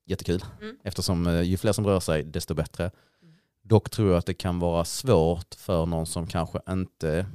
jättekul 0.07 0.45
Mm. 0.61 0.77
eftersom 0.85 1.27
eh, 1.27 1.41
ju 1.43 1.57
fler 1.57 1.73
som 1.73 1.87
rör 1.87 2.01
sig 2.01 2.23
desto 2.25 2.55
bättre. 2.55 2.85
Mm. 2.85 3.35
Dock 3.63 3.91
tror 3.91 4.09
jag 4.11 4.19
att 4.19 4.27
det 4.27 4.35
kan 4.35 4.59
vara 4.59 4.85
svårt 4.85 5.55
för 5.55 5.87
någon 5.87 6.07
som 6.07 6.27
kanske 6.27 6.61
inte 6.69 7.27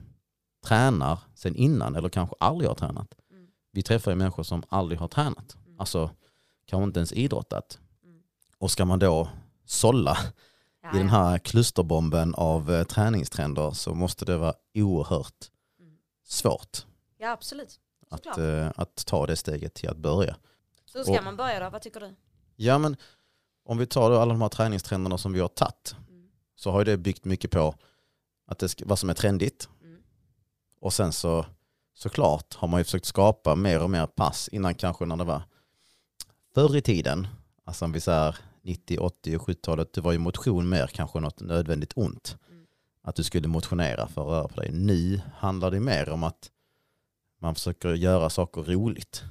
tränar 0.63 1.19
sen 1.36 1.56
innan 1.56 1.95
eller 1.95 2.10
kanske 2.10 2.36
aldrig 2.39 2.69
har 2.69 2.76
tränat. 2.76 3.13
Mm. 3.32 3.47
Vi 3.71 3.82
träffar 3.84 4.12
ju 4.12 4.15
människor 4.17 4.43
som 4.43 4.63
aldrig 4.69 4.99
har 4.99 5.08
tränat, 5.08 5.56
Mm. 5.65 5.80
alltså 5.80 6.10
kanske 6.65 6.84
inte 6.84 6.99
ens 6.99 7.13
idrottat. 7.13 7.80
Mm. 8.04 8.21
Och 8.58 8.71
ska 8.71 8.86
man 8.86 8.99
då 8.99 9.30
sålla 9.65 10.17
Ja, 10.84 10.95
i 10.95 10.97
den 10.97 11.10
här 11.10 11.38
klusterbomben 11.39 12.36
av 12.36 12.71
eh, 12.71 12.84
träningstrender 12.84 13.71
så 13.71 13.93
måste 13.93 14.26
det 14.26 14.38
vara 14.38 14.54
oerhört 14.76 15.52
Mm. 15.80 15.93
svårt 16.26 16.86
ja, 17.17 17.32
absolut. 17.32 17.80
att, 18.10 18.38
eh, 18.38 18.71
att 18.76 19.06
ta 19.06 19.26
det 19.28 19.36
steget 19.36 19.73
till 19.73 19.89
att 19.89 19.97
börja. 19.97 20.36
Så 20.86 20.97
hur 20.97 21.04
ska 21.06 21.17
och- 21.17 21.23
man 21.23 21.36
börja 21.38 21.60
då? 21.63 21.69
Vad 21.69 21.82
tycker 21.82 21.99
du? 21.99 22.15
Ja 22.56 22.78
men 22.78 22.95
om 23.65 23.78
vi 23.78 23.86
tar 23.86 24.10
då 24.10 24.19
alla 24.19 24.34
de 24.34 24.41
här 24.41 24.49
träningstrenderna 24.49 25.17
som 25.17 25.34
vi 25.34 25.39
har 25.39 25.47
tagit 25.47 25.95
Mm. 26.10 26.30
så 26.56 26.71
har 26.71 26.80
ju 26.80 26.86
det 26.86 26.97
byggt 26.97 27.26
mycket 27.26 27.52
på 27.52 27.76
att 28.47 28.60
det 28.60 28.69
ska, 28.69 28.86
vad 28.88 28.99
som 28.99 29.10
är 29.10 29.13
trendigt. 29.13 29.69
Och 30.84 30.93
sen 30.93 31.13
så 31.13 31.46
såklart 31.93 32.54
har 32.54 32.67
man 32.67 32.80
ju 32.80 32.84
försökt 32.84 33.06
skapa 33.06 33.56
mer 33.56 33.84
och 33.84 33.89
mer 33.89 34.06
pass 34.06 34.48
innan 34.48 34.76
kanske 34.76 35.06
när 35.06 35.15
det 35.15 35.24
var 35.24 35.41
förr 36.54 36.76
i 36.76 36.82
tiden, 36.82 37.28
alltså 37.65 37.86
om 37.86 37.91
vi 37.91 38.00
säger 38.00 38.38
90, 38.62 38.98
80 39.00 39.38
och 39.38 39.48
70-talet, 39.48 39.93
det 39.93 40.02
var 40.02 40.12
ju 40.12 40.17
motion 40.17 40.69
mer 40.69 40.88
kanske 40.88 41.19
något 41.19 41.39
nödvändigt 41.39 41.93
ont. 41.96 42.38
Mm. 42.50 42.65
Att 43.02 43.15
du 43.15 43.24
skulle 43.24 43.48
motionera 43.48 44.08
för 44.08 44.22
att 44.22 44.28
röra 44.28 44.48
på 44.48 44.62
dig. 44.62 44.72
Nu 44.72 45.22
handlar 45.36 45.72
det 45.72 45.80
mer 45.80 46.10
om 46.10 46.24
att 46.24 46.52
man 47.41 47.56
försöker 47.56 47.93
göra 47.93 48.30
saker 48.30 48.63
roligt. 48.63 49.24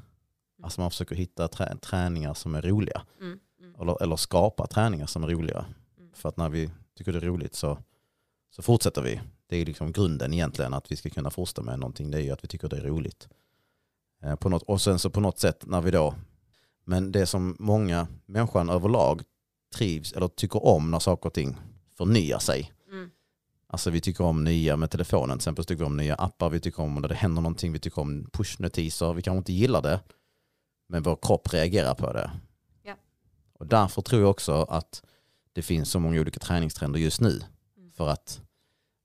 Alltså 0.62 0.80
man 0.80 0.90
försöker 0.90 1.14
hitta 1.14 1.48
trä- 1.48 1.78
träningar 1.80 2.34
som 2.34 2.54
är 2.54 2.62
roliga. 2.62 3.02
Mm. 3.20 3.38
Mm. 3.60 3.80
Eller, 3.80 4.02
eller 4.02 4.16
skapa 4.16 4.66
träningar 4.66 5.06
som 5.06 5.24
är 5.24 5.28
roliga. 5.28 5.64
Mm. 5.98 6.12
För 6.14 6.28
att 6.28 6.36
när 6.36 6.48
vi 6.48 6.70
tycker 6.96 7.12
det 7.12 7.18
är 7.18 7.22
roligt 7.22 7.54
så, 7.54 7.78
så 8.56 8.62
fortsätter 8.62 9.02
vi. 9.02 9.20
Det 9.46 9.56
är 9.56 9.66
liksom 9.66 9.92
grunden 9.92 10.34
egentligen 10.34 10.74
att 10.74 10.92
vi 10.92 10.96
ska 10.96 11.10
kunna 11.10 11.30
fortsätta 11.30 11.62
med 11.62 11.78
någonting. 11.78 12.10
Det 12.10 12.18
är 12.18 12.22
ju 12.22 12.30
att 12.30 12.44
vi 12.44 12.48
tycker 12.48 12.68
det 12.68 12.76
är 12.76 12.84
roligt. 12.84 13.28
Eh, 14.22 14.34
på 14.34 14.48
något, 14.48 14.62
och 14.62 14.80
sen 14.80 14.98
så 14.98 15.10
på 15.10 15.20
något 15.20 15.38
sätt 15.38 15.66
när 15.66 15.80
vi 15.80 15.90
då, 15.90 16.14
men 16.84 17.12
det 17.12 17.26
som 17.26 17.56
många 17.58 18.06
människan 18.26 18.68
överlag 18.68 19.22
trivs 19.74 20.12
eller 20.12 20.28
tycker 20.28 20.66
om 20.66 20.90
när 20.90 20.98
saker 20.98 21.26
och 21.26 21.34
ting 21.34 21.56
förnyar 21.96 22.38
sig. 22.38 22.72
Mm. 22.90 23.10
Alltså 23.66 23.90
vi 23.90 24.00
tycker 24.00 24.24
om 24.24 24.44
nya 24.44 24.76
med 24.76 24.90
telefonen, 24.90 25.38
till 25.38 25.42
exempel 25.42 25.64
tycker 25.64 25.78
vi 25.78 25.86
om 25.86 25.96
nya 25.96 26.14
appar, 26.14 26.50
vi 26.50 26.60
tycker 26.60 26.82
om 26.82 26.94
när 26.94 27.08
det 27.08 27.14
händer 27.14 27.42
någonting, 27.42 27.72
vi 27.72 27.78
tycker 27.78 28.02
om 28.02 28.30
pushnotiser, 28.32 29.12
vi 29.12 29.22
kanske 29.22 29.38
inte 29.38 29.52
gillar 29.52 29.82
det, 29.82 30.00
men 30.88 31.02
vår 31.02 31.18
kropp 31.22 31.54
reagerar 31.54 31.94
på 31.94 32.12
det. 32.12 32.30
Ja. 32.82 32.94
Och 33.52 33.66
därför 33.66 34.02
tror 34.02 34.20
jag 34.20 34.30
också 34.30 34.62
att 34.62 35.02
det 35.52 35.62
finns 35.62 35.90
så 35.90 36.00
många 36.00 36.20
olika 36.20 36.40
träningstrender 36.40 37.00
just 37.00 37.20
nu. 37.20 37.40
För 37.92 38.08
att 38.08 38.40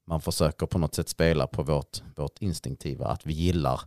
man 0.06 0.21
försöker 0.21 0.65
på 0.65 0.78
något 0.78 0.95
sätt 0.95 1.10
spela 1.10 1.47
på 1.47 1.63
vårt, 1.63 2.02
vårt 2.15 2.41
instinktiva, 2.41 3.08
att 3.08 3.26
vi 3.26 3.34
gillar 3.34 3.82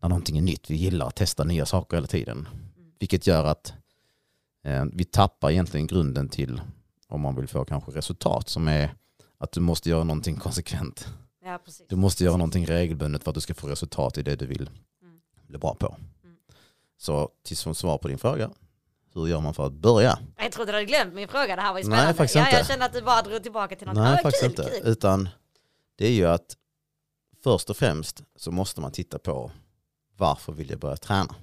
när 0.00 0.08
någonting 0.08 0.38
är 0.38 0.42
nytt, 0.42 0.70
vi 0.70 0.76
gillar 0.76 1.06
att 1.06 1.16
testa 1.16 1.44
nya 1.44 1.66
saker 1.66 1.96
hela 1.96 2.06
tiden. 2.06 2.48
Mm. 2.76 2.92
Vilket 2.98 3.26
gör 3.26 3.44
att 3.44 3.74
eh, 4.64 4.84
vi 4.92 5.04
tappar 5.04 5.50
egentligen 5.50 5.86
grunden 5.86 6.28
till 6.28 6.60
om 7.08 7.20
man 7.20 7.36
vill 7.36 7.48
få 7.48 7.64
kanske 7.64 7.90
resultat 7.90 8.48
som 8.48 8.68
är 8.68 8.94
att 9.38 9.52
du 9.52 9.60
måste 9.60 9.90
göra 9.90 10.04
någonting 10.04 10.36
konsekvent. 10.36 11.08
Ja. 11.44 11.60
Du 11.88 11.96
måste 11.96 12.24
göra 12.24 12.36
någonting 12.36 12.66
regelbundet 12.66 13.24
för 13.24 13.30
att 13.30 13.34
du 13.34 13.40
ska 13.40 13.54
få 13.54 13.68
resultat 13.68 14.18
i 14.18 14.22
det 14.22 14.36
du 14.36 14.46
vill 14.46 14.70
Mm. 15.02 15.20
bli 15.46 15.58
bra 15.58 15.74
på. 15.74 15.96
Mm. 16.24 16.36
Så 16.96 17.30
till 17.42 17.56
som 17.56 17.74
svar 17.74 17.98
på 17.98 18.08
din 18.08 18.18
fråga, 18.18 18.50
hur 19.16 19.26
gör 19.26 19.40
man 19.40 19.54
för 19.54 19.66
att 19.66 19.72
börja? 19.72 20.18
Jag 20.36 20.52
trodde 20.52 20.72
du 20.72 20.76
hade 20.76 20.84
glömt 20.84 21.14
min 21.14 21.28
fråga, 21.28 21.56
det 21.56 21.62
här 21.62 21.72
var 21.72 21.78
ju 21.78 21.84
Nej, 21.88 21.96
spännande. 21.98 22.14
faktiskt 22.14 22.34
ja, 22.34 22.40
inte. 22.44 22.56
Jag 22.56 22.66
kände 22.66 22.84
att 22.84 22.92
du 22.92 23.02
bara 23.02 23.22
drog 23.22 23.42
tillbaka 23.42 23.76
till 23.76 23.86
något. 23.86 23.96
Nej, 23.96 24.12
Ja, 24.12 24.18
faktiskt 24.22 24.40
kul, 24.42 24.50
inte. 24.50 24.62
Kul. 24.62 24.88
Utan 24.92 25.28
det 25.96 26.06
är 26.06 26.12
ju 26.12 26.26
att 26.26 26.56
först 27.44 27.70
och 27.70 27.76
främst 27.76 28.22
så 28.36 28.50
måste 28.50 28.80
man 28.80 28.92
titta 28.92 29.18
på 29.18 29.50
varför 30.16 30.52
vill 30.52 30.70
jag 30.70 30.78
börja 30.78 30.96
träna? 30.96 31.34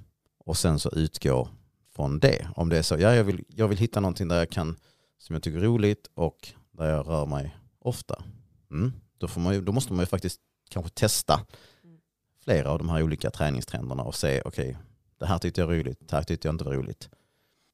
Och 0.45 0.57
sen 0.57 0.79
så 0.79 0.89
utgå 0.89 1.49
från 1.95 2.19
det. 2.19 2.47
Om 2.55 2.69
det 2.69 2.77
är 2.77 2.81
så, 2.81 2.95
ja, 2.99 3.15
jag, 3.15 3.23
vill, 3.23 3.43
jag 3.47 3.67
vill 3.67 3.77
hitta 3.77 3.99
någonting 3.99 4.27
där 4.27 4.37
jag 4.37 4.49
kan, 4.49 4.75
som 5.17 5.33
jag 5.33 5.43
tycker 5.43 5.57
är 5.57 5.63
roligt 5.63 6.09
och 6.13 6.49
där 6.71 6.89
jag 6.89 7.07
rör 7.07 7.25
mig 7.25 7.57
ofta. 7.79 8.23
Mm. 8.71 8.93
Då, 9.17 9.27
får 9.27 9.41
man 9.41 9.53
ju, 9.53 9.61
då 9.61 9.71
måste 9.71 9.93
man 9.93 9.99
ju 9.99 10.05
faktiskt 10.05 10.39
kanske 10.69 10.91
testa 10.91 11.39
flera 12.43 12.69
av 12.69 12.77
de 12.77 12.89
här 12.89 13.03
olika 13.03 13.31
träningstrenderna 13.31 14.03
och 14.03 14.15
se, 14.15 14.41
okej, 14.45 14.77
det 15.19 15.25
här 15.25 15.37
tyckte 15.37 15.61
jag 15.61 15.67
var 15.67 15.73
roligt, 15.73 16.09
det 16.09 16.15
här 16.15 16.23
tyckte 16.23 16.47
jag 16.47 16.53
inte 16.53 16.65
var 16.65 16.73
roligt. 16.73 17.09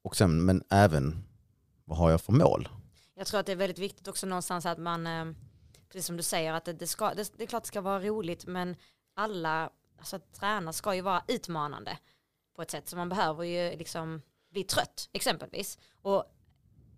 Och 0.02 0.16
sen, 0.16 0.44
men 0.44 0.62
även, 0.70 1.24
vad 1.84 1.98
har 1.98 2.10
jag 2.10 2.20
för 2.20 2.32
mål? 2.32 2.68
Jag 3.14 3.26
tror 3.26 3.40
att 3.40 3.46
det 3.46 3.52
är 3.52 3.56
väldigt 3.56 3.78
viktigt 3.78 4.08
också 4.08 4.26
någonstans 4.26 4.66
att 4.66 4.78
man, 4.78 5.06
eh, 5.06 5.24
precis 5.88 6.06
som 6.06 6.16
du 6.16 6.22
säger, 6.22 6.52
att 6.52 6.64
det, 6.64 6.72
det, 6.72 6.86
ska, 6.86 7.14
det, 7.14 7.32
det 7.36 7.42
är 7.42 7.46
klart 7.46 7.62
det 7.62 7.68
ska 7.68 7.80
vara 7.80 8.00
roligt, 8.00 8.46
men 8.46 8.76
alla, 9.14 9.70
alltså 9.98 10.16
att 10.16 10.32
träna 10.32 10.72
ska 10.72 10.94
ju 10.94 11.00
vara 11.00 11.22
utmanande 11.28 11.98
på 12.56 12.62
ett 12.62 12.70
sätt. 12.70 12.88
Så 12.88 12.96
man 12.96 13.08
behöver 13.08 13.44
ju 13.44 13.76
liksom 13.76 14.22
bli 14.50 14.64
trött, 14.64 15.08
exempelvis. 15.12 15.78
Och 16.02 16.24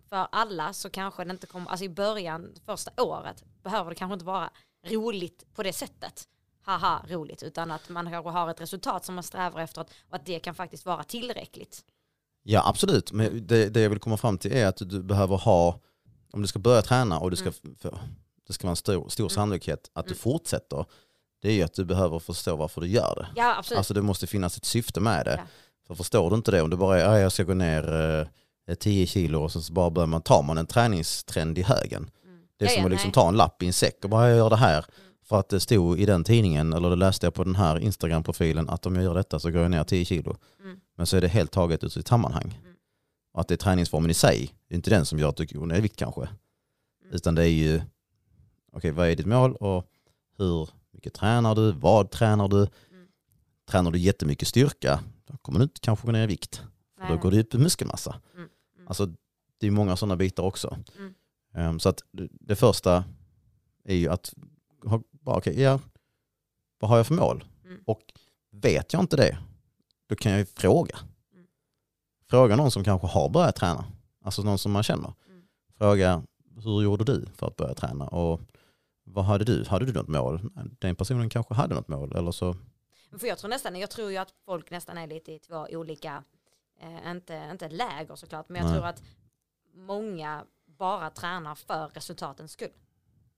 för 0.09 0.29
alla 0.33 0.73
så 0.73 0.91
kanske 0.91 1.25
det 1.25 1.31
inte 1.31 1.47
kommer, 1.47 1.71
alltså 1.71 1.85
i 1.85 1.89
början, 1.89 2.55
första 2.65 3.03
året, 3.03 3.45
behöver 3.63 3.91
det 3.91 3.97
kanske 3.97 4.13
inte 4.13 4.25
vara 4.25 4.51
roligt 4.85 5.55
på 5.55 5.63
det 5.63 5.73
sättet. 5.73 6.29
Haha, 6.63 7.05
roligt, 7.09 7.43
utan 7.43 7.71
att 7.71 7.89
man 7.89 8.11
kanske 8.11 8.31
har 8.31 8.51
ett 8.51 8.61
resultat 8.61 9.05
som 9.05 9.15
man 9.15 9.25
strävar 9.25 9.61
efter 9.61 9.81
och 9.81 10.17
att 10.17 10.27
det 10.27 10.41
kan 10.41 10.55
faktiskt 10.55 10.87
vara 10.87 11.05
tillräckligt. 11.05 11.85
Ja 12.43 12.69
absolut, 12.69 13.13
men 13.13 13.47
det, 13.47 13.69
det 13.69 13.81
jag 13.81 13.91
vill 13.91 13.99
komma 13.99 14.17
fram 14.17 14.39
till 14.39 14.53
är 14.53 14.67
att 14.67 14.77
du 14.77 15.03
behöver 15.03 15.37
ha, 15.37 15.81
om 16.33 16.43
du 16.43 16.49
ska 16.49 16.59
börja 16.59 16.83
träna 16.83 17.19
och 17.19 17.31
du 17.31 17.37
ska, 17.37 17.45
Mm. 17.65 17.77
för, 17.81 17.99
det 18.47 18.53
ska 18.53 18.67
vara 18.67 18.71
en 18.73 18.77
stor, 18.77 19.09
stor 19.09 19.25
Mm. 19.25 19.31
sannolikhet 19.31 19.91
att 19.95 20.05
du 20.07 20.11
Mm. 20.13 20.19
fortsätter, 20.19 20.85
det 21.43 21.49
är 21.49 21.53
ju 21.53 21.63
att 21.63 21.75
du 21.75 21.85
behöver 21.85 22.19
förstå 22.19 22.57
varför 22.57 22.81
du 22.81 22.87
gör 22.87 23.15
det. 23.17 23.27
Ja 23.41 23.55
absolut. 23.59 23.79
Alltså 23.79 23.95
det 23.95 24.03
måste 24.03 24.27
finnas 24.27 24.57
ett 24.57 24.65
syfte 24.65 25.01
med 25.01 25.25
det. 25.25 25.35
Ja. 25.39 25.43
För 25.87 25.95
förstår 25.95 26.31
du 26.31 26.37
inte 26.37 26.51
det, 26.51 26.63
om 26.63 26.71
du 26.71 26.77
bara 26.77 27.01
är, 27.01 27.09
"Ah, 27.09 27.19
jag 27.19 27.33
ska 27.33 27.43
gå 27.45 27.55
ner 27.55 27.93
eh, 28.69 28.75
10 28.75 29.07
kilo 29.07 29.43
och 29.43 29.53
så 29.53 29.73
bara 29.73 29.91
börjar 29.91 30.07
man, 30.07 30.23
tar 30.23 30.43
man 30.43 30.59
en 30.59 30.67
träningstrend 30.67 31.59
i 31.59 31.63
högen. 31.63 32.11
Mm. 32.25 32.41
Det 32.57 32.65
är 32.65 32.69
Ja, 32.69 32.75
som 32.75 32.81
ja, 32.83 32.87
att 32.87 32.91
liksom 32.93 33.09
nej. 33.09 33.15
ta 33.15 33.29
en 33.29 33.37
lapp 33.37 33.63
i 33.63 33.67
en 33.67 33.73
säck 33.73 34.05
och 34.05 34.11
bara 34.11 34.29
jag 34.29 34.37
gör 34.37 34.51
det 34.51 34.57
här. 34.57 34.85
För 35.33 35.41
att 35.41 35.49
det 35.49 35.61
stod 35.61 36.01
i 36.01 36.07
den 36.07 36.25
tidningen, 36.25 36.73
eller 36.73 36.91
det 36.91 36.97
läste 36.97 37.27
jag 37.27 37.35
på 37.35 37.45
den 37.45 37.55
här 37.55 37.79
Instagram-profilen, 37.79 38.69
att 38.69 38.87
om 38.87 38.95
jag 38.95 39.05
gör 39.05 39.15
detta 39.15 39.39
så 39.39 39.51
går 39.51 39.63
jag 39.63 39.71
ner 39.71 39.85
10 39.85 40.05
kilo. 40.05 40.37
Mm. 40.61 40.81
Men 40.97 41.07
så 41.07 41.17
är 41.17 41.21
det 41.21 41.29
helt 41.29 41.53
taget 41.53 41.85
ur 41.85 41.89
sitt 41.89 42.09
sammanhang. 42.09 42.61
Mm. 42.63 42.75
Och 43.33 43.41
att 43.41 43.49
det 43.49 43.55
är 43.55 43.57
träningsformen 43.57 44.11
i 44.11 44.15
sig, 44.15 44.55
det 44.69 44.75
är 44.75 44.77
inte 44.77 44.91
den 44.91 45.07
som 45.07 45.19
gör 45.19 45.29
att 45.29 45.37
du 45.37 45.47
går 45.47 45.67
ner 45.67 45.77
i 45.77 45.81
vikt 45.81 45.97
kanske. 45.97 46.21
Mm. 46.21 46.37
Utan 47.13 47.35
det 47.35 47.43
är 47.43 47.49
ju, 47.49 47.83
okej 48.73 48.91
vad 48.91 49.09
är 49.09 49.17
ditt 49.17 49.27
mål 49.27 49.57
och 49.57 49.87
hur 50.39 50.69
mycket 50.93 51.15
tränar 51.15 51.55
du, 51.55 51.73
vad 51.73 52.11
tränar 52.11 52.49
du? 52.49 52.59
Mm. 52.59 53.07
Tränar 53.71 53.91
du 53.91 53.99
jättemycket 53.99 54.49
styrka, 54.49 55.01
då 55.25 55.37
kommer 55.37 55.59
du 55.59 55.63
inte 55.63 55.81
kanske 55.81 56.07
gå 56.07 56.13
ner 56.13 56.25
i 56.25 56.27
vikt. 56.27 56.63
För 57.01 57.09
då 57.09 57.17
går 57.17 57.31
det 57.31 57.41
upp 57.41 57.55
i 57.55 57.59
muskelmassa. 57.59 58.21
Mm, 58.35 58.49
mm. 58.77 58.89
Alltså 58.89 59.07
det 59.59 59.67
är 59.67 59.71
många 59.71 59.97
sådana 59.97 60.17
bitar 60.17 60.43
också. 60.43 60.77
Ehm, 61.55 61.81
så 61.81 61.89
att 61.89 62.03
det 62.31 62.57
första 62.57 63.05
är 63.85 63.95
ju 63.95 64.09
att 64.09 64.35
ha, 64.85 65.03
bara, 65.11 65.37
okej, 65.37 65.61
ja, 65.61 65.81
vad 66.79 66.91
har 66.91 66.97
jag 66.97 67.07
för 67.07 67.15
mål? 67.15 67.45
Mm. 67.65 67.83
Och 67.87 68.03
vet 68.51 68.93
jag 68.93 69.03
inte 69.03 69.17
det, 69.17 69.39
då 70.09 70.17
kan 70.17 70.33
jag 70.33 70.39
ju 70.39 70.47
fråga. 70.47 70.99
Mm. 71.33 71.47
Fråga 72.31 72.57
någon 72.57 72.71
som 72.71 72.85
kanske 72.85 73.07
har 73.07 73.29
börjat 73.29 73.57
träna, 73.57 73.85
alltså 74.25 74.43
någon 74.43 74.59
som 74.59 74.73
man 74.73 74.83
känner. 74.83 75.13
Mm. 75.29 75.43
Fråga, 75.79 76.23
hur 76.57 76.83
gjorde 76.83 77.05
du 77.05 77.27
för 77.35 77.47
att 77.47 77.57
börja 77.57 77.75
träna? 77.75 78.09
Och 78.09 78.41
vad 79.05 79.25
hade 79.25 79.45
du? 79.45 79.65
Hade 79.65 79.87
du 79.87 79.93
något 79.93 80.09
mål? 80.09 80.51
Den 80.79 80.97
personen 80.97 81.31
kanske 81.31 81.55
hade 81.55 81.75
något 81.75 81.89
mål. 81.89 82.17
Eller 82.17 82.31
så, 82.31 82.57
För 83.19 83.27
jag 83.27 83.39
tror 83.39 83.51
nästan, 83.51 83.77
jag 83.77 83.91
tror 83.91 84.11
ju 84.11 84.17
att 84.17 84.35
folk 84.45 84.71
nästan 84.71 84.99
är 84.99 85.07
lite 85.07 85.33
i 85.33 85.39
två 85.39 85.67
olika, 85.71 86.25
eh, 86.81 87.11
inte, 87.11 87.49
inte 87.51 87.69
läger 87.69 88.15
såklart, 88.17 88.49
men 88.49 88.63
jag 88.63 88.71
Nej. 88.71 88.79
tror 88.79 88.89
att 88.89 89.03
många 89.75 90.45
bara 90.67 91.11
tränar 91.11 91.55
för 91.55 91.89
resultatens 91.89 92.53
skull. 92.53 92.73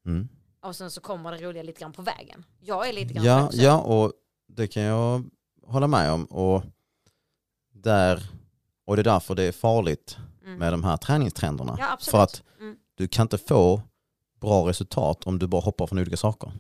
mm. 0.07 0.29
Och 0.65 0.77
sen 0.77 0.91
så 0.91 1.01
kommer 1.01 1.33
det 1.33 1.39
roliga 1.39 1.63
lite 1.63 1.81
grann 1.81 1.93
på 1.93 2.03
vägen. 2.03 2.45
Jag 2.61 2.89
är 2.89 2.93
lite 2.93 3.15
grann 3.15 3.25
Ja, 3.25 3.49
ja, 3.53 3.81
och 3.81 4.13
det 4.49 4.67
kan 4.67 4.83
jag 4.83 5.25
hålla 5.67 5.87
med 5.87 6.13
om. 6.13 6.25
Och, 6.25 6.63
där, 7.75 8.23
och 8.87 8.97
det 8.97 9.03
är 9.03 9.05
därför 9.05 9.35
det 9.35 9.43
är 9.43 9.53
farligt 9.53 10.17
Mm. 10.45 10.59
med 10.59 10.73
de 10.73 10.85
här 10.85 10.97
träningstrenderna. 10.97 11.77
Ja. 11.81 11.97
För 12.01 12.23
att 12.23 12.43
Mm. 12.61 12.77
du 12.95 13.09
kan 13.09 13.25
inte 13.25 13.39
få 13.39 13.83
bra 14.41 14.69
resultat 14.69 15.27
om 15.27 15.39
du 15.39 15.47
bara 15.47 15.61
hoppar 15.61 15.87
från 15.87 15.99
olika 15.99 16.17
saker. 16.17 16.53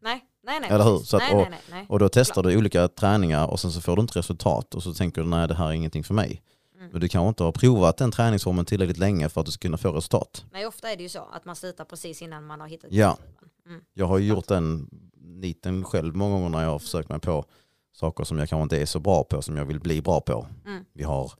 Nej, 0.00 0.24
nej, 0.42 0.60
nej. 0.60 0.70
Eller 0.70 0.84
hur? 0.84 0.98
Så 0.98 1.16
att- 1.16 1.22
nej, 1.22 1.34
och- 1.42 1.50
nej, 1.50 1.60
nej. 1.70 1.86
Och 1.88 1.98
då 1.98 2.08
testar 2.08 2.42
du 2.42 2.56
olika 2.56 2.88
träningar 2.88 3.46
och 3.46 3.60
sen 3.60 3.72
så 3.72 3.80
får 3.80 3.96
du 3.96 4.02
inte 4.02 4.18
resultat 4.18 4.74
och 4.74 4.82
så 4.82 4.94
tänker 4.94 5.22
du 5.22 5.28
nej 5.28 5.48
det 5.48 5.54
här 5.54 5.66
är 5.68 5.72
ingenting 5.72 6.04
för 6.04 6.14
mig. 6.14 6.42
Mm. 6.82 6.92
Men 6.92 7.00
du 7.00 7.08
kanske 7.08 7.28
inte 7.28 7.42
har 7.44 7.52
provat 7.52 7.96
den 7.96 8.10
träningsformen 8.10 8.64
tillräckligt 8.64 8.98
länge 8.98 9.28
för 9.28 9.40
att 9.40 9.46
du 9.46 9.52
ska 9.52 9.62
kunna 9.68 9.76
få 9.78 9.92
resultat. 9.92 10.44
nej, 10.52 10.66
ofta 10.66 10.90
är 10.90 10.96
det 10.96 11.02
ju 11.02 11.08
så 11.08 11.28
att 11.32 11.44
man 11.44 11.56
slutar 11.56 11.84
precis 11.84 12.22
innan 12.22 12.46
man 12.46 12.60
har 12.60 12.68
hittat 12.68 12.92
Ja. 12.92 13.18
Mm. 13.66 13.80
Jag 13.94 14.06
har 14.06 14.18
ju 14.18 14.26
gjort 14.28 14.48
den 14.48 14.88
niten 15.16 15.84
själv 15.84 16.16
många 16.16 16.34
gånger 16.34 16.48
när 16.48 16.62
jag 16.62 16.70
har 16.70 16.78
försökt 16.78 17.08
mig 17.08 17.20
på 17.20 17.44
saker 17.92 18.24
som 18.24 18.38
jag 18.38 18.48
kanske 18.48 18.62
inte 18.62 18.82
är 18.82 18.86
så 18.86 19.00
bra 19.00 19.24
på 19.24 19.42
som 19.42 19.56
jag 19.56 19.64
vill 19.64 19.80
bli 19.80 20.02
bra 20.02 20.20
på. 20.20 20.46
Mm. 20.66 20.84
Vi 20.92 21.02
har 21.04 21.32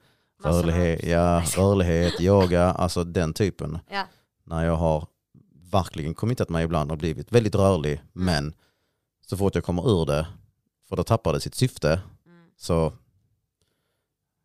rörlighet, 0.45 1.05
ja, 1.05 1.41
rörlighet, 1.57 2.21
yoga, 2.21 2.65
alltså 2.73 3.05
den 3.05 3.35
typen. 3.35 3.79
Ja. 3.91 4.03
När 4.45 4.65
jag 4.65 4.77
har 4.77 5.07
verkligen 5.73 6.15
committat 6.15 6.49
mig 6.49 6.65
ibland 6.65 6.93
och 6.93 6.99
blivit 6.99 7.33
väldigt 7.33 7.55
rörlig 7.55 7.93
Mm. 7.93 8.05
men 8.13 8.55
så 9.27 9.37
fort 9.37 9.55
jag 9.55 9.65
kommer 9.65 9.91
ur 10.03 10.07
det, 10.07 10.27
för 10.89 10.97
då 10.97 11.05
tappar 11.05 11.33
det 11.33 11.41
sitt 11.41 11.55
syfte, 11.55 12.01
Mm. 12.27 12.45
så, 12.57 12.93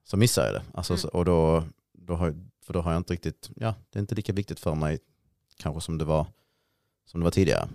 så 0.07 0.17
missar 0.17 0.45
jag 0.45 0.53
det. 0.53 0.63
Alltså, 0.73 0.93
Mm. 0.93 1.09
och 1.13 1.25
då, 1.25 1.63
då 1.93 2.13
har, 2.15 2.35
för 2.65 2.73
då 2.73 2.81
har 2.81 2.91
jag 2.91 2.99
inte 2.99 3.13
riktigt, 3.13 3.49
ja 3.55 3.75
det 3.89 3.99
är 3.99 4.01
inte 4.01 4.15
lika 4.15 4.33
viktigt 4.33 4.59
för 4.59 4.75
mig 4.75 4.99
kanske 5.57 5.81
som 5.81 5.97
det 5.97 6.05
var, 6.05 6.25
som 7.05 7.19
det 7.19 7.23
var 7.23 7.31
tidigare. 7.31 7.69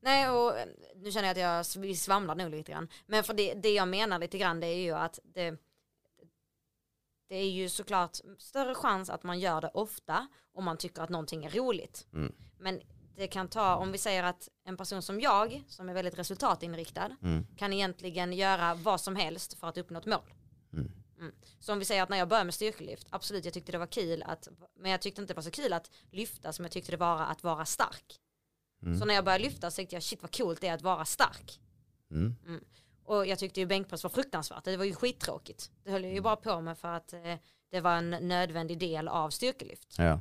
Nej, 0.00 0.30
och 0.30 0.58
eh, 0.58 0.66
nu 0.96 1.10
känner 1.12 1.28
jag 1.34 1.60
att 1.60 1.66
jag 1.76 1.96
svamlar 1.96 2.34
nog 2.34 2.50
lite 2.50 2.72
grann. 2.72 2.88
Men 3.06 3.24
för 3.24 3.34
det, 3.34 3.54
det 3.54 3.74
jag 3.74 3.88
menar 3.88 4.18
lite 4.18 4.38
grann 4.38 4.60
det 4.60 4.66
är 4.66 4.76
ju 4.82 4.92
att 4.92 5.18
det, 5.24 5.56
det 7.28 7.36
är 7.36 7.50
ju 7.50 7.68
såklart 7.68 8.16
större 8.38 8.74
chans 8.74 9.10
att 9.10 9.22
man 9.22 9.40
gör 9.40 9.60
det 9.60 9.70
ofta 9.74 10.28
om 10.54 10.64
man 10.64 10.76
tycker 10.76 11.02
att 11.02 11.08
någonting 11.10 11.44
är 11.44 11.50
roligt. 11.50 12.06
Mm. 12.12 12.32
Men 12.58 12.80
det 13.16 13.26
kan 13.26 13.48
ta, 13.48 13.74
om 13.76 13.92
vi 13.92 13.98
säger 13.98 14.22
att 14.22 14.48
en 14.64 14.76
person 14.76 15.02
som 15.02 15.20
jag, 15.20 15.62
som 15.68 15.88
är 15.88 15.94
väldigt 15.94 16.18
resultatinriktad, 16.18 17.16
Mm. 17.22 17.46
kan 17.56 17.72
egentligen 17.72 18.32
göra 18.32 18.74
vad 18.74 19.00
som 19.00 19.16
helst 19.16 19.54
för 19.58 19.66
att 19.68 19.78
uppnå 19.78 19.98
ett 19.98 20.06
mål. 20.06 20.32
Mm. 20.72 20.90
Så 21.60 21.72
om 21.72 21.78
vi 21.78 21.84
säger 21.84 22.02
att 22.02 22.08
när 22.08 22.16
jag 22.16 22.28
började 22.28 22.44
med 22.44 22.54
styrkelyft, 22.54 23.06
absolut 23.10 23.44
jag 23.44 23.54
tyckte 23.54 23.72
det 23.72 23.78
var 23.78 23.86
kul 23.86 24.22
att, 24.22 24.48
men 24.76 24.90
jag 24.90 25.00
tyckte 25.00 25.20
inte 25.20 25.32
det 25.32 25.36
var 25.36 25.42
så 25.42 25.50
kul 25.50 25.72
att 25.72 25.90
lyfta 26.10 26.52
som 26.52 26.64
jag 26.64 26.72
tyckte 26.72 26.90
det 26.90 26.96
var 26.96 27.20
att 27.20 27.42
vara 27.42 27.64
stark. 27.64 28.20
Mm. 28.82 28.98
Så 28.98 29.04
när 29.04 29.14
jag 29.14 29.24
började 29.24 29.44
lyfta 29.44 29.70
så 29.70 29.76
tänkte 29.76 29.96
jag 29.96 30.02
shit 30.02 30.22
vad 30.22 30.36
coolt 30.36 30.60
det 30.60 30.66
är 30.66 30.74
att 30.74 30.82
vara 30.82 31.04
stark. 31.04 31.60
Mm. 32.10 32.34
Och 33.04 33.26
jag 33.26 33.38
tyckte 33.38 33.60
ju 33.60 33.66
bänkpress 33.66 34.02
var 34.02 34.10
fruktansvärt, 34.10 34.64
det 34.64 34.76
var 34.76 34.84
ju 34.84 34.94
skittråkigt. 34.94 35.70
Det 35.84 35.90
höll 35.90 36.04
jag 36.04 36.12
ju 36.12 36.20
bara 36.20 36.36
på 36.36 36.60
med 36.60 36.78
för 36.78 36.88
att 36.88 37.12
eh, 37.12 37.36
det 37.70 37.80
var 37.80 37.96
en 37.96 38.10
nödvändig 38.10 38.78
del 38.78 39.08
av 39.08 39.30
styrkelyft. 39.30 39.94
Ja. 39.98 40.20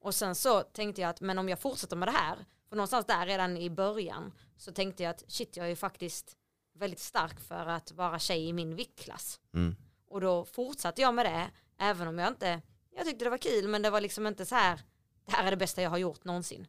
Och 0.00 0.14
sen 0.14 0.34
så 0.34 0.60
tänkte 0.62 1.00
jag 1.00 1.10
att 1.10 1.20
men 1.20 1.38
om 1.38 1.48
jag 1.48 1.60
fortsätter 1.60 1.96
med 1.96 2.08
det 2.08 2.12
här, 2.12 2.44
för 2.68 2.76
någonstans 2.76 3.06
där 3.06 3.26
redan 3.26 3.56
i 3.56 3.70
början 3.70 4.32
så 4.56 4.72
tänkte 4.72 5.02
jag 5.02 5.10
att 5.10 5.24
shit 5.28 5.56
jag 5.56 5.66
är 5.66 5.70
ju 5.70 5.76
faktiskt 5.76 6.36
väldigt 6.74 7.00
stark 7.00 7.40
för 7.40 7.66
att 7.66 7.92
vara 7.92 8.18
tjej 8.18 8.48
i 8.48 8.52
min 8.52 8.76
viktklass. 8.76 9.40
Mm. 10.10 10.14
Och 10.14 10.20
då 10.20 10.44
fortsatte 10.44 11.02
jag 11.02 11.14
med 11.14 11.26
det, 11.26 11.50
även 11.78 12.08
om 12.08 12.18
jag 12.18 12.28
inte, 12.28 12.62
jag 12.96 13.06
tyckte 13.06 13.24
det 13.24 13.30
var 13.30 13.38
kul 13.38 13.68
men 13.68 13.82
det 13.82 13.90
var 13.90 14.00
liksom 14.00 14.26
inte 14.26 14.46
så 14.46 14.54
här, 14.54 14.80
det 15.26 15.32
här 15.32 15.46
är 15.46 15.50
det 15.50 15.56
bästa 15.56 15.82
jag 15.82 15.90
har 15.90 15.98
gjort 15.98 16.24
någonsin. 16.24 16.66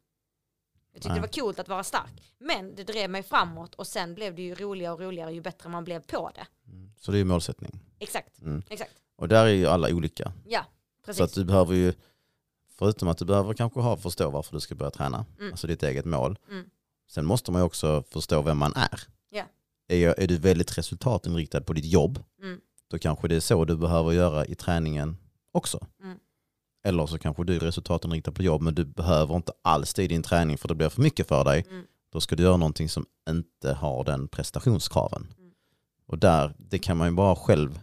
Jag 0.91 1.01
tyckte 1.01 1.09
Nej. 1.09 1.15
det 1.15 1.21
var 1.21 1.43
coolt 1.43 1.59
att 1.59 1.67
vara 1.67 1.83
stark, 1.83 2.33
men 2.39 2.75
det 2.75 2.83
drev 2.83 3.09
mig 3.09 3.23
framåt 3.23 3.75
och 3.75 3.87
sen 3.87 4.15
blev 4.15 4.35
det 4.35 4.41
ju 4.41 4.55
roligare 4.55 4.93
och 4.93 4.99
roligare 4.99 5.33
ju 5.33 5.41
bättre 5.41 5.69
man 5.69 5.83
blev 5.83 5.99
på 6.01 6.31
det. 6.35 6.47
Så 6.97 7.11
det 7.11 7.17
är 7.17 7.19
ju 7.19 7.25
målsättning. 7.25 7.79
Exakt, 7.99 8.41
Mm. 8.41 8.61
exakt. 8.69 8.91
Och 9.15 9.27
där 9.27 9.45
är 9.45 9.49
ju 9.49 9.65
alla 9.67 9.89
olika. 9.93 10.33
Ja, 10.47 10.65
precis. 11.05 11.17
Så 11.17 11.23
att 11.23 11.33
du 11.33 11.45
behöver 11.45 11.75
ju, 11.75 11.93
förutom 12.77 13.07
att 13.07 13.17
du 13.17 13.25
behöver 13.25 13.53
kanske 13.53 13.79
ha, 13.79 13.97
förstå 13.97 14.29
varför 14.29 14.53
du 14.53 14.59
ska 14.59 14.75
börja 14.75 14.91
träna, 14.91 15.25
Mm. 15.39 15.51
alltså 15.51 15.67
ditt 15.67 15.83
eget 15.83 16.05
mål. 16.05 16.39
Mm. 16.49 16.69
Sen 17.07 17.25
måste 17.25 17.51
man 17.51 17.61
ju 17.61 17.65
också 17.65 18.03
förstå 18.09 18.41
vem 18.41 18.57
man 18.57 18.73
är. 18.75 19.01
Ja. 19.29 19.43
Är, 19.87 19.97
jag, 19.97 20.19
är 20.19 20.27
du 20.27 20.37
väldigt 20.37 20.77
resultatinriktad 20.77 21.61
på 21.61 21.73
ditt 21.73 21.85
jobb, 21.85 22.23
Mm. 22.41 22.61
Då 22.89 22.99
kanske 22.99 23.27
det 23.27 23.35
är 23.35 23.39
så 23.39 23.65
du 23.65 23.77
behöver 23.77 24.11
göra 24.11 24.45
i 24.45 24.55
träningen 24.55 25.17
också. 25.51 25.87
Mm. 26.03 26.17
Eller 26.83 27.05
så 27.05 27.19
kanske 27.19 27.43
du 27.43 27.55
är 27.55 27.59
resultatinriktad 27.59 28.31
på 28.31 28.43
jobb, 28.43 28.61
men 28.61 28.75
du 28.75 28.85
behöver 28.85 29.35
inte 29.35 29.51
alls 29.61 29.93
det 29.93 30.03
i 30.03 30.07
din 30.07 30.23
träning 30.23 30.57
för 30.57 30.67
det 30.67 30.75
blir 30.75 30.89
för 30.89 31.01
mycket 31.01 31.27
för 31.27 31.43
dig. 31.43 31.65
Mm. 31.69 31.85
Då 32.11 32.21
ska 32.21 32.35
du 32.35 32.43
göra 32.43 32.57
någonting 32.57 32.89
som 32.89 33.05
inte 33.29 33.73
har 33.73 34.03
den 34.03 34.27
prestationskraven. 34.27 35.33
Mm. 35.37 35.51
Och 36.07 36.17
där, 36.19 36.55
det 36.57 36.79
kan 36.79 36.97
man 36.97 37.07
ju 37.07 37.15
bara 37.15 37.35
själv 37.35 37.79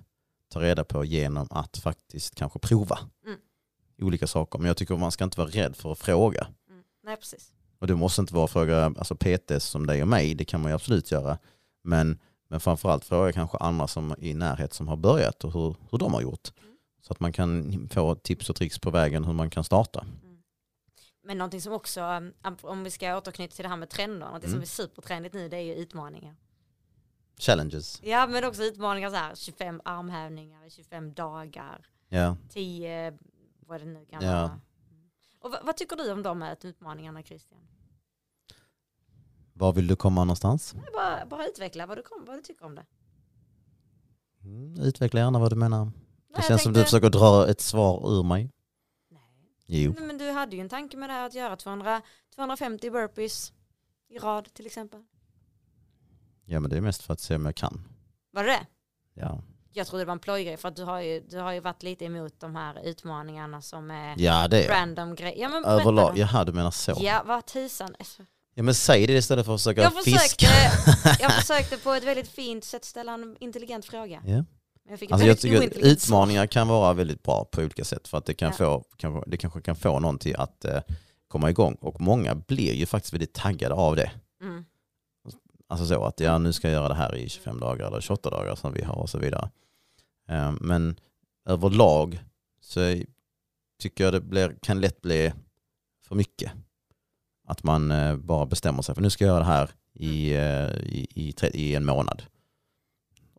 ta 0.49 0.61
reda 0.61 0.85
på 0.85 1.05
genom 1.05 1.47
att 1.51 1.77
faktiskt 1.77 2.35
kanske 2.35 2.59
prova 2.59 2.99
Mm. 3.27 3.39
olika 4.03 4.27
saker. 4.27 4.59
Men 4.59 4.69
jag 4.69 4.77
tycker 4.77 4.97
man 4.97 5.13
ska 5.13 5.25
inte 5.25 5.41
vara 5.41 5.51
rädd 5.51 5.77
för 5.77 5.93
att 5.93 5.99
fråga. 5.99 6.47
Mm. 6.71 6.83
Nej, 7.05 7.17
precis. 7.17 7.53
Och 7.79 7.87
det 7.87 7.95
måste 7.95 8.21
inte 8.21 8.35
vara 8.35 8.45
att 8.45 8.51
fråga 8.51 8.85
alltså 8.85 9.17
PTs 9.17 9.65
som 9.65 9.87
dig 9.87 10.03
och 10.03 10.09
mig, 10.09 10.35
det 10.35 10.45
kan 10.45 10.61
man 10.61 10.71
ju 10.71 10.75
absolut 10.75 11.11
göra. 11.11 11.39
Men, 11.85 12.19
men 12.49 12.61
framförallt 12.61 13.05
fråga 13.05 13.33
kanske 13.33 13.59
andra 13.59 13.87
som 13.87 14.15
i 14.19 14.35
närhet 14.35 14.73
som 14.75 14.89
har 14.89 14.97
börjat 14.97 15.45
och 15.45 15.53
hur, 15.53 15.77
hur 15.91 15.99
de 15.99 16.15
har 16.15 16.21
gjort. 16.23 16.53
Mm. 16.63 16.77
Så 17.01 17.13
att 17.13 17.21
man 17.21 17.33
kan 17.33 17.89
få 17.89 18.15
tips 18.15 18.51
och 18.51 18.57
tricks 18.57 18.79
på 18.79 18.91
vägen 18.91 19.25
hur 19.25 19.33
man 19.33 19.51
kan 19.51 19.65
starta. 19.65 20.07
Men 21.23 21.39
någonting 21.39 21.61
som 21.61 21.73
också, 21.73 22.01
um, 22.01 22.33
om 22.63 22.85
vi 22.85 22.91
ska 22.91 23.17
återknyta 23.17 23.55
till 23.55 23.63
det 23.63 23.69
här 23.69 23.77
med 23.77 23.91
trender, 23.91 24.27
någonting 24.27 24.51
som 24.51 24.57
Mm. 24.57 24.63
är 24.63 24.67
supertrendigt 24.67 25.35
nu 25.35 25.49
det 25.49 25.57
är 25.57 25.61
ju 25.61 25.75
utmaningar. 25.75 26.37
Challenges. 27.39 28.01
Ja 28.03 28.27
men 28.27 28.45
också 28.45 28.63
utmaningar 28.63 29.11
så 29.11 29.17
här, 29.17 29.35
25 29.35 29.81
armhävningar 29.85 30.65
i 30.67 30.71
25 30.71 31.15
dagar, 31.15 31.87
Ja. 32.09 32.37
10, 32.49 33.19
vad 33.67 33.81
det 33.81 33.85
nu 33.87 34.05
kan 34.07 34.23
Ja. 34.25 34.33
vara. 34.33 34.45
Mm. 34.45 34.61
Och 35.41 35.51
vad, 35.51 35.67
vad 35.67 35.77
tycker 35.77 35.97
du 35.97 36.13
om 36.13 36.23
de 36.23 36.43
här 36.43 36.57
utmaningarna 36.63 37.23
Christian? 37.23 37.61
Var 39.59 39.73
vill 39.73 39.87
du 39.87 39.97
komma 39.97 40.25
någonstans? 40.25 40.75
Nej, 40.75 40.85
Bara, 40.93 41.27
bara 41.27 41.47
utveckla 41.47 41.87
vad 41.87 41.99
du, 41.99 42.03
kom, 42.03 42.25
vad 42.27 42.37
du 42.37 42.43
tycker 42.43 42.65
om 42.65 42.75
det. 42.75 42.87
Mm, 44.45 44.81
Utveckla 44.81 45.21
gärna 45.21 45.39
vad 45.39 45.53
du 45.53 45.57
menar. 45.57 45.85
Nej, 45.85 45.93
Det 46.37 46.43
känns 46.43 46.63
som 46.63 46.73
du 46.73 46.79
tänkte- 46.81 46.91
försöker 46.91 47.11
dra 47.11 47.49
ett 47.51 47.61
svar 47.61 48.19
ur 48.19 48.23
mig. 48.23 48.51
Nej. 49.11 49.21
Jo. 49.67 49.95
Nej, 49.99 50.07
men 50.07 50.19
du 50.19 50.31
hade 50.31 50.57
ju 50.57 50.63
en 50.63 50.69
tanke 50.69 50.97
med 50.97 51.09
det 51.09 51.13
här 51.13 51.27
att 51.27 51.35
göra 51.35 51.57
200, 51.57 52.03
250 52.35 52.91
burpees 52.91 53.53
i 54.09 54.19
rad 54.19 54.55
till 54.55 54.67
exempel. 54.67 55.05
Ja 56.45 56.61
men 56.61 56.71
det 56.71 56.77
är 56.77 56.81
mest 56.81 57.03
för 57.03 57.13
att 57.13 57.21
se 57.21 57.35
om 57.35 57.45
jag 57.47 57.55
kan. 57.55 57.89
Var 58.31 58.45
det 58.45 58.51
det? 58.51 58.67
Ja, 59.15 59.43
Jag 59.73 59.87
trodde 59.87 60.03
det 60.03 60.07
var 60.07 60.13
en 60.13 60.19
plojgrej 60.19 60.57
för 60.57 60.69
att 60.69 60.77
du 60.77 60.85
har, 60.85 61.01
ju, 61.01 61.21
du 61.21 61.39
har 61.39 61.53
ju 61.53 61.61
varit 61.61 61.83
lite 61.83 62.05
emot 62.05 62.41
de 62.41 62.57
här 62.57 62.81
utmaningarna 62.85 63.63
som 63.63 63.91
är 63.91 64.15
ja 64.19 64.49
det 64.49 64.65
är 64.65 64.69
random 64.81 65.15
grejer. 65.15 65.41
Ja, 65.43 65.49
men 65.49 65.65
Överlag, 65.65 66.19
jaha 66.19 66.45
du 66.45 66.53
menar 66.53 66.71
så. 66.71 66.95
Ja, 67.01 67.23
vad 67.27 67.47
tusan. 67.47 67.95
Ja 68.59 68.63
men 68.63 68.75
säg 68.75 69.07
det 69.07 69.13
istället 69.13 69.47
för 69.47 69.55
att 69.55 69.61
försöka 69.61 69.83
Jag 69.83 70.05
fiska. 70.05 70.19
försökte, 70.47 71.17
jag 71.23 71.33
försökte 71.33 71.77
på 71.77 71.93
ett 71.93 72.05
väldigt 72.05 72.29
fint 72.29 72.65
sätt 72.65 72.85
ställa 72.85 73.15
en 73.15 73.37
intelligent 73.41 73.85
fråga. 73.85 74.21
Men 74.25 74.45
jag 74.89 74.99
fick 74.99 75.13
Alltså 75.13 75.27
jag 75.27 75.39
tycker 75.39 75.67
att 75.67 75.77
utmaningar 75.77 76.47
kan 76.47 76.69
vara 76.69 76.93
väldigt 76.93 77.23
bra 77.23 77.45
på 77.45 77.61
olika 77.61 77.85
sätt 77.85 78.09
för 78.09 78.19
att 78.19 78.27
det, 78.27 78.35
kan 78.35 78.49
Ja. 78.49 78.57
få, 78.57 78.85
kanske, 78.97 79.31
det 79.31 79.37
kanske 79.37 79.61
kan 79.61 79.77
få 79.77 79.99
någon 80.01 80.19
till 80.19 80.37
att 80.37 80.65
eh, 80.65 80.81
komma 81.29 81.51
igång 81.51 81.75
och 81.75 82.01
många 82.01 82.35
blir 82.35 82.73
ju 82.75 82.87
faktiskt 82.87 83.15
väldigt 83.15 83.35
taggade 83.35 83.75
av 83.75 83.97
det. 83.97 84.11
Mm. 84.43 84.65
Alltså 85.69 85.87
så 85.87 86.05
att 86.05 86.21
ja, 86.21 86.39
nu 86.39 86.53
ska 86.53 86.69
jag 86.69 86.75
göra 86.75 86.89
det 86.89 86.95
här 86.95 87.17
i 87.17 87.29
25 87.29 87.61
dagar 87.61 87.87
eller 87.87 88.01
28 88.01 88.31
dagar 88.31 88.55
som 88.55 88.73
vi 88.73 88.83
har 88.83 88.95
och 88.95 89.11
så 89.11 89.19
vidare. 89.19 89.51
Eh, 90.29 90.53
Men 90.61 91.01
överlag 91.49 92.25
så 92.61 93.03
tycker 93.83 94.05
jag 94.05 94.13
det 94.13 94.21
blir, 94.21 94.57
kan 94.63 94.81
lätt 94.81 95.01
bli 95.03 95.33
för 96.09 96.15
mycket. 96.15 96.53
Att 97.47 97.63
man 97.63 97.91
eh, 97.91 98.17
bara 98.17 98.47
bestämmer 98.47 98.83
sig 98.83 98.95
för 98.95 99.03
nu 99.03 99.11
ska 99.11 99.25
jag 99.25 99.33
göra 99.33 99.39
det 99.45 99.51
här 99.51 99.71
i, 99.93 100.33
eh, 100.35 100.77
i, 100.95 101.07
i, 101.15 101.35
i 101.55 101.75
en 101.75 101.85
månad. 101.85 102.23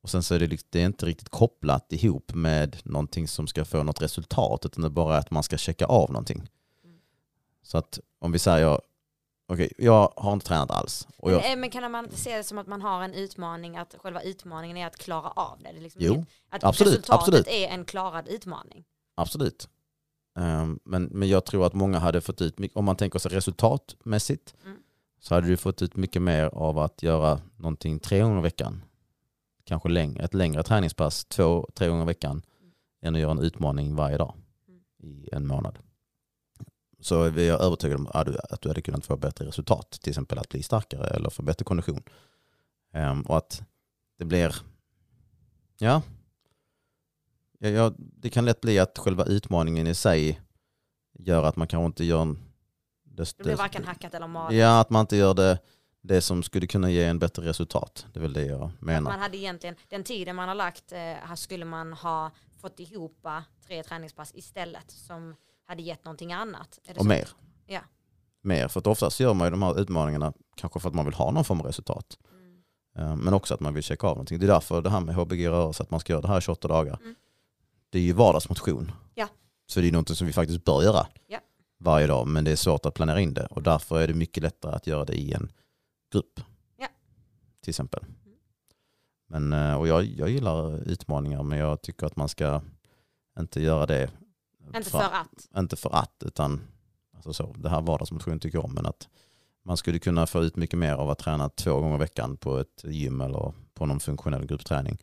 Och 0.02 0.10
sen 0.10 0.24
så 0.24 0.36
är 0.36 0.40
det, 0.40 0.62
det 0.70 0.82
är 0.82 0.86
inte 0.86 1.06
riktigt 1.06 1.30
kopplat 1.30 1.94
ihop 1.94 2.34
med 2.34 2.78
någonting 2.84 3.28
som 3.28 3.48
ska 3.48 3.66
få 3.66 3.84
något 3.84 4.02
resultat 4.02 4.66
utan 4.66 4.82
det 4.82 4.88
är 4.88 4.90
bara 4.90 5.18
att 5.18 5.32
man 5.32 5.44
ska 5.44 5.58
checka 5.58 5.86
av 5.86 6.12
någonting. 6.12 6.38
Mm. 6.84 6.98
Så 7.62 7.78
att 7.78 8.00
om 8.20 8.32
vi 8.32 8.40
säger, 8.40 8.82
okej 9.48 9.74
jag 9.78 10.14
har 10.16 10.34
inte 10.34 10.46
tränat 10.46 10.72
alls. 10.72 11.08
Och 11.18 11.32
jag, 11.32 11.42
Men, 11.42 11.52
eh, 11.52 11.58
men 11.58 11.70
kan 11.70 11.92
man 11.92 12.06
inte 12.06 12.18
se 12.18 12.38
det 12.38 12.44
som 12.44 12.58
att 12.58 12.68
man 12.68 12.82
har 12.82 13.04
en 13.04 13.14
utmaning, 13.14 13.78
att 13.78 13.96
själva 13.98 14.22
utmaningen 14.22 14.78
är 14.78 14.88
att 14.88 14.98
klara 14.98 15.30
av 15.30 15.60
det? 15.60 15.72
det 15.72 15.78
är 15.78 15.82
liksom 15.82 16.02
Jo, 16.04 16.14
inget- 16.14 16.28
att 16.50 16.64
absolut, 16.64 16.94
resultatet 16.94 17.20
absolut. 17.22 17.48
är 17.48 17.68
en 17.68 17.86
klarad 17.86 18.28
utmaning. 18.28 18.84
Absolut. 19.16 19.70
Ehm, 20.38 20.80
men, 20.84 21.04
men 21.04 21.30
jag 21.30 21.46
tror 21.46 21.66
att 21.66 21.74
många 21.74 22.00
hade 22.00 22.22
fått 22.22 22.42
ut, 22.42 22.56
om 22.74 22.86
man 22.86 22.96
tänker 22.96 23.20
sig 23.20 23.32
resultatmässigt, 23.32 24.56
Mm. 24.66 24.78
så 25.20 25.36
hade 25.36 25.48
du 25.48 25.58
fått 25.58 25.82
ut 25.82 25.96
mycket 25.96 26.22
mer 26.22 26.46
av 26.46 26.80
att 26.80 27.04
göra 27.04 27.42
någonting 27.56 28.00
tre 28.00 28.20
gånger 28.22 28.40
i 28.40 28.42
veckan. 28.42 28.84
Kanske 29.64 29.90
längre, 29.90 30.24
ett 30.24 30.34
längre 30.34 30.64
träningspass 30.64 31.26
två, 31.26 31.70
tre 31.74 31.88
gånger 31.88 32.04
i 32.04 32.06
veckan 32.06 32.42
än 33.02 33.16
att 33.16 33.22
göra 33.22 33.32
en 33.32 33.40
utmaning 33.40 33.96
varje 33.96 34.18
dag 34.18 34.34
Mm. 34.68 34.82
i 35.00 35.30
en 35.32 35.48
månad. 35.48 35.80
Så 37.00 37.24
är 37.24 37.40
jag 37.40 37.62
övertygad 37.62 38.00
om 38.00 38.08
att 38.14 38.26
du, 38.26 38.38
att 38.50 38.62
du 38.62 38.70
hade 38.70 38.82
kunnat 38.82 39.06
få 39.06 39.18
bättre 39.18 39.46
resultat, 39.46 39.92
till 39.92 40.10
exempel 40.12 40.38
att 40.40 40.50
bli 40.50 40.64
starkare 40.64 41.08
eller 41.08 41.30
få 41.30 41.44
bättre 41.44 41.66
kondition. 41.66 42.04
Ehm, 42.94 43.22
och 43.22 43.38
att 43.38 43.64
det 44.18 44.26
blir, 44.26 44.56
ja, 45.78 46.02
Ja, 47.60 47.70
ja, 47.70 47.94
det 47.98 48.30
kan 48.30 48.46
lätt 48.46 48.62
bli 48.62 48.80
att 48.80 48.98
själva 48.98 49.24
utmaningen 49.24 49.88
i 49.88 49.96
sig 49.96 50.42
gör 51.20 51.44
att 51.44 51.56
man 51.56 51.68
kanske 51.68 51.86
inte 51.86 52.04
gör 52.04 52.22
en, 52.22 52.40
det, 53.04 53.38
Det 53.38 53.44
blir 53.44 53.56
varken 53.56 53.84
hackat 53.84 54.14
eller 54.14 54.28
malet. 54.28 54.58
Ja, 54.58 54.80
att 54.80 54.90
man 54.90 55.02
inte 55.02 55.16
gör 55.16 55.34
det, 55.34 55.60
det 56.02 56.22
som 56.22 56.44
skulle 56.44 56.68
kunna 56.68 56.90
ge 56.90 57.04
en 57.04 57.20
bättre 57.20 57.44
resultat. 57.46 58.06
Det 58.14 58.20
är 58.20 58.22
väl 58.22 58.34
det 58.34 58.46
jag 58.46 58.72
menar. 58.80 59.12
Man 59.12 59.20
hade 59.20 59.38
egentligen, 59.38 59.76
den 59.90 60.04
tiden 60.04 60.36
man 60.36 60.48
har 60.48 60.56
lagt, 60.56 60.92
eh, 60.92 60.98
här 61.00 61.36
skulle 61.36 61.66
man 61.66 61.94
ha 61.94 62.32
fått 62.62 62.80
ihop 62.80 63.28
tre 63.68 63.84
träningspass 63.84 64.32
istället 64.36 64.92
som 64.92 65.36
hade 65.68 65.82
gett 65.82 66.06
någonting 66.06 66.34
annat. 66.34 66.80
Och 66.90 66.96
så? 66.96 67.04
mer. 67.04 67.28
Ja. 67.66 67.82
Mer, 68.42 68.68
för 68.68 68.80
att 68.80 68.88
oftast 68.88 69.20
gör 69.20 69.34
man 69.34 69.48
ju 69.48 69.52
de 69.52 69.62
här 69.62 69.80
utmaningarna 69.80 70.34
kanske 70.56 70.80
för 70.80 70.90
att 70.90 70.96
man 70.96 71.06
vill 71.06 71.14
ha 71.14 71.32
någon 71.32 71.46
form 71.46 71.60
av 71.60 71.66
resultat. 71.66 72.18
Mm. 72.32 72.62
Eh, 72.98 73.16
Men 73.16 73.34
också 73.34 73.54
att 73.54 73.60
man 73.60 73.74
vill 73.74 73.84
checka 73.84 74.08
av 74.08 74.16
någonting. 74.16 74.40
Det 74.40 74.46
är 74.46 74.48
därför 74.48 74.82
det 74.82 74.90
här 74.90 75.00
med 75.00 75.16
HBG-rörelse, 75.16 75.84
att 75.84 75.92
man 75.92 76.00
ska 76.00 76.14
göra 76.14 76.22
det 76.22 76.28
här 76.28 76.38
i 76.38 76.42
28 76.42 76.68
dagar. 76.68 77.00
Mm. 77.02 77.16
Det 77.90 78.00
är 78.00 78.04
ju 78.04 78.14
vardagsmotion. 78.14 78.92
Ja. 79.16 79.28
Så 79.66 79.82
det 79.82 79.88
är 79.88 79.92
något 79.92 80.18
som 80.18 80.28
vi 80.28 80.34
faktiskt 80.34 80.64
bör 80.64 80.84
göra 80.84 81.08
Ja. 81.28 81.40
varje 81.80 82.08
dag. 82.08 82.28
Men 82.28 82.44
det 82.44 82.52
är 82.52 82.56
svårt 82.56 82.86
att 82.86 82.94
planera 82.94 83.22
in 83.22 83.34
det. 83.34 83.46
Och 83.46 83.64
därför 83.64 84.00
är 84.02 84.08
det 84.08 84.14
mycket 84.14 84.44
lättare 84.44 84.76
att 84.76 84.88
göra 84.88 85.06
det 85.06 85.14
i 85.14 85.34
en 85.34 85.52
grupp. 86.12 86.40
Ja. 86.78 86.88
Till 87.62 87.70
exempel. 87.72 88.04
Men, 89.30 89.54
eh, 89.54 89.74
och 89.76 89.88
jag, 89.88 90.04
jag 90.06 90.30
gillar 90.30 90.88
utmaningar 90.90 91.44
men 91.44 91.58
jag 91.60 91.82
tycker 91.82 92.06
att 92.06 92.16
man 92.16 92.30
ska 92.30 92.62
inte 93.40 93.62
göra 93.62 93.86
det 93.86 94.10
Inte 94.76 94.90
för 94.90 95.00
att. 95.00 95.48
inte 95.58 95.76
för 95.76 95.96
att, 95.96 96.24
utan 96.26 96.62
alltså 97.16 97.34
så, 97.34 97.54
det 97.58 97.70
här 97.70 97.82
vardagsmotion 97.82 98.40
tycker 98.40 98.58
jag 98.58 98.66
om, 98.66 98.74
men 98.74 98.86
att 98.86 99.08
man 99.66 99.78
skulle 99.78 100.00
kunna 100.00 100.28
få 100.28 100.44
ut 100.44 100.56
mycket 100.56 100.80
mer 100.80 100.94
av 100.94 101.10
att 101.10 101.20
träna 101.20 101.50
två 101.50 101.80
gånger 101.80 101.96
i 101.96 102.00
veckan 102.00 102.38
på 102.38 102.58
ett 102.58 102.84
gym 102.84 103.22
eller 103.22 103.54
på 103.74 103.86
någon 103.86 104.00
funktionell 104.00 104.46
gruppträning 104.46 104.98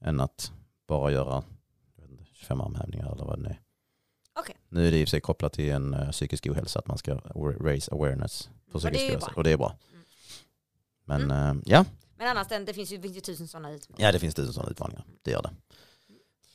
än 0.00 0.20
att 0.20 0.52
bara 0.88 1.10
göra 1.10 1.42
25 2.48 2.60
armhävningar 2.60 3.12
eller 3.12 3.24
vad 3.24 3.42
det 3.42 3.48
är. 3.48 3.60
Okej. 4.38 4.56
Nu 4.68 4.86
är 4.86 4.90
det 4.90 5.00
i 5.00 5.04
och 5.04 5.08
för 5.08 5.10
sig 5.10 5.20
kopplat 5.20 5.52
till 5.52 5.70
en 5.70 5.94
uh, 5.94 6.10
psykisk 6.10 6.46
ohälsa, 6.46 6.78
att 6.78 6.86
man 6.86 6.98
ska 6.98 7.14
raise 7.60 7.92
awareness 7.92 8.50
Och 8.72 8.84
är 8.84 8.90
psykisk 8.90 9.02
ju 9.02 9.10
ohälsa. 9.10 9.32
Och 9.36 9.44
det 9.44 9.50
är 9.50 9.56
bra. 9.56 9.78
Mm. 9.92 10.04
Men 11.04 11.30
eh, 11.30 11.62
ja, 11.64 11.84
Men 12.16 12.28
annars, 12.28 12.48
det 12.48 12.74
finns 12.74 12.92
ju, 12.92 13.00
finns 13.02 13.16
ju 13.16 13.20
tusen 13.20 13.48
sådana 13.48 13.70
utmaningar. 13.70 14.08
ja, 14.08 14.12
det 14.12 14.18
finns 14.18 14.34
tusen 14.34 14.52
sådana 14.52 14.70
utmaningar. 14.70 15.04
Det 15.22 15.30
gör 15.30 15.42
det. 15.42 15.50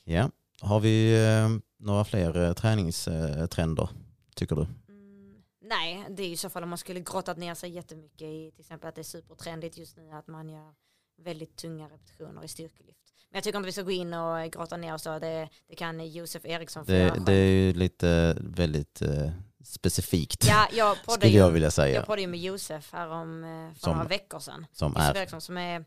Ja, 0.04 0.30
har 0.60 0.80
vi 0.80 1.26
eh, 1.26 1.48
några 1.78 2.04
fler 2.04 2.36
uh, 2.36 2.52
träningstrender, 2.52 3.88
tycker 4.34 4.56
du? 4.56 4.66
Mm, 4.88 5.42
nej, 5.60 6.06
det 6.10 6.22
är 6.22 6.26
ju 6.26 6.32
i 6.32 6.36
så 6.36 6.50
fall 6.50 6.62
om 6.62 6.68
man 6.68 6.78
skulle 6.78 7.00
grottat 7.00 7.36
ner 7.36 7.54
sig 7.54 7.70
jättemycket 7.70 8.22
i 8.22 8.50
till 8.50 8.60
exempel 8.60 8.88
att 8.88 8.94
det 8.94 9.00
är 9.00 9.02
supertrendigt 9.02 9.78
just 9.78 9.96
nu 9.96 10.10
att 10.10 10.26
man 10.26 10.48
gör 10.48 10.74
väldigt 11.16 11.56
tunga 11.56 11.84
repetitioner 11.88 12.44
i 12.44 12.48
styrkelyft. 12.48 12.98
Men 13.30 13.36
jag 13.36 13.44
tycker 13.44 13.58
inte 13.58 13.66
vi 13.66 13.72
ska 13.72 13.82
gå 13.82 13.90
in 13.90 14.14
och 14.14 14.52
grotta 14.52 14.76
ner 14.76 14.94
oss 14.94 15.02
då. 15.02 15.18
Det, 15.18 15.48
det 15.68 15.74
kan 15.76 16.06
Josef 16.12 16.44
Eriksson 16.44 16.86
få 16.86 16.92
göra 16.92 17.04
Det, 17.04 17.10
själv. 17.10 17.24
det 17.24 17.32
är 17.32 17.46
ju 17.50 17.72
lite 17.72 18.36
väldigt 18.40 19.02
eh, 19.02 19.30
specifikt 19.64 20.44
Ja, 20.48 20.68
jag 20.72 20.96
skulle 21.08 21.28
jag 21.32 21.50
vilja 21.50 21.70
säga. 21.70 21.94
jag 21.94 22.06
poddade 22.06 22.22
ju 22.22 22.28
med 22.28 22.40
Josef 22.40 22.92
här 22.92 23.08
om 23.08 23.44
eh, 23.44 23.72
för 23.74 23.80
Som 23.80 23.96
några 23.96 24.08
veckor 24.08 24.38
sedan. 24.38 24.66
som 24.72 24.92
Josef 24.92 25.16
är, 25.16 25.20
Eriksson 25.20 25.40
som 25.40 25.56
är 25.56 25.80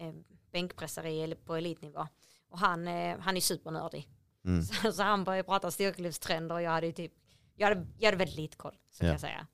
eh, 0.00 0.12
bänkpressare 0.52 1.34
på 1.34 1.56
elitnivå. 1.56 2.06
Och 2.48 2.58
han, 2.58 2.88
eh, 2.88 3.18
han 3.20 3.36
är 3.36 3.40
supernördig. 3.40 4.08
mm, 4.44 4.62
Så, 4.62 4.92
så 4.92 5.02
han 5.02 5.24
började 5.24 5.46
prata 5.48 5.70
styrkelyftstrender 5.70 6.54
och 6.54 6.62
jag 6.62 6.70
hade 6.70 6.86
ju 6.86 6.92
typ, 6.92 7.12
jag 7.56 7.68
hade, 7.68 7.86
jag 7.98 8.06
hade 8.06 8.16
väldigt 8.16 8.36
lite 8.36 8.56
koll, 8.56 8.74
så 8.90 8.98
kan 8.98 9.06
Ja. 9.06 9.12
jag 9.14 9.20
säga. 9.20 9.46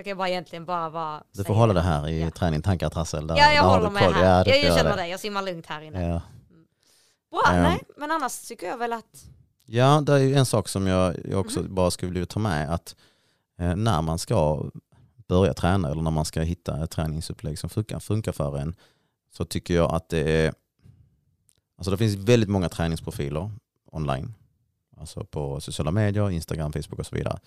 Jag 0.00 0.04
kan 0.04 0.16
bara 0.18 0.28
egentligen 0.28 0.64
bara 0.64 0.88
vara... 0.90 1.22
du 1.32 1.44
får 1.44 1.54
hålla 1.54 1.72
det 1.72 1.80
här 1.80 2.08
i 2.08 2.20
Ja. 2.20 2.30
träning, 2.30 2.62
tankar, 2.62 2.90
trassel. 2.90 3.26
Där, 3.26 3.36
Ja, 3.36 3.46
där 3.48 3.54
jag 3.54 3.62
har 3.62 3.70
håller 3.80 3.88
koll. 4.00 4.12
här. 4.14 4.24
Ja, 4.24 4.54
jag, 4.54 4.64
jag 4.64 4.76
känner 4.78 4.96
det. 4.96 5.02
det, 5.02 5.08
jag 5.08 5.20
simmar 5.20 5.42
lugnt 5.42 5.66
här 5.66 5.80
inne. 5.80 6.06
Ja. 6.08 6.22
Bra, 7.30 7.42
Ehm. 7.54 7.62
nej, 7.62 7.80
men 7.96 8.10
annars 8.10 8.40
tycker 8.48 8.66
jag 8.66 8.78
väl 8.78 8.92
att... 8.92 9.24
ja, 9.66 10.00
det 10.06 10.12
är 10.12 10.18
ju 10.18 10.34
en 10.34 10.46
sak 10.46 10.68
som 10.68 10.86
jag, 10.86 11.16
jag 11.30 11.40
också 11.40 11.60
Mhm. 11.60 11.74
bara 11.74 11.90
skulle 11.90 12.12
vilja 12.12 12.26
ta 12.26 12.40
med. 12.40 12.74
Att 12.74 12.96
eh, 13.58 13.76
när 13.76 14.02
man 14.02 14.18
ska 14.18 14.64
börja 15.28 15.54
träna 15.54 15.90
eller 15.90 16.02
när 16.02 16.10
man 16.10 16.24
ska 16.24 16.40
hitta 16.40 16.84
ett 16.84 16.90
träningsupplägg 16.90 17.58
som 17.58 17.70
funkar, 17.70 18.00
funkar 18.00 18.32
för 18.32 18.58
en 18.58 18.74
så 19.32 19.44
tycker 19.44 19.74
jag 19.74 19.94
att 19.94 20.08
det 20.08 20.44
är 20.46 20.54
Alltså 21.78 21.90
det 21.90 21.96
finns 21.96 22.14
väldigt 22.16 22.48
många 22.48 22.68
träningsprofiler 22.68 23.50
online. 23.92 24.34
Alltså 24.96 25.24
på 25.24 25.60
sociala 25.60 25.90
medier, 25.90 26.30
Instagram, 26.30 26.72
Facebook 26.72 26.98
och 26.98 27.06
så 27.06 27.16
vidare. 27.16 27.38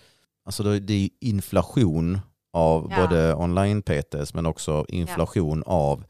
Alltså 0.45 0.63
det 0.79 0.93
är 0.93 1.09
inflation 1.19 2.19
av 2.53 2.87
Ja. 2.91 3.01
både 3.07 3.35
online-PTs 3.35 4.33
men 4.33 4.45
också 4.45 4.85
inflation 4.87 5.63
av 5.65 6.03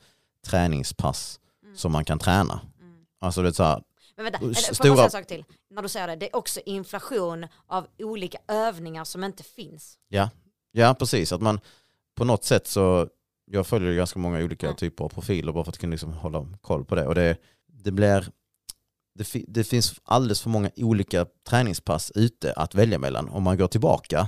träningspass 0.45 1.39
Mm, 1.63 1.75
som 1.77 1.91
man 1.91 2.05
kan 2.05 2.19
träna. 2.19 2.59
mm. 2.81 2.93
Alltså 3.21 3.41
det 3.41 3.47
är 3.47 3.51
så 3.51 3.63
här, 3.63 3.83
Men 4.15 4.23
vänta, 4.23 4.37
Och 4.37 4.41
får 4.43 4.49
jag 4.49 4.75
stora- 4.75 4.95
säga 4.95 5.03
en 5.05 5.11
sak 5.11 5.27
till? 5.27 5.45
När 5.69 5.81
du 5.81 5.89
säger 5.89 6.07
det, 6.07 6.15
det 6.15 6.29
är 6.29 6.35
också 6.35 6.59
inflation 6.65 7.47
av 7.67 7.87
olika 7.99 8.37
övningar 8.47 9.03
som 9.03 9.23
inte 9.23 9.43
finns. 9.43 9.97
ja 10.71 10.93
precis, 10.99 11.31
att 11.31 11.41
man 11.41 11.59
på 12.15 12.25
något 12.25 12.43
sätt 12.43 12.67
så, 12.67 13.07
jag 13.45 13.67
följer 13.67 13.93
ganska 13.93 14.19
många 14.19 14.39
olika 14.43 14.65
Mm. 14.67 14.75
typer 14.77 15.03
av 15.03 15.09
profiler 15.09 15.51
bara 15.51 15.63
för 15.63 15.71
att 15.71 15.77
kunna 15.77 15.91
liksom 15.91 16.13
hålla 16.13 16.47
koll 16.61 16.85
på 16.85 16.95
det. 16.95 17.07
Och 17.07 17.15
det, 17.15 17.37
det 17.67 17.91
blir, 17.91 18.27
det, 19.15 19.23
fi- 19.23 19.45
det 19.47 19.63
finns 19.63 19.93
alldeles 20.03 20.41
för 20.41 20.49
många 20.49 20.69
olika 20.75 21.25
träningspass 21.49 22.11
ute 22.15 22.53
att 22.53 22.75
välja 22.75 22.99
mellan. 22.99 23.29
Om 23.29 23.43
man 23.43 23.57
går 23.57 23.67
tillbaka, 23.67 24.27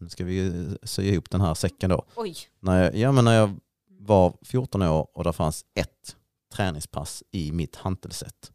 nu 0.00 0.08
ska 0.08 0.24
vi 0.24 0.66
sy 0.82 1.02
ihop 1.02 1.30
den 1.30 1.40
här 1.40 1.54
säcken 1.54 1.90
då. 1.90 2.04
Oj, 2.16 2.36
När 2.60 2.82
jag, 2.82 2.96
ja, 2.96 3.12
men 3.12 3.24
när 3.24 3.34
jag 3.34 3.56
var 4.00 4.34
14 4.42 4.82
år 4.82 5.08
och 5.14 5.24
det 5.24 5.32
fanns 5.32 5.64
ett 5.74 6.16
träningspass 6.54 7.22
i 7.30 7.52
mitt 7.52 7.76
hantelsätt 7.76 8.52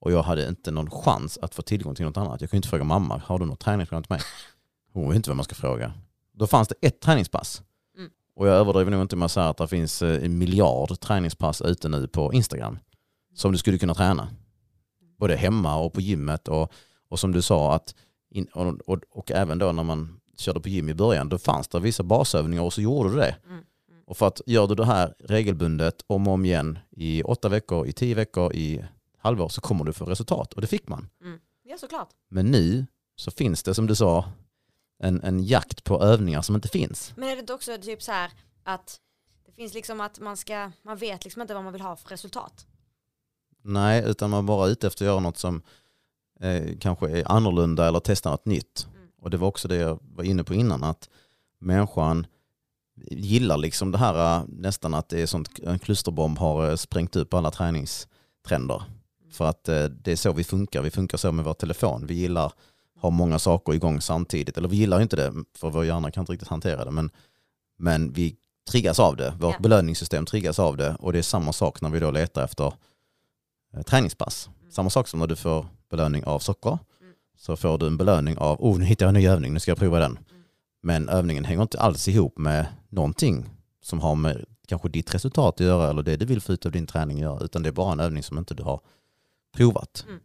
och 0.00 0.12
jag 0.12 0.22
hade 0.22 0.48
inte 0.48 0.70
någon 0.70 0.90
chans 0.90 1.38
att 1.42 1.54
få 1.54 1.62
tillgång 1.62 1.94
till 1.94 2.04
något 2.04 2.16
annat. 2.16 2.40
Jag 2.40 2.50
kunde 2.50 2.58
inte 2.58 2.68
fråga 2.68 2.84
mamma, 2.84 3.22
har 3.24 3.38
du 3.38 3.46
något 3.46 3.60
träningsprogram 3.60 4.02
till 4.02 4.12
mig? 4.12 4.20
Hon 4.92 5.08
vet 5.08 5.16
inte 5.16 5.30
vad 5.30 5.36
man 5.36 5.44
ska 5.44 5.54
fråga. 5.54 5.92
Då 6.32 6.46
fanns 6.46 6.68
det 6.68 6.74
ett 6.80 7.00
träningspass. 7.00 7.62
Mm. 7.96 8.10
Och 8.34 8.48
jag 8.48 8.54
överdriver 8.56 8.90
nog 8.90 9.02
inte 9.02 9.16
med 9.16 9.26
att 9.26 9.32
säga 9.32 9.48
att 9.48 9.56
det 9.56 9.68
finns 9.68 10.02
eh, 10.02 10.24
en 10.24 10.38
miljard 10.38 11.00
träningspass 11.00 11.62
ute 11.62 11.88
nu 11.88 12.08
på 12.08 12.32
Instagram 12.32 12.78
som 13.34 13.52
du 13.52 13.58
skulle 13.58 13.78
kunna 13.78 13.94
träna. 13.94 14.28
Både 15.18 15.36
hemma 15.36 15.76
och 15.76 15.92
på 15.92 16.00
gymmet 16.00 16.48
och, 16.48 16.72
och 17.08 17.20
som 17.20 17.32
du 17.32 17.42
sa 17.42 17.74
att 17.74 17.94
in, 18.30 18.44
och, 18.44 18.80
och, 18.86 18.98
och 19.10 19.30
även 19.30 19.58
då 19.58 19.72
när 19.72 19.82
man 19.82 20.19
körde 20.40 20.60
på 20.60 20.68
gym 20.68 20.88
i 20.88 20.94
början 20.94 21.28
då 21.28 21.38
fanns 21.38 21.68
det 21.68 21.80
vissa 21.80 22.02
basövningar 22.02 22.62
och 22.62 22.72
så 22.72 22.80
gjorde 22.80 23.10
du 23.10 23.16
det. 23.16 23.36
Mm, 23.44 23.52
mm. 23.52 23.64
Och 24.06 24.16
för 24.16 24.26
att 24.26 24.40
gör 24.46 24.66
du 24.66 24.74
det 24.74 24.86
här 24.86 25.14
regelbundet 25.18 26.04
om 26.06 26.28
och 26.28 26.34
om 26.34 26.44
igen 26.44 26.78
i 26.90 27.22
åtta 27.22 27.48
veckor, 27.48 27.86
i 27.86 27.92
tio 27.92 28.14
veckor, 28.14 28.52
i 28.52 28.84
halvår 29.18 29.48
så 29.48 29.60
kommer 29.60 29.84
du 29.84 29.92
få 29.92 30.04
resultat. 30.04 30.52
Och 30.52 30.60
det 30.60 30.66
fick 30.66 30.88
man. 30.88 31.08
ja 31.64 31.78
såklart. 31.78 32.08
Men 32.28 32.50
nu 32.50 32.86
så 33.16 33.30
finns 33.30 33.62
det 33.62 33.74
som 33.74 33.86
du 33.86 33.94
sa 33.94 34.24
en, 35.02 35.22
en 35.22 35.44
jakt 35.44 35.84
på 35.84 36.02
övningar 36.02 36.42
som 36.42 36.54
inte 36.54 36.68
finns. 36.68 37.12
Men 37.16 37.28
är 37.28 37.34
det 37.34 37.40
inte 37.40 37.54
också 37.54 37.78
typ 37.78 38.02
så 38.02 38.12
här 38.12 38.30
att 38.64 39.00
det 39.46 39.52
finns 39.52 39.74
liksom 39.74 40.00
att 40.00 40.20
man 40.20 40.36
ska, 40.36 40.70
man 40.82 40.96
vet 40.96 41.24
liksom 41.24 41.42
inte 41.42 41.54
vad 41.54 41.64
man 41.64 41.72
vill 41.72 41.82
ha 41.82 41.96
för 41.96 42.08
resultat. 42.08 42.66
Nej, 43.62 44.04
utan 44.06 44.30
man 44.30 44.38
är 44.38 44.42
bara 44.42 44.68
ute 44.68 44.86
efter 44.86 45.04
att 45.04 45.06
göra 45.06 45.20
något 45.20 45.38
som 45.38 45.62
eh, 46.40 46.78
kanske 46.80 47.10
är 47.10 47.32
annorlunda 47.32 47.88
eller 47.88 48.00
testa 48.00 48.30
något 48.30 48.46
nytt. 48.46 48.86
Mm. 48.94 48.99
Och 49.20 49.30
det 49.30 49.36
var 49.36 49.48
också 49.48 49.68
det 49.68 49.76
jag 49.76 49.98
var 50.14 50.24
inne 50.24 50.44
på 50.44 50.54
innan, 50.54 50.84
att 50.84 51.08
människan 51.58 52.26
gillar 53.10 53.56
liksom 53.56 53.92
det 53.92 53.98
här 53.98 54.38
eh, 54.38 54.44
nästan 54.48 54.94
att 54.94 55.08
det 55.08 55.22
är 55.22 55.26
sånt, 55.26 55.58
en 55.62 55.78
klusterbomb 55.78 56.38
har 56.38 56.70
eh, 56.70 56.76
sprängt 56.76 57.16
upp 57.16 57.34
alla 57.34 57.50
träningstrender. 57.50 58.82
För 59.30 59.44
att 59.44 59.68
eh, 59.68 59.84
det 59.84 60.12
är 60.12 60.16
så 60.16 60.32
vi 60.32 60.44
funkar, 60.44 60.82
vi 60.82 60.90
funkar 60.90 61.18
så 61.18 61.32
med 61.32 61.44
vår 61.44 61.54
telefon. 61.54 62.06
Vi 62.06 62.14
gillar 62.14 62.52
ha 63.00 63.10
många 63.10 63.38
saker 63.38 63.72
igång 63.74 64.00
samtidigt. 64.00 64.56
Eller 64.58 64.68
vi 64.68 64.76
gillar 64.76 65.00
inte 65.00 65.16
det, 65.16 65.32
för 65.58 65.70
vår 65.70 65.84
hjärna 65.84 66.10
kan 66.10 66.22
inte 66.22 66.32
riktigt 66.32 66.48
hantera 66.48 66.84
det. 66.84 66.90
Men, 66.90 67.10
men 67.78 68.12
vi 68.12 68.36
triggas 68.70 68.98
av 69.00 69.16
det, 69.16 69.34
vårt 69.40 69.54
Ja. 69.54 69.60
belöningssystem 69.60 70.26
triggas 70.26 70.58
av 70.58 70.76
det. 70.76 70.96
Och 70.98 71.12
det 71.12 71.18
är 71.18 71.22
samma 71.22 71.52
sak 71.52 71.80
när 71.80 71.90
vi 71.90 72.00
då 72.00 72.10
letar 72.10 72.44
efter 72.44 72.72
träningspass. 73.86 74.50
Mm. 74.60 74.72
Samma 74.72 74.90
sak 74.90 75.08
som 75.08 75.20
när 75.20 75.26
du 75.26 75.36
får 75.36 75.66
belöning 75.90 76.24
av 76.24 76.38
socker. 76.38 76.78
Så 77.40 77.56
får 77.56 77.78
du 77.78 77.86
en 77.86 77.96
belöning 77.96 78.38
av, 78.38 78.56
oh 78.60 78.78
nu 78.78 78.84
hittar 78.84 79.06
jag 79.06 79.08
en 79.08 79.22
ny 79.22 79.28
övning, 79.28 79.52
nu 79.52 79.60
ska 79.60 79.70
jag 79.70 79.78
prova 79.78 79.98
den. 79.98 80.18
Men 80.82 81.08
övningen 81.08 81.44
hänger 81.44 81.62
inte 81.62 81.80
alls 81.80 82.08
ihop 82.08 82.38
med 82.38 82.66
någonting 82.88 83.46
som 83.82 84.00
har 84.00 84.14
med 84.14 84.44
kanske 84.68 84.88
ditt 84.88 85.14
resultat 85.14 85.54
att 85.54 85.66
göra 85.66 85.90
eller 85.90 86.02
det 86.02 86.16
du 86.16 86.24
vill 86.24 86.40
få 86.40 86.52
ut 86.52 86.66
av 86.66 86.72
din 86.72 86.86
träning 86.86 87.16
att 87.16 87.22
göra. 87.22 87.44
Utan 87.44 87.62
det 87.62 87.68
är 87.68 87.72
bara 87.72 87.92
en 87.92 88.00
övning 88.00 88.22
som 88.22 88.38
inte 88.38 88.54
du 88.54 88.62
har 88.62 88.80
provat. 89.56 90.06
Mm. 90.08 90.20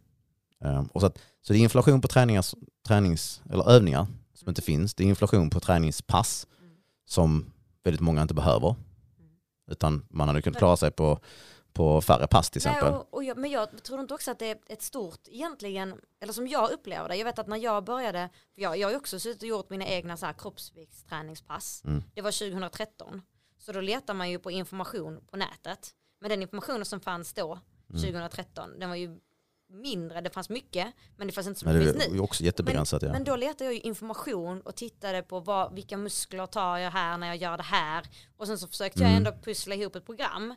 Ehm, 0.64 0.86
och 0.86 1.00
så, 1.00 1.06
att, 1.06 1.18
så 1.42 1.52
det 1.52 1.58
är 1.58 1.62
inflation 1.62 2.00
på 2.00 2.08
träningars, 2.08 2.54
tränings, 2.86 3.42
eller 3.50 3.70
övningar 3.70 4.06
som 4.34 4.48
inte 4.48 4.62
finns. 4.62 4.94
Det 4.94 5.04
är 5.04 5.08
inflation 5.08 5.50
på 5.50 5.60
träningspass 5.60 6.46
Mm. 6.60 6.76
som 7.06 7.52
väldigt 7.84 8.00
många 8.00 8.22
inte 8.22 8.34
behöver. 8.34 8.68
Mm. 8.68 9.30
Utan 9.70 10.06
man 10.10 10.28
hade 10.28 10.42
kunnat 10.42 10.58
klara 10.58 10.76
sig 10.76 10.90
på, 10.90 11.20
på 11.76 12.00
färre 12.00 12.26
pass 12.26 12.50
till 12.50 12.62
Nej, 12.64 12.74
exempel. 12.74 12.94
och, 13.00 13.14
och 13.14 13.24
jag, 13.24 13.36
men 13.38 13.50
jag 13.50 13.82
tror 13.84 14.00
inte 14.00 14.14
också 14.14 14.30
att 14.30 14.38
det 14.38 14.50
är 14.50 14.58
ett 14.68 14.82
stort 14.82 15.20
egentligen, 15.28 16.00
eller 16.20 16.32
som 16.32 16.48
jag 16.48 16.70
upplever 16.70 17.08
det, 17.08 17.16
jag 17.16 17.24
vet 17.24 17.38
att 17.38 17.46
när 17.46 17.56
jag 17.56 17.84
började, 17.84 18.28
för 18.54 18.62
jag, 18.62 18.76
jag 18.78 18.86
har 18.86 18.92
ju 18.92 18.96
också 18.98 19.18
suttit 19.20 19.42
och 19.42 19.48
gjort 19.48 19.70
mina 19.70 19.86
egna 19.86 20.16
så 20.16 20.26
här 20.26 20.32
kroppsviktsträningspass, 20.32 21.82
Mm. 21.84 22.02
det 22.14 22.22
var 22.22 22.30
2013, 22.50 23.22
så 23.58 23.72
då 23.72 23.80
letar 23.80 24.14
man 24.14 24.30
ju 24.30 24.38
på 24.38 24.50
information 24.50 25.20
på 25.30 25.36
nätet, 25.36 25.90
men 26.20 26.30
den 26.30 26.42
informationen 26.42 26.84
som 26.84 27.00
fanns 27.00 27.32
då, 27.34 27.58
Mm. 27.90 28.02
2013, 28.02 28.78
den 28.78 28.88
var 28.88 28.96
ju 28.96 29.18
mindre, 29.72 30.20
det 30.20 30.30
fanns 30.30 30.48
mycket, 30.48 30.86
men 31.16 31.26
det 31.26 31.32
fanns 31.32 31.46
inte 31.46 31.60
så 31.60 31.66
Men 31.66 31.78
mycket 31.78 32.02
finns 32.02 32.12
nu. 32.14 32.20
också 32.20 32.44
jättebegränsat. 32.44 33.02
ja. 33.02 33.12
Men 33.12 33.24
då 33.24 33.36
letade 33.36 33.64
jag 33.64 33.74
ju 33.74 33.80
information 33.80 34.60
och 34.60 34.74
tittade 34.76 35.22
på 35.22 35.40
vad, 35.40 35.74
vilka 35.74 35.96
muskler 35.96 36.46
tar 36.46 36.78
jag 36.78 36.90
här 36.90 37.18
när 37.18 37.26
jag 37.26 37.36
gör 37.36 37.56
det 37.56 37.62
här. 37.62 38.06
Och 38.36 38.46
sen 38.46 38.58
så 38.58 38.68
försökte 38.68 39.00
jag 39.00 39.10
Mm. 39.10 39.26
ändå 39.26 39.38
pussla 39.42 39.74
ihop 39.74 39.96
ett 39.96 40.06
program. 40.06 40.54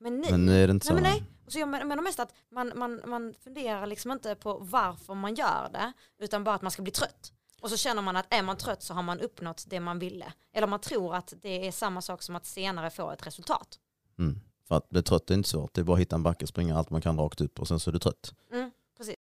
Men 0.00 0.20
nu, 0.20 0.30
men 0.30 0.46
nu 0.46 0.62
är 0.62 0.66
det 0.66 0.70
inte 0.70 0.86
så. 0.86 0.92
nej 0.94 1.02
men 1.02 1.12
nej. 1.12 1.24
Och 1.46 1.52
så 1.52 1.58
jag 1.58 1.68
men- 1.68 1.88
menar 1.88 2.02
mest 2.02 2.20
att 2.20 2.34
man, 2.50 2.72
man, 2.74 3.00
man 3.06 3.34
funderar 3.44 3.86
liksom 3.86 4.10
inte 4.10 4.34
på 4.34 4.58
varför 4.60 5.14
man 5.14 5.34
gör 5.34 5.68
det, 5.72 5.92
utan 6.18 6.44
bara 6.44 6.54
att 6.54 6.62
man 6.62 6.70
ska 6.70 6.82
bli 6.82 6.92
trött. 6.92 7.32
Och 7.60 7.70
så 7.70 7.76
känner 7.76 8.02
man 8.02 8.16
att 8.16 8.34
är 8.34 8.42
man 8.42 8.56
trött 8.56 8.82
så 8.82 8.94
har 8.94 9.02
man 9.02 9.20
uppnått 9.20 9.64
det 9.68 9.80
man 9.80 9.98
ville. 9.98 10.32
Eller 10.52 10.66
man 10.66 10.80
tror 10.80 11.14
att 11.14 11.34
det 11.42 11.66
är 11.66 11.72
samma 11.72 12.02
sak 12.02 12.22
som 12.22 12.36
att 12.36 12.46
senare 12.46 12.90
få 12.90 13.10
ett 13.10 13.26
resultat. 13.26 13.78
Mm. 14.18 14.40
För 14.68 14.76
att 14.76 14.88
bli 14.88 15.02
trött 15.02 15.30
är 15.30 15.34
inte 15.34 15.48
svårt. 15.48 15.74
Det 15.74 15.80
är 15.80 15.84
bara 15.84 15.94
att 15.94 16.00
hitta 16.00 16.16
en 16.16 16.22
backe, 16.22 16.46
springa 16.46 16.78
allt 16.78 16.90
man 16.90 17.00
kan 17.00 17.18
rakt 17.18 17.40
upp 17.40 17.60
och 17.60 17.68
sen 17.68 17.80
så 17.80 17.90
är 17.90 17.92
du 17.92 17.98
trött. 17.98 18.34
Mm, 18.52 18.70
precis. 18.96 19.14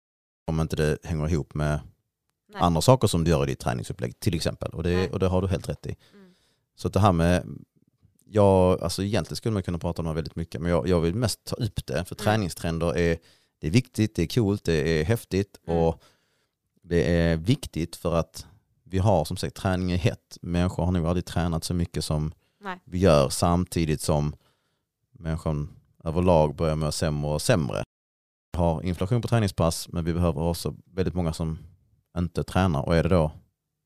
Om 0.47 0.59
inte 0.59 0.75
det 0.75 0.97
hänger 1.03 1.29
ihop 1.29 1.53
med 1.53 1.79
Nej. 2.49 2.61
andra 2.61 2.81
saker 2.81 3.07
som 3.07 3.23
du 3.23 3.31
gör 3.31 3.43
i 3.43 3.45
ditt 3.45 3.59
träningsupplägg 3.59 4.19
till 4.19 4.35
exempel. 4.35 4.71
Och 4.73 4.83
det, 4.83 5.09
och 5.09 5.19
det 5.19 5.27
har 5.27 5.41
du 5.41 5.47
helt 5.47 5.69
rätt 5.69 5.85
i. 5.85 5.95
Mm. 6.13 6.33
Så 6.75 6.89
det 6.89 6.99
här 6.99 7.11
med, 7.11 7.45
ja, 8.31 8.77
alltså 8.81 9.03
egentligen 9.03 9.35
skulle 9.35 9.53
man 9.53 9.63
kunna 9.63 9.79
prata 9.79 10.01
om 10.01 10.07
det 10.07 10.13
väldigt 10.13 10.35
mycket, 10.35 10.61
men 10.61 10.71
jag, 10.71 10.87
jag 10.87 10.99
vill 11.01 11.15
mest 11.15 11.43
ta 11.43 11.55
upp 11.55 11.85
det. 11.85 12.05
För 12.05 12.15
Mm. 12.15 12.23
träningstrender 12.25 12.97
är, 12.97 13.17
det 13.59 13.67
är 13.67 13.71
viktigt, 13.71 14.15
det 14.15 14.21
är 14.23 14.27
coolt, 14.27 14.63
det 14.63 14.73
är 15.01 15.03
häftigt 15.05 15.59
Mm. 15.67 15.79
och 15.79 16.03
det 16.83 17.11
är 17.15 17.37
viktigt 17.37 17.95
för 17.95 18.15
att 18.15 18.45
vi 18.83 18.97
har 18.97 19.25
som 19.25 19.37
sagt 19.37 19.55
träning 19.55 19.91
är 19.91 19.97
hett. 19.97 20.37
Människor 20.41 20.85
har 20.85 20.91
nog 20.91 21.05
aldrig 21.05 21.25
tränat 21.25 21.63
så 21.63 21.73
mycket 21.73 22.05
som 22.05 22.31
Nej. 22.61 22.79
vi 22.85 22.97
gör 22.97 23.29
samtidigt 23.29 24.01
som 24.01 24.35
människan 25.11 25.69
överlag 26.03 26.55
börjar 26.55 26.75
må 26.75 26.91
sämre 26.91 27.31
och 27.31 27.41
sämre. 27.41 27.83
Vi 28.53 28.59
har 28.59 28.81
inflation 28.83 29.21
på 29.21 29.27
träningspass 29.27 29.87
men 29.89 30.05
vi 30.05 30.13
behöver 30.13 30.41
också 30.41 30.75
väldigt 30.85 31.13
många 31.13 31.33
som 31.33 31.59
inte 32.17 32.43
tränar 32.43 32.81
och 32.85 32.95
är 32.95 33.03
det 33.03 33.09
då 33.09 33.31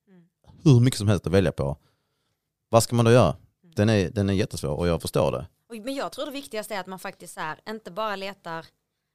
Mm. 0.08 0.24
hur 0.64 0.80
mycket 0.80 0.98
som 0.98 1.08
helst 1.08 1.28
att 1.28 1.34
välja 1.34 1.52
på. 1.52 1.78
Vad 2.70 2.84
ska 2.84 2.96
man 2.96 3.06
då 3.06 3.12
göra? 3.12 3.36
Den 3.76 3.90
är, 3.90 4.10
den 4.10 4.30
är 4.30 4.34
jättesvår 4.34 4.76
och 4.78 4.88
jag 4.88 5.02
förstår 5.02 5.32
det. 5.32 5.48
Men 5.84 5.96
jag 5.96 6.12
tror 6.12 6.26
det 6.26 6.32
viktigaste 6.32 6.76
är 6.76 6.80
att 6.80 6.88
man 6.88 7.00
faktiskt 7.00 7.38
är, 7.38 7.60
inte 7.70 7.92
bara 7.92 8.16
letar, 8.16 8.66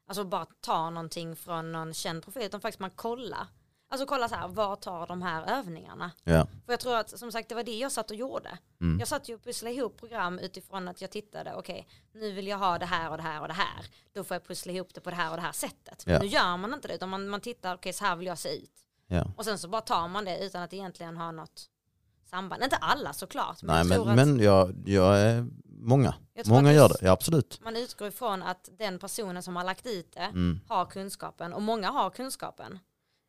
alltså 0.09 0.25
bara 0.25 0.47
tar 0.61 0.91
någonting 0.91 1.37
från 1.37 1.73
någon 1.73 1.95
känd 1.95 2.25
profil, 2.25 2.43
utan 2.43 2.61
faktiskt 2.61 2.81
man 2.81 2.91
kollar. 2.91 3.47
Alltså 3.91 4.07
kolla 4.07 4.29
så 4.29 4.35
här, 4.35 4.49
vad 4.49 4.81
tar 4.81 5.07
de 5.07 5.23
här 5.23 5.59
övningarna? 5.59 6.11
Ja. 6.25 6.47
För 6.67 6.73
jag 6.73 6.81
tror 6.81 6.97
att, 6.97 7.19
som 7.19 7.33
sagt, 7.33 7.49
det 7.49 7.55
var 7.55 7.63
det 7.63 7.79
jag 7.79 7.93
satt 7.93 8.11
och 8.11 8.17
gjorde. 8.17 8.59
Mm. 8.81 8.99
Jag 8.99 9.09
satt 9.09 9.29
ju 9.29 9.35
och 9.35 9.45
pusslade 9.45 9.75
ihop 9.75 9.97
program 9.97 10.39
utifrån 10.39 10.89
att 10.89 11.01
jag 11.01 11.11
tittade, 11.11 11.55
okej, 11.55 11.89
nu 12.13 12.33
vill 12.33 12.47
jag 12.47 12.59
ha 12.59 12.79
det 12.79 12.87
här 12.87 13.11
och 13.11 13.17
det 13.17 13.23
här 13.23 13.41
och 13.41 13.49
det 13.49 13.55
här. 13.55 13.87
Då 14.13 14.25
får 14.25 14.35
jag 14.35 14.45
pussla 14.45 14.73
ihop 14.73 14.95
det 14.95 15.01
på 15.01 15.11
det 15.11 15.17
här 15.17 15.31
och 15.31 15.37
det 15.37 15.43
här 15.43 15.53
sättet. 15.53 16.07
Men 16.07 16.15
Ja. 16.15 16.21
nu 16.21 16.27
gör 16.27 16.57
man 16.57 16.75
inte 16.75 16.89
det, 16.89 16.95
utan 16.95 17.09
man, 17.09 17.29
man 17.29 17.41
tittar, 17.41 17.75
okej, 17.75 17.93
så 17.93 18.05
här 18.05 18.17
vill 18.17 18.27
jag 18.27 18.39
se 18.39 18.57
ut. 18.57 18.73
Ja. 19.07 19.25
Och 19.37 19.45
sen 19.45 19.59
så 19.59 19.69
bara 19.69 19.81
tar 19.81 20.09
man 20.09 20.25
det 20.25 20.39
utan 20.45 20.63
att 20.63 20.73
egentligen 20.73 21.17
ha 21.17 21.31
något 21.33 21.67
samband. 22.31 22.63
Inte 22.65 22.77
alla 22.77 23.13
såklart, 23.13 23.63
men 23.63 23.87
Nej 23.87 23.97
jag 23.99 24.07
men, 24.07 24.19
att 24.21 24.27
men 24.29 24.41
jag, 24.45 24.75
jag 24.87 25.19
är 25.21 25.47
många. 25.81 26.15
Jag 26.35 26.47
Många 26.49 26.73
gör 26.73 26.89
det, 26.89 26.97
ja 27.03 27.11
absolut. 27.13 27.61
man 27.65 27.77
utgår 27.77 28.09
ifrån 28.09 28.43
att 28.43 28.69
den 28.79 28.99
personen 28.99 29.43
som 29.43 29.57
har 29.57 29.65
lagt 29.65 29.85
dit 29.85 30.13
det 30.15 30.21
Mm. 30.21 30.61
har 30.69 30.85
kunskapen 30.87 31.53
och 31.53 31.63
många 31.63 31.91
har 31.91 32.11
kunskapen. 32.11 32.79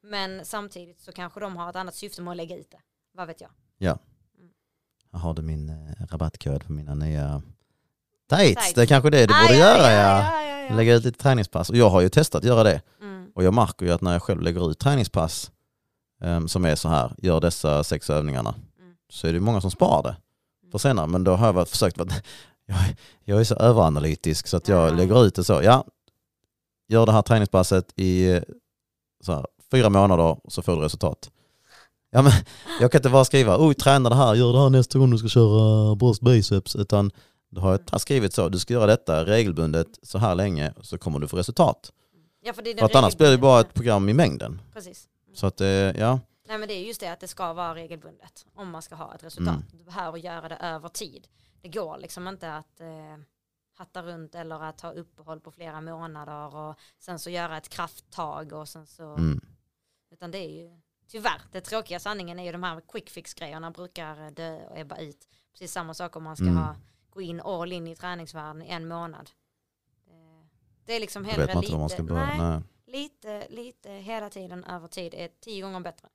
Men 0.04 0.46
samtidigt 0.46 1.02
så 1.02 1.12
kanske 1.12 1.40
de 1.40 1.58
har 1.58 1.70
ett 1.70 1.76
annat 1.76 1.96
syfte 1.96 2.22
med 2.22 2.32
att 2.32 2.38
lägga 2.38 2.58
ut 2.58 2.72
det. 2.72 2.80
Vad 3.14 3.28
vet 3.28 3.42
jag? 3.42 3.50
Jag 3.78 4.00
har 5.12 5.34
du 5.34 5.42
min 5.42 5.70
eh, 5.70 6.06
rabattkod 6.12 6.66
på 6.66 6.72
mina 6.72 6.96
nya 6.96 7.42
tights. 8.30 8.56
Tights. 8.56 8.74
Det 8.74 8.82
är 8.82 8.86
kanske 8.86 9.10
det 9.10 9.26
du 9.26 9.34
Ah, 9.34 9.42
borde 9.42 9.58
ja, 9.58 9.60
göra 9.78 9.92
ja, 9.92 10.02
ja. 10.02 10.34
ja, 10.34 10.44
ja, 10.44 10.62
ja. 10.70 10.76
Lägga 10.76 10.96
ut 10.96 11.04
lite 11.04 11.20
träningspass. 11.20 11.70
Och 11.70 11.76
jag 11.78 11.90
har 11.90 12.02
ju 12.02 12.10
testat 12.10 12.40
att 12.40 12.48
göra 12.48 12.64
det. 12.64 12.82
Mm. 13.02 13.32
Och 13.36 13.44
jag 13.44 13.54
märker 13.54 13.86
ju 13.86 13.92
att 13.92 14.02
när 14.02 14.14
jag 14.14 14.24
själv 14.24 14.42
lägger 14.42 14.72
ut 14.72 14.80
träningspass 14.80 15.52
em, 16.22 16.48
som 16.48 16.66
är 16.66 16.76
så 16.76 16.90
här, 16.90 17.16
gör 17.18 17.40
dessa 17.42 17.84
sex 17.84 18.10
övningarna, 18.10 18.50
Mm. 18.50 18.69
Så 19.10 19.28
är 19.28 19.34
det 19.34 19.40
många 19.40 19.62
som 19.62 19.72
sparar 19.72 20.04
det 20.04 20.16
för 20.72 20.78
senare. 20.78 21.08
Men 21.08 21.24
då 21.24 21.32
har 21.36 21.54
jag 21.54 21.68
försökt, 21.68 21.98
vara- 21.98 22.10
jag, 23.26 23.40
är 23.40 23.44
så 23.44 23.56
överanalytisk 23.56 24.48
så 24.48 24.58
att 24.58 24.68
jag 24.68 24.90
Ja. 24.90 24.94
lägger 24.94 25.26
ut 25.26 25.36
det 25.36 25.44
så, 25.44 25.62
ja, 25.64 25.86
gör 26.88 27.06
det 27.06 27.12
här 27.12 27.22
träningspasset 27.22 27.94
i 27.96 28.32
eh, 28.32 28.42
så 29.24 29.34
här, 29.34 29.46
fyra 29.72 29.90
månader 29.90 30.38
så 30.48 30.62
får 30.62 30.76
du 30.76 30.82
resultat. 30.82 31.32
Ja, 32.12 32.22
men 32.22 32.32
jag 32.82 32.92
kan 32.92 33.00
inte 33.00 33.10
bara 33.10 33.26
skriva, 33.26 33.58
oj 33.68 33.74
träna 33.74 34.10
det 34.10 34.16
här, 34.16 34.36
gör 34.36 34.54
det 34.54 34.60
här 34.60 34.70
nästa 34.70 35.00
gång 35.00 35.10
du 35.10 35.18
ska 35.18 35.28
köra 35.28 35.96
bröst 35.96 36.22
biceps, 36.22 36.76
utan 36.76 37.12
då 37.52 37.62
har 37.62 37.80
jag 37.92 38.02
skrivit 38.02 38.34
så, 38.34 38.50
du 38.50 38.60
ska 38.60 38.74
göra 38.74 38.86
detta 38.86 39.26
regelbundet 39.26 39.88
så 40.04 40.18
här 40.18 40.36
länge 40.36 40.74
så 40.82 40.98
kommer 40.98 41.20
du 41.20 41.28
få 41.28 41.38
resultat. 41.38 41.92
Ja, 42.42 42.54
för 42.54 42.62
det 42.62 42.72
är 42.72 42.78
För 42.78 42.86
att 42.86 42.96
annars 42.96 43.18
blir 43.18 43.32
det 43.32 43.38
bara 43.38 43.60
ett 43.62 43.74
program 43.74 44.10
i 44.10 44.14
mängden. 44.14 44.62
Precis. 44.74 45.08
Så 45.36 45.48
att 45.48 45.62
eh, 45.62 45.68
ja, 45.68 46.20
Nej 46.50 46.58
men 46.58 46.68
det 46.68 46.74
är 46.74 46.84
just 46.88 47.00
det 47.00 47.08
att 47.08 47.20
det 47.20 47.28
ska 47.28 47.54
vara 47.54 47.76
regelbundet 47.76 48.46
om 48.54 48.70
man 48.70 48.82
ska 48.82 48.96
ha 48.96 49.16
ett 49.16 49.24
resultat. 49.24 49.56
Mm. 49.56 49.66
Du 49.72 49.84
behöver 49.84 50.18
göra 50.18 50.50
det 50.50 50.56
över 50.56 50.90
tid. 50.90 51.28
Det 51.62 51.70
går 51.70 51.98
liksom 51.98 52.28
inte 52.28 52.54
att 52.56 52.82
eh, 52.82 53.18
hatta 53.74 54.04
runt 54.04 54.36
eller 54.36 54.64
att 54.64 54.82
ha 54.82 54.92
uppehåll 54.92 55.40
på 55.40 55.52
flera 55.52 55.82
månader 55.82 56.56
och 56.56 56.76
sen 57.00 57.20
så 57.20 57.30
göra 57.30 57.58
ett 57.58 57.70
krafttag 57.70 58.54
och 58.54 58.70
sen 58.70 58.88
så 58.88 59.16
mm, 59.16 59.42
Utan 60.12 60.32
det 60.32 60.38
är 60.38 60.50
ju 60.50 60.80
tyvärr, 61.08 61.42
det 61.52 61.62
tråkiga 61.62 62.00
sanningen 62.00 62.40
är 62.40 62.44
ju 62.44 62.52
de 62.52 62.64
här 62.64 62.82
quick 62.88 63.10
fix 63.10 63.34
grejerna 63.34 63.72
brukar 63.72 64.32
dö 64.32 64.68
och 64.68 64.78
ebba 64.78 64.98
ut. 64.98 65.28
Precis 65.52 65.72
samma 65.72 65.94
sak 65.94 66.16
om 66.16 66.24
man 66.24 66.36
ska 66.36 66.46
Mm. 66.46 66.58
ha, 66.58 66.76
gå 67.10 67.22
in 67.22 67.42
all 67.42 67.72
in 67.72 67.88
i 67.88 67.96
träningsvärlden 67.96 68.62
i 68.62 68.70
en 68.70 68.88
månad. 68.88 69.30
Det, 70.06 70.48
det 70.86 70.94
är 70.94 71.00
liksom 71.00 71.26
hellre 71.26 71.46
lite, 71.62 71.72
vad 71.72 71.80
man 71.80 71.90
ska 71.90 72.04
börja. 72.04 72.26
nej, 72.26 72.38
Nej. 72.40 72.62
Lite, 72.92 73.48
lite 73.50 73.90
hela 73.90 74.30
tiden 74.30 74.64
över 74.64 74.88
tid 74.88 75.14
är 75.14 75.30
tio 75.42 75.62
gånger 75.62 75.80
bättre. 75.80 76.08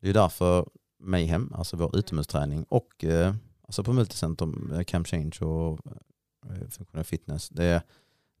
Det 0.00 0.08
är 0.08 0.14
därför 0.14 0.68
Mayhem, 0.98 1.52
alltså 1.54 1.76
vår 1.76 1.96
utomhusträning 1.96 2.64
och 2.68 3.04
eh, 3.04 3.34
alltså 3.62 3.84
på 3.84 3.92
Multicenter, 3.92 4.78
eh, 4.78 4.84
Camp 4.84 5.06
Change 5.06 5.38
och 5.40 5.80
eh, 6.50 6.68
Funktionell 6.70 7.04
Fitness, 7.04 7.48
det 7.48 7.64
är, 7.64 7.82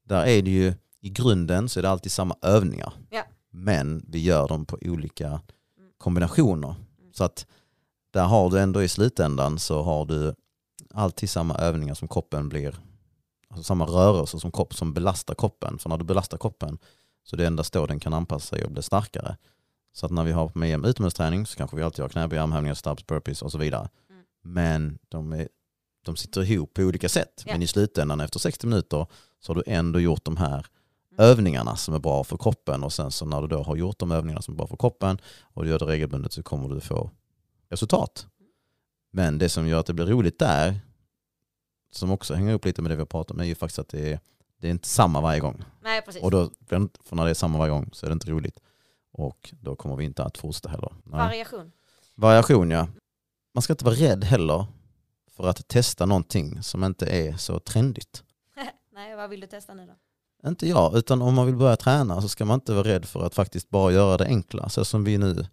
där 0.04 0.26
är 0.26 0.42
det 0.42 0.50
ju 0.50 0.74
i 1.00 1.10
grunden 1.10 1.68
så 1.68 1.80
är 1.80 1.82
det 1.82 1.90
alltid 1.90 2.12
samma 2.12 2.36
övningar. 2.42 2.92
Ja. 3.10 3.22
Men 3.50 4.04
vi 4.08 4.18
gör 4.18 4.48
dem 4.48 4.66
på 4.66 4.78
olika 4.82 5.40
kombinationer. 5.98 6.74
Så 7.12 7.24
att 7.24 7.46
där 8.10 8.24
har 8.24 8.50
du 8.50 8.60
ändå 8.60 8.82
i 8.82 8.88
slutändan 8.88 9.58
så 9.58 9.82
har 9.82 10.04
du 10.04 10.34
alltid 10.94 11.30
samma 11.30 11.54
övningar 11.54 11.94
som 11.94 12.08
kroppen 12.08 12.48
blir, 12.48 12.76
alltså 13.48 13.62
samma 13.62 13.84
rörelser 13.84 14.38
som 14.38 14.52
kropp 14.52 14.74
som 14.74 14.94
belastar 14.94 15.34
kroppen. 15.34 15.78
För 15.78 15.88
när 15.88 15.96
du 15.96 16.04
belastar 16.04 16.38
kroppen 16.38 16.78
så 17.24 17.36
är 17.36 17.38
det 17.38 17.46
endast 17.46 17.72
då 17.72 17.86
den 17.86 18.00
kan 18.00 18.14
anpassa 18.14 18.56
sig 18.56 18.64
och 18.64 18.70
bli 18.70 18.82
starkare. 18.82 19.36
Så 19.92 20.06
att 20.06 20.12
när 20.12 20.24
vi 20.24 20.32
har 20.32 20.52
med 20.54 20.86
utomhusträning 20.86 21.46
så 21.46 21.56
kanske 21.56 21.76
vi 21.76 21.82
alltid 21.82 22.02
har 22.02 22.08
knäböj, 22.08 22.38
armhävningar, 22.38 22.74
stabs, 22.74 23.06
burpees 23.06 23.42
och 23.42 23.52
så 23.52 23.58
vidare. 23.58 23.88
Mm. 24.10 24.22
Men 24.42 24.98
de 25.08 25.32
är 25.32 25.48
de 26.04 26.16
sitter 26.16 26.50
ihop 26.50 26.74
på 26.74 26.82
olika 26.82 27.08
sätt. 27.08 27.42
Ja. 27.46 27.52
Men 27.52 27.62
i 27.62 27.66
slutändan 27.66 28.20
efter 28.20 28.38
60 28.38 28.66
minuter 28.66 29.06
så 29.40 29.52
har 29.52 29.54
du 29.54 29.62
ändå 29.66 30.00
gjort 30.00 30.24
de 30.24 30.36
här 30.36 30.66
Mm. 31.18 31.30
övningarna 31.30 31.76
som 31.76 31.94
är 31.94 31.98
bra 31.98 32.24
för 32.24 32.36
kroppen 32.36 32.82
och 32.82 32.92
sen 32.92 33.10
så 33.10 33.26
när 33.26 33.42
du 33.42 33.46
då 33.48 33.62
har 33.62 33.76
gjort 33.76 33.98
de 33.98 34.10
övningarna 34.12 34.42
som 34.42 34.54
är 34.54 34.56
bra 34.56 34.66
för 34.66 34.76
kroppen 34.76 35.18
och 35.42 35.64
du 35.64 35.70
gör 35.70 35.78
det 35.78 35.84
regelbundet 35.84 36.32
så 36.32 36.42
kommer 36.42 36.68
du 36.68 36.80
få 36.80 37.10
resultat. 37.70 38.26
Men 39.12 39.38
det 39.38 39.48
som 39.48 39.68
gör 39.68 39.80
att 39.80 39.86
det 39.86 39.94
blir 39.94 40.06
roligt 40.06 40.38
där, 40.38 40.80
som 41.90 42.10
också 42.10 42.34
hänger 42.34 42.54
upp 42.54 42.64
lite 42.64 42.82
med 42.82 42.90
det 42.90 42.94
vi 42.96 43.00
har 43.00 43.06
pratat 43.06 43.30
om, 43.30 43.40
är 43.40 43.44
ju 43.44 43.54
faktiskt 43.54 43.78
att 43.78 43.88
det 43.88 44.12
är, 44.12 44.20
det 44.64 44.68
är 44.68 44.70
inte 44.70 44.88
samma 44.88 45.20
varje 45.20 45.40
gång. 45.40 45.64
Nej, 45.82 46.02
precis. 46.02 46.22
Och 46.22 46.30
då, 46.30 46.50
för 47.04 47.16
när 47.16 47.24
det 47.24 47.30
är 47.30 47.34
samma 47.34 47.58
varje 47.58 47.70
gång 47.70 47.90
så 47.92 48.06
är 48.06 48.10
det 48.10 48.12
inte 48.12 48.30
roligt. 48.30 48.60
Och 49.12 49.54
då 49.60 49.76
kommer 49.76 49.96
vi 49.96 50.04
inte 50.04 50.24
att 50.24 50.38
fortsätta 50.38 50.68
heller. 50.68 50.92
Nej. 51.04 51.18
Variation. 51.18 51.72
Variation 52.14 52.70
ja. 52.70 52.88
Man 53.54 53.62
ska 53.62 53.72
inte 53.72 53.84
vara 53.84 53.94
rädd 53.94 54.24
heller 54.24 54.66
för 55.30 55.48
att 55.48 55.68
testa 55.68 56.06
någonting 56.06 56.62
som 56.62 56.84
inte 56.84 57.06
är 57.06 57.36
så 57.36 57.60
trendigt. 57.60 58.22
Nej, 58.94 59.16
vad 59.16 59.30
vill 59.30 59.40
du 59.40 59.46
testa 59.46 59.74
nu 59.74 59.86
då? 59.86 60.48
Inte 60.48 60.68
jag, 60.68 60.96
utan 60.96 61.22
om 61.22 61.34
man 61.34 61.46
vill 61.46 61.56
börja 61.56 61.76
träna 61.76 62.22
så 62.22 62.28
ska 62.28 62.44
man 62.44 62.54
inte 62.54 62.72
vara 62.72 62.88
rädd 62.88 63.04
för 63.04 63.26
att 63.26 63.34
faktiskt 63.34 63.70
bara 63.70 63.92
göra 63.92 64.16
det 64.16 64.26
enkla. 64.26 64.68
Så 64.68 64.84
som 64.84 65.04
vi 65.04 65.18
nu, 65.18 65.46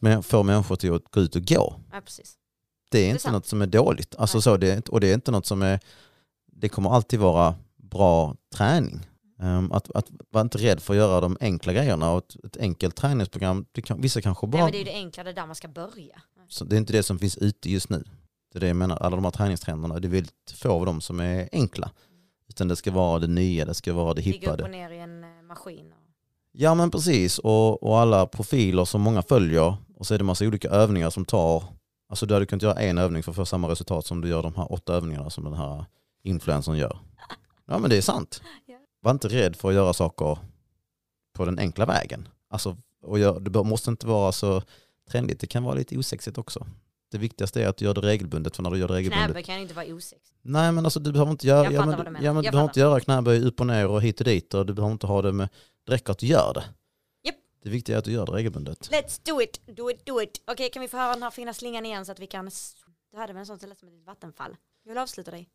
Mm. 0.00 0.16
att 0.18 0.26
få 0.26 0.42
människor 0.42 0.76
till 0.76 0.94
att 0.94 1.10
gå 1.10 1.20
ut 1.20 1.36
och 1.36 1.42
gå. 1.42 1.74
Ja, 1.92 2.00
precis. 2.00 2.34
Det 2.90 2.98
är 2.98 3.06
är 3.06 3.10
inte 3.10 3.22
sant. 3.22 3.32
något 3.32 3.46
som 3.46 3.62
är 3.62 3.66
dåligt. 3.66 4.14
Alltså 4.18 4.36
Nej. 4.38 4.42
så, 4.42 4.56
det 4.56 4.88
och 4.88 5.00
det 5.00 5.10
är 5.10 5.14
inte 5.14 5.30
något 5.30 5.46
som 5.46 5.62
är, 5.62 5.80
det 6.46 6.68
kommer 6.68 6.90
alltid 6.90 7.20
vara 7.20 7.54
bra 7.90 8.36
träning. 8.54 9.06
Um, 9.42 9.72
att, 9.72 9.90
att 9.96 10.06
vara 10.30 10.42
inte 10.42 10.58
rädd 10.58 10.80
för 10.80 10.94
att 10.94 10.98
göra 10.98 11.20
de 11.20 11.36
enkla 11.40 11.72
grejerna 11.72 12.12
och 12.12 12.18
ett, 12.18 12.44
ett 12.44 12.56
enkelt 12.56 12.96
träningsprogram, 12.96 13.66
kan, 13.84 14.00
vissa 14.00 14.20
kanske 14.20 14.46
Nej, 14.46 14.52
bara, 14.52 14.62
men 14.62 14.72
det 14.72 14.76
är 14.76 14.78
ju 14.78 14.84
det 14.84 14.94
enkla, 14.94 15.24
det 15.24 15.30
är 15.30 15.34
där 15.34 15.46
man 15.46 15.54
ska 15.54 15.68
börja. 15.68 16.22
så 16.48 16.64
det 16.64 16.76
är 16.76 16.78
inte 16.78 16.92
det 16.92 17.02
som 17.02 17.18
finns 17.18 17.36
ute 17.36 17.70
just 17.70 17.90
nu. 17.90 18.04
Det 18.52 18.58
är 18.58 18.60
det 18.60 18.66
jag 18.66 18.76
menar, 18.76 18.96
alla 18.96 19.16
de 19.16 19.24
här 19.24 19.30
träningstrenderna, 19.30 20.00
det 20.00 20.08
är 20.08 20.10
väldigt 20.10 20.50
få 20.54 20.72
av 20.72 20.86
dem 20.86 21.00
som 21.00 21.20
är 21.20 21.48
enkla. 21.52 21.90
Utan 22.48 22.68
det 22.68 22.76
ska 22.76 22.90
vara 22.90 23.18
det 23.18 23.26
nya, 23.26 23.64
det 23.64 23.74
ska 23.74 23.92
vara 23.92 24.14
det 24.14 24.22
Ligga 24.22 24.54
upp 24.54 24.60
och 24.60 24.70
ner 24.70 24.90
i 24.90 24.98
en 24.98 25.24
eh, 25.24 25.42
maskin. 25.48 25.92
Ja 26.52 26.74
men 26.74 26.90
precis, 26.90 27.38
och, 27.38 27.82
och 27.82 27.98
alla 27.98 28.26
profiler 28.26 28.84
som 28.84 29.00
många 29.00 29.22
följer 29.22 29.76
och 29.96 30.06
så 30.06 30.14
är 30.14 30.18
det 30.18 30.24
massa 30.24 30.46
olika 30.46 30.68
övningar 30.68 31.10
som 31.10 31.24
tar, 31.24 31.64
alltså 32.08 32.26
du 32.26 32.34
hade 32.34 32.46
kunnat 32.46 32.62
göra 32.62 32.80
en 32.80 32.98
övning 32.98 33.22
för 33.22 33.32
att 33.32 33.36
få 33.36 33.46
samma 33.46 33.68
resultat 33.68 34.06
som 34.06 34.20
du 34.20 34.28
gör 34.28 34.42
de 34.42 34.54
här 34.54 34.72
åtta 34.72 34.94
övningarna 34.94 35.30
som 35.30 35.44
den 35.44 35.54
här 35.54 35.84
influencern 36.22 36.76
gör. 36.76 36.98
Ja 37.68 37.78
men 37.78 37.90
det 37.90 37.96
är 37.96 38.02
sant. 38.02 38.42
Var 39.00 39.10
inte 39.10 39.28
rädd 39.28 39.56
för 39.56 39.68
att 39.68 39.74
göra 39.74 39.92
saker 39.92 40.38
på 41.32 41.44
den 41.44 41.58
enkla 41.58 41.86
vägen. 41.86 42.28
Alltså, 42.50 42.76
och 43.02 43.18
gör, 43.18 43.40
det 43.40 43.64
måste 43.64 43.90
inte 43.90 44.06
vara 44.06 44.32
så 44.32 44.62
trendigt, 45.10 45.40
det 45.40 45.46
kan 45.46 45.64
vara 45.64 45.74
lite 45.74 45.98
osexigt 45.98 46.38
också. 46.38 46.66
Det 47.10 47.18
viktigaste 47.18 47.62
är 47.62 47.68
att 47.68 47.76
du 47.76 47.84
gör 47.84 47.94
det 47.94 48.00
regelbundet, 48.00 48.56
för 48.56 48.62
när 48.62 48.70
du 48.70 48.78
gör 48.78 48.88
det 48.88 48.94
regelbundet 48.94 49.26
Knäböj 49.26 49.42
kan 49.42 49.58
inte 49.58 49.74
vara 49.74 49.86
osex. 49.86 50.32
Nej 50.42 50.72
men 50.72 50.84
alltså 50.84 51.00
du 51.00 51.12
behöver 51.12 51.30
inte 51.30 51.46
göra, 51.46 51.72
ja, 51.72 51.86
men, 51.86 52.16
ja, 52.22 52.32
men 52.32 52.44
du 52.44 52.50
behöver 52.50 52.68
inte 52.68 52.80
göra 52.80 53.00
knäböj 53.00 53.44
upp 53.44 53.60
och 53.60 53.66
ner 53.66 53.86
och 53.86 54.02
hit 54.02 54.20
och 54.20 54.24
dit 54.24 54.54
och 54.54 54.66
du 54.66 54.74
behöver 54.74 54.92
inte 54.92 55.06
ha 55.06 55.22
det 55.22 55.32
med, 55.32 55.48
det 55.84 55.92
räcker 55.92 56.12
att 56.12 56.18
du 56.18 56.26
gör 56.26 56.54
det. 56.54 56.64
Japp. 57.22 57.36
Det 57.62 57.70
viktiga 57.70 57.96
är 57.96 57.98
att 57.98 58.04
du 58.04 58.12
gör 58.12 58.26
det 58.26 58.32
regelbundet. 58.32 58.90
Let's 58.90 59.20
do 59.24 59.42
it, 59.42 59.60
do 59.76 59.90
it, 59.90 60.06
do 60.06 60.22
it. 60.22 60.42
Okej, 60.46 60.70
kan 60.70 60.82
vi 60.82 60.88
få 60.88 60.96
höra 60.96 61.12
den 61.12 61.22
här 61.22 61.30
fina 61.30 61.54
slingan 61.54 61.86
igen 61.86 62.06
så 62.06 62.12
att 62.12 62.20
vi 62.20 62.26
kan... 62.26 62.50
Du 63.12 63.18
hade 63.18 63.32
väl 63.32 63.40
en 63.40 63.46
sån 63.46 63.58
som 63.58 63.68
lät 63.68 63.78
som 63.78 63.88
ett 63.88 64.06
vattenfall. 64.06 64.56
Jag 64.84 64.90
vill 64.90 64.98
avsluta 64.98 65.30
dig. 65.30 65.48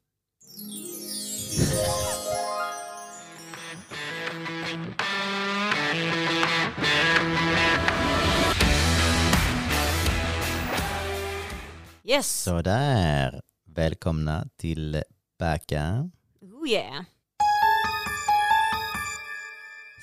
Yes, 12.06 12.44
Så 12.44 12.62
där, 12.62 13.42
välkomna 13.66 14.48
tillbaka. 14.58 16.10
oh 16.42 16.70
yeah. 16.70 17.04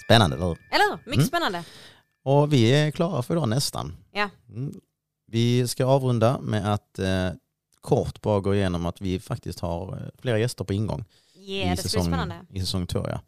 Spännande 0.05 0.37
eller 0.37 0.47
hur? 0.47 0.59
Eller? 0.71 0.97
Mycket 0.97 1.15
Mm. 1.15 1.27
spännande. 1.27 1.65
Och 2.23 2.53
vi 2.53 2.73
är 2.73 2.91
klara 2.91 3.23
för 3.23 3.35
idag 3.35 3.49
nästan. 3.49 3.97
Ja. 4.13 4.29
Mm. 4.49 4.81
Vi 5.27 5.69
ska 5.69 5.87
avrunda 5.87 6.41
med 6.41 6.73
att 6.75 6.99
eh, 6.99 7.31
kort 7.81 8.21
bara 8.21 8.41
gå 8.41 8.55
igenom 8.55 8.87
att 8.87 9.01
vi 9.01 9.21
faktiskt 9.21 9.61
har 9.61 9.93
eh, 9.97 10.09
flera 10.19 10.39
gäster 10.39 10.65
på 10.65 10.73
ingång. 10.73 11.05
Yeah, 11.41 11.75
bli 11.75 11.83
spännande. 11.91 12.47
I 12.51 12.61
säsong 12.61 12.87
två 12.87 13.07
ja. 13.09 13.21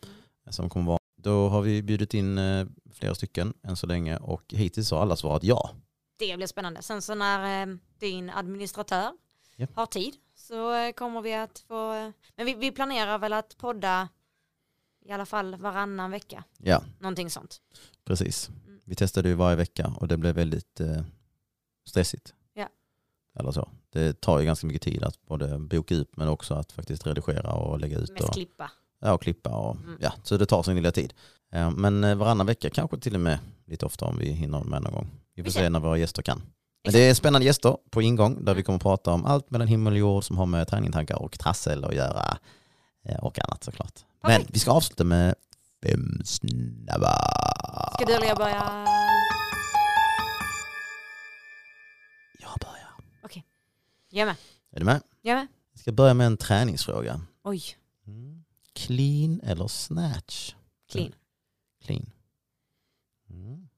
Som 0.51 0.71
kommer 0.71 0.87
vara. 0.87 0.99
Då 1.17 1.49
har 1.49 1.63
vi 1.63 1.83
bjudit 1.83 2.15
in 2.15 2.39
eh, 2.39 2.67
flera 2.93 3.15
stycken 3.15 3.55
än 3.63 3.77
så 3.77 3.87
länge 3.87 4.17
och 4.17 4.45
hittills 4.49 4.91
har 4.91 5.01
alla 5.03 5.17
svarat 5.17 5.45
ja. 5.45 5.71
Det 6.19 6.37
blir 6.37 6.47
spännande. 6.47 6.83
Sen 6.83 7.03
så 7.03 7.15
när 7.15 7.63
eh, 7.63 7.75
din 7.99 8.31
administratör 8.31 9.13
Ja. 9.57 9.67
har 9.75 9.87
tid 9.87 10.15
så 10.35 10.75
eh, 10.75 10.93
kommer 10.93 11.21
vi 11.23 11.35
att 11.35 11.59
få... 11.59 12.13
Men 12.37 12.47
vi, 12.47 12.55
vi 12.55 12.71
planerar 12.73 13.19
väl 13.19 13.33
att 13.33 13.57
podda 13.59 14.09
i 15.05 15.13
alla 15.13 15.27
fall 15.27 15.55
varannan 15.57 16.11
vecka. 16.11 16.45
Ja, 16.59 16.83
Någonting 17.01 17.31
sånt. 17.31 17.61
precis. 18.05 18.49
Mm. 18.49 18.81
Vi 18.85 18.95
testade 18.95 19.29
ju 19.29 19.35
varje 19.35 19.57
vecka 19.57 19.93
och 19.97 20.09
det 20.09 20.17
blev 20.17 20.35
väldigt 20.35 20.81
eh, 20.81 21.03
stressigt. 21.85 22.35
Ja. 22.55 22.69
Eller 23.39 23.51
så. 23.53 23.69
Det 23.93 24.21
tar 24.21 24.39
ju 24.39 24.45
ganska 24.45 24.67
mycket 24.67 24.83
tid 24.83 25.05
att 25.05 25.23
både 25.27 25.59
boka 25.59 25.95
ut 25.95 26.17
men 26.17 26.29
också 26.29 26.55
att 26.55 26.73
faktiskt 26.73 27.07
redigera 27.07 27.53
och 27.53 27.81
lägga 27.81 27.99
ut. 27.99 28.11
Mest 28.13 28.25
Och, 28.29 28.35
klippa. 28.35 28.71
ja, 29.01 29.13
och 29.13 29.23
klippa 29.23 29.51
och 29.51 29.77
Mm. 29.77 29.97
ja, 30.01 30.13
så 30.23 30.37
det 30.37 30.47
tar 30.47 30.63
sin 30.63 30.75
lilla 30.77 30.93
tid. 30.93 31.13
Eh, 31.53 31.71
Men 31.71 32.05
eh, 32.05 32.15
varannan 32.15 32.47
vecka 32.47 32.71
kanske 32.71 32.99
till 32.99 33.15
och 33.15 33.21
med 33.21 33.39
lite 33.67 33.87
ofta 33.87 34.05
om 34.05 34.19
vi 34.19 34.31
hinner 34.33 34.61
med 34.65 34.83
någon 34.83 34.93
gång. 34.93 35.11
Vi 35.35 35.45
får 35.45 35.51
se 35.51 35.69
när 35.69 35.81
våra 35.81 35.99
gäster 35.99 36.23
kan. 36.23 36.43
Men 36.85 36.93
det 36.93 36.99
är 37.09 37.15
spännande 37.15 37.45
gäster 37.47 37.77
på 37.91 38.03
ingång 38.03 38.35
där 38.45 38.55
vi 38.55 38.61
Mm. 38.61 38.63
kommer 38.65 38.77
att 38.77 38.83
prata 38.83 39.13
om 39.13 39.25
allt 39.27 39.51
mellan 39.51 39.69
himmel 39.69 39.93
och 39.93 39.99
jord 39.99 40.25
som 40.25 40.39
har 40.39 40.47
med 40.47 40.69
träningtankar 40.69 41.23
och 41.23 41.39
trassel 41.39 41.85
att 41.85 41.95
göra 41.95 42.37
eh, 43.05 43.17
och 43.17 43.39
annat 43.49 43.65
såklart. 43.65 43.93
Men 44.23 44.43
vi 44.49 44.59
ska 44.59 44.71
avsluta 44.71 45.05
med 45.05 45.35
fem 45.85 46.23
snabba. 46.25 47.17
Ska 47.95 48.05
du 48.05 48.13
eller 48.15 48.27
jag 48.27 48.37
börja? 48.39 48.87
Jag 54.15 54.27
med. 54.27 54.37
Är 54.71 54.79
du 54.79 54.85
med? 54.85 55.03
Jag 55.23 55.35
med. 55.37 55.47
Jag 55.73 55.81
ska 55.81 55.93
börja 55.93 56.15
med 56.15 56.27
en 56.27 56.37
träningsfråga. 56.37 57.21
Oj, 57.45 57.63
Mm. 58.07 58.45
Clean 58.73 59.41
eller 59.45 59.69
snatch? 59.69 60.55
clean. 60.89 61.13
Clean. 61.85 62.11
Mm. 63.31 63.69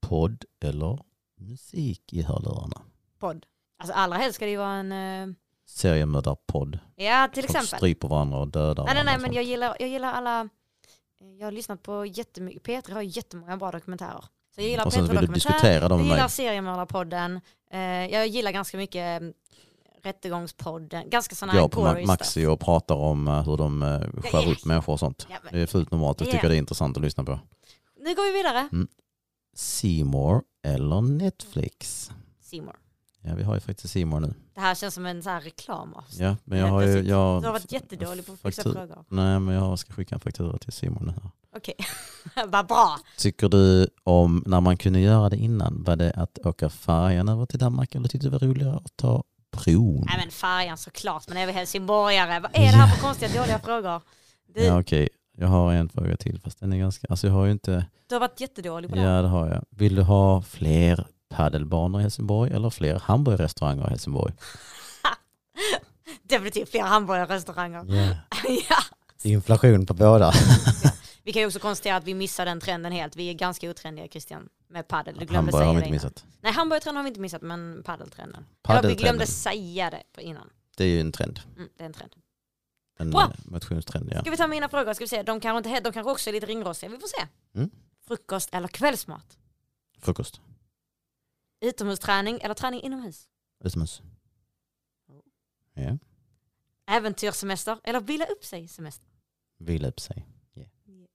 Podd 0.00 0.44
eller 0.60 0.98
musik 1.36 2.12
i 2.12 2.22
hörlurarna? 2.22 2.82
Podd. 3.18 3.46
Alltså 3.78 3.94
allra 3.94 4.16
helst 4.16 4.36
ska 4.36 4.44
det 4.44 4.50
ju 4.50 4.56
vara 4.56 4.72
en... 4.74 4.92
eh, 4.92 5.34
Seriemördarpodd. 5.66 6.78
ja, 6.96 7.28
till 7.32 7.42
Folk 7.42 7.50
exempel. 7.56 7.78
stryper 7.78 8.08
varandra 8.08 8.38
och 8.38 8.48
dödar 8.48 8.84
Nej, 8.84 8.94
nej, 8.94 9.04
nej, 9.04 9.18
men 9.18 9.32
jag 9.32 9.44
gillar, 9.44 9.76
jag 9.80 9.88
gillar 9.88 10.12
alla... 10.12 10.40
eh, 10.40 11.26
Jag 11.38 11.46
har 11.46 11.52
lyssnat 11.52 11.82
på 11.82 12.06
jättemycket... 12.06 12.62
P3 12.62 12.92
har 12.92 13.02
jättemånga 13.02 13.56
bra 13.56 13.70
dokumentärer. 13.70 14.24
Så 14.54 14.60
jag 14.60 14.68
gillar 14.68 14.86
Och 14.86 14.92
sen 14.92 15.06
P3 15.06 15.10
vill 15.10 15.26
du 15.28 15.34
diskutera 15.34 15.88
dem 15.88 15.98
Jag 15.98 16.04
med 16.04 16.04
gillar 16.12 16.22
mig. 16.24 16.30
Seriemördarpodden. 16.30 17.40
Eh, 17.70 17.80
jag 17.80 18.26
gillar 18.26 18.50
ganska 18.52 18.76
mycket 18.76 19.22
eh, 19.22 19.28
Rättegångspodden. 20.02 21.10
Ganska 21.10 21.34
sådana 21.34 21.68
på 21.68 21.80
gory 21.80 22.02
Ma- 22.02 22.06
Maxi 22.06 22.46
och 22.46 22.60
pratar 22.60 22.94
om 22.94 23.28
eh, 23.28 23.42
hur 23.44 23.56
de 23.56 23.80
skär 24.22 24.42
ja. 24.42 24.52
upp 24.52 24.64
människor 24.64 24.92
och 24.92 24.98
sånt. 25.00 25.26
Ja, 25.30 25.36
Det 25.52 25.60
är 25.60 25.66
fullt 25.66 25.90
normalt. 25.90 26.20
Jag 26.20 26.28
Ja. 26.28 26.32
tycker 26.32 26.48
det 26.48 26.54
är 26.56 26.58
intressant 26.58 26.96
att 26.96 27.02
lyssna 27.02 27.24
på. 27.24 27.40
nu 28.00 28.14
går 28.14 28.32
vi 28.32 28.38
vidare. 28.38 28.68
Seymour 29.56 30.42
eller 30.62 31.00
Netflix? 31.00 32.10
Seymour. 32.40 32.76
Ja, 33.22 33.34
vi 33.34 33.42
har 33.42 33.54
ju 33.54 33.60
faktiskt 33.60 33.92
Seymour 33.92 34.20
nu. 34.20 34.34
Det 34.54 34.60
här 34.60 34.74
känns 34.74 34.94
som 34.94 35.06
en 35.06 35.22
så 35.22 35.30
här 35.30 35.40
reklam. 35.40 35.94
av- 35.94 36.04
Ja, 36.18 36.36
men 36.44 36.58
jag 36.58 36.66
har 36.66 36.82
ju... 36.82 36.92
Jag, 36.92 37.42
Du 37.42 37.46
har 37.46 37.52
varit 37.52 37.72
jättedålig 37.72 38.26
på 38.26 38.32
att 38.32 38.40
fixa 38.40 38.62
frågor. 38.62 39.04
Nej, 39.08 39.40
men 39.40 39.54
jag 39.54 39.78
ska 39.78 39.92
skicka 39.92 40.14
en 40.14 40.20
faktura 40.20 40.58
till 40.58 40.72
Simon 40.72 41.02
nu. 41.06 41.12
här. 41.12 41.30
Okej, 41.56 41.74
vad 42.46 42.66
bra. 42.66 42.98
Tycker 43.18 43.48
du 43.48 43.88
om 44.04 44.42
när 44.46 44.60
man 44.60 44.76
kunde 44.76 45.00
göra 45.00 45.28
det 45.28 45.36
innan? 45.36 45.82
Var 45.82 45.96
det 45.96 46.12
att 46.16 46.38
åka 46.46 46.68
färjan 46.70 47.28
över 47.28 47.46
till 47.46 47.58
Danmark 47.58 47.94
eller 47.94 48.08
tyckte 48.08 48.26
du 48.26 48.30
det 48.30 48.38
var 48.38 48.48
roligare 48.48 48.76
att 48.76 48.96
ta 48.96 49.24
bron? 49.56 50.04
Nej 50.06 50.16
men 50.18 50.30
färjan 50.30 50.78
såklart, 50.78 51.28
men 51.28 51.36
är 51.36 51.46
vi 51.46 51.52
helsingborgare? 51.52 52.40
Vad 52.40 52.50
är 52.54 52.60
det 52.60 52.78
här 52.78 52.88
för 52.88 53.02
konstiga 53.02 53.40
dåliga 53.40 53.58
frågor? 53.58 54.00
Du, 54.54 54.64
Ja, 54.64 54.80
okej. 54.80 55.08
Jag 55.36 55.48
har 55.48 55.72
en 55.72 55.88
fråga 55.88 56.16
till 56.16 56.40
fast 56.40 56.60
den 56.60 56.72
är 56.72 56.76
ganska... 56.78 57.06
Alltså 57.10 57.26
jag 57.26 57.34
har 57.34 57.44
ju 57.44 57.52
inte... 57.52 57.86
du 58.08 58.14
har 58.14 58.20
varit 58.20 58.40
jättedålig 58.40 58.90
på 58.90 58.96
det. 58.96 59.02
Ja, 59.02 59.22
det 59.22 59.28
har 59.28 59.48
jag. 59.48 59.64
Vill 59.70 59.94
du 59.94 60.02
ha 60.02 60.42
fler 60.42 61.06
paddelbanor 61.28 62.00
i 62.00 62.02
Helsingborg 62.02 62.52
eller 62.52 62.70
fler 62.70 62.98
hamburgerrestauranger 62.98 63.86
i 63.86 63.90
Helsingborg? 63.90 64.32
Definitivt 66.22 66.70
fler 66.70 66.82
hamburgerrestauranger. 66.82 67.84
Ja. 67.88 68.16
ja. 68.68 68.76
Inflation 69.22 69.86
på 69.86 69.94
båda. 69.94 70.32
Vi 71.24 71.32
kan 71.32 71.42
ju 71.42 71.46
också 71.46 71.58
konstatera 71.58 71.96
att 71.96 72.04
vi 72.04 72.14
missar 72.14 72.44
den 72.44 72.60
trenden 72.60 72.92
helt. 72.92 73.16
Vi 73.16 73.30
är 73.30 73.34
ganska 73.34 73.70
otrendiga 73.70 74.08
Christian 74.08 74.48
med 74.68 74.88
padel. 74.88 75.16
Du 75.18 75.26
glömde 75.26 75.52
säga 75.52 75.64
har 75.64 75.72
vi 75.72 75.76
inte 75.76 75.88
innan. 75.88 75.96
missat. 75.96 76.24
Nej, 76.40 76.52
hamburgertrenden 76.52 76.96
har 76.96 77.04
vi 77.04 77.08
inte 77.08 77.20
missat, 77.20 77.42
men 77.42 77.82
padeltrenden. 77.84 78.46
Eller 78.68 78.88
vi 78.88 78.94
glömde 78.94 79.26
säga 79.26 79.90
det 79.90 80.02
på 80.12 80.20
innan. 80.20 80.50
Det 80.76 80.84
är 80.84 80.88
ju 80.88 81.00
en 81.00 81.12
trend. 81.12 81.40
Mm, 81.56 81.68
det 81.76 81.82
är 81.82 81.86
en 81.86 81.92
trend. 81.92 82.14
En 82.98 83.10
Bra. 83.10 83.22
eh, 83.22 83.30
motionstrend, 83.44 84.12
ja. 84.12 84.20
Ska 84.20 84.30
vi 84.30 84.36
ta 84.36 84.46
mina 84.46 84.68
frågor? 84.68 84.94
Ska 84.94 85.04
vi 85.04 85.08
se. 85.08 85.22
De 85.22 85.40
kanske, 85.40 85.68
inte, 85.68 85.80
de 85.80 85.92
kanske 85.92 86.10
också 86.10 86.30
är 86.30 86.32
lite 86.32 86.46
ringrostiga. 86.46 86.90
Vi 86.90 86.98
får 86.98 87.08
se. 87.08 87.26
Mm. 87.54 87.70
Frukost 88.06 88.54
eller 88.54 88.68
kvällsmat? 88.68 89.38
Frukost. 89.98 90.40
Utomhusträning 91.60 92.38
eller 92.42 92.54
träning 92.54 92.80
inomhus? 92.82 93.28
Utomhus. 93.64 94.02
Ja. 95.74 95.98
Äventyrssemester 96.86 97.78
eller 97.84 98.00
vila 98.00 98.24
upp 98.24 98.44
sig 98.44 98.68
semester? 98.68 99.08
Vila 99.58 99.88
upp 99.88 100.00
sig. 100.00 100.26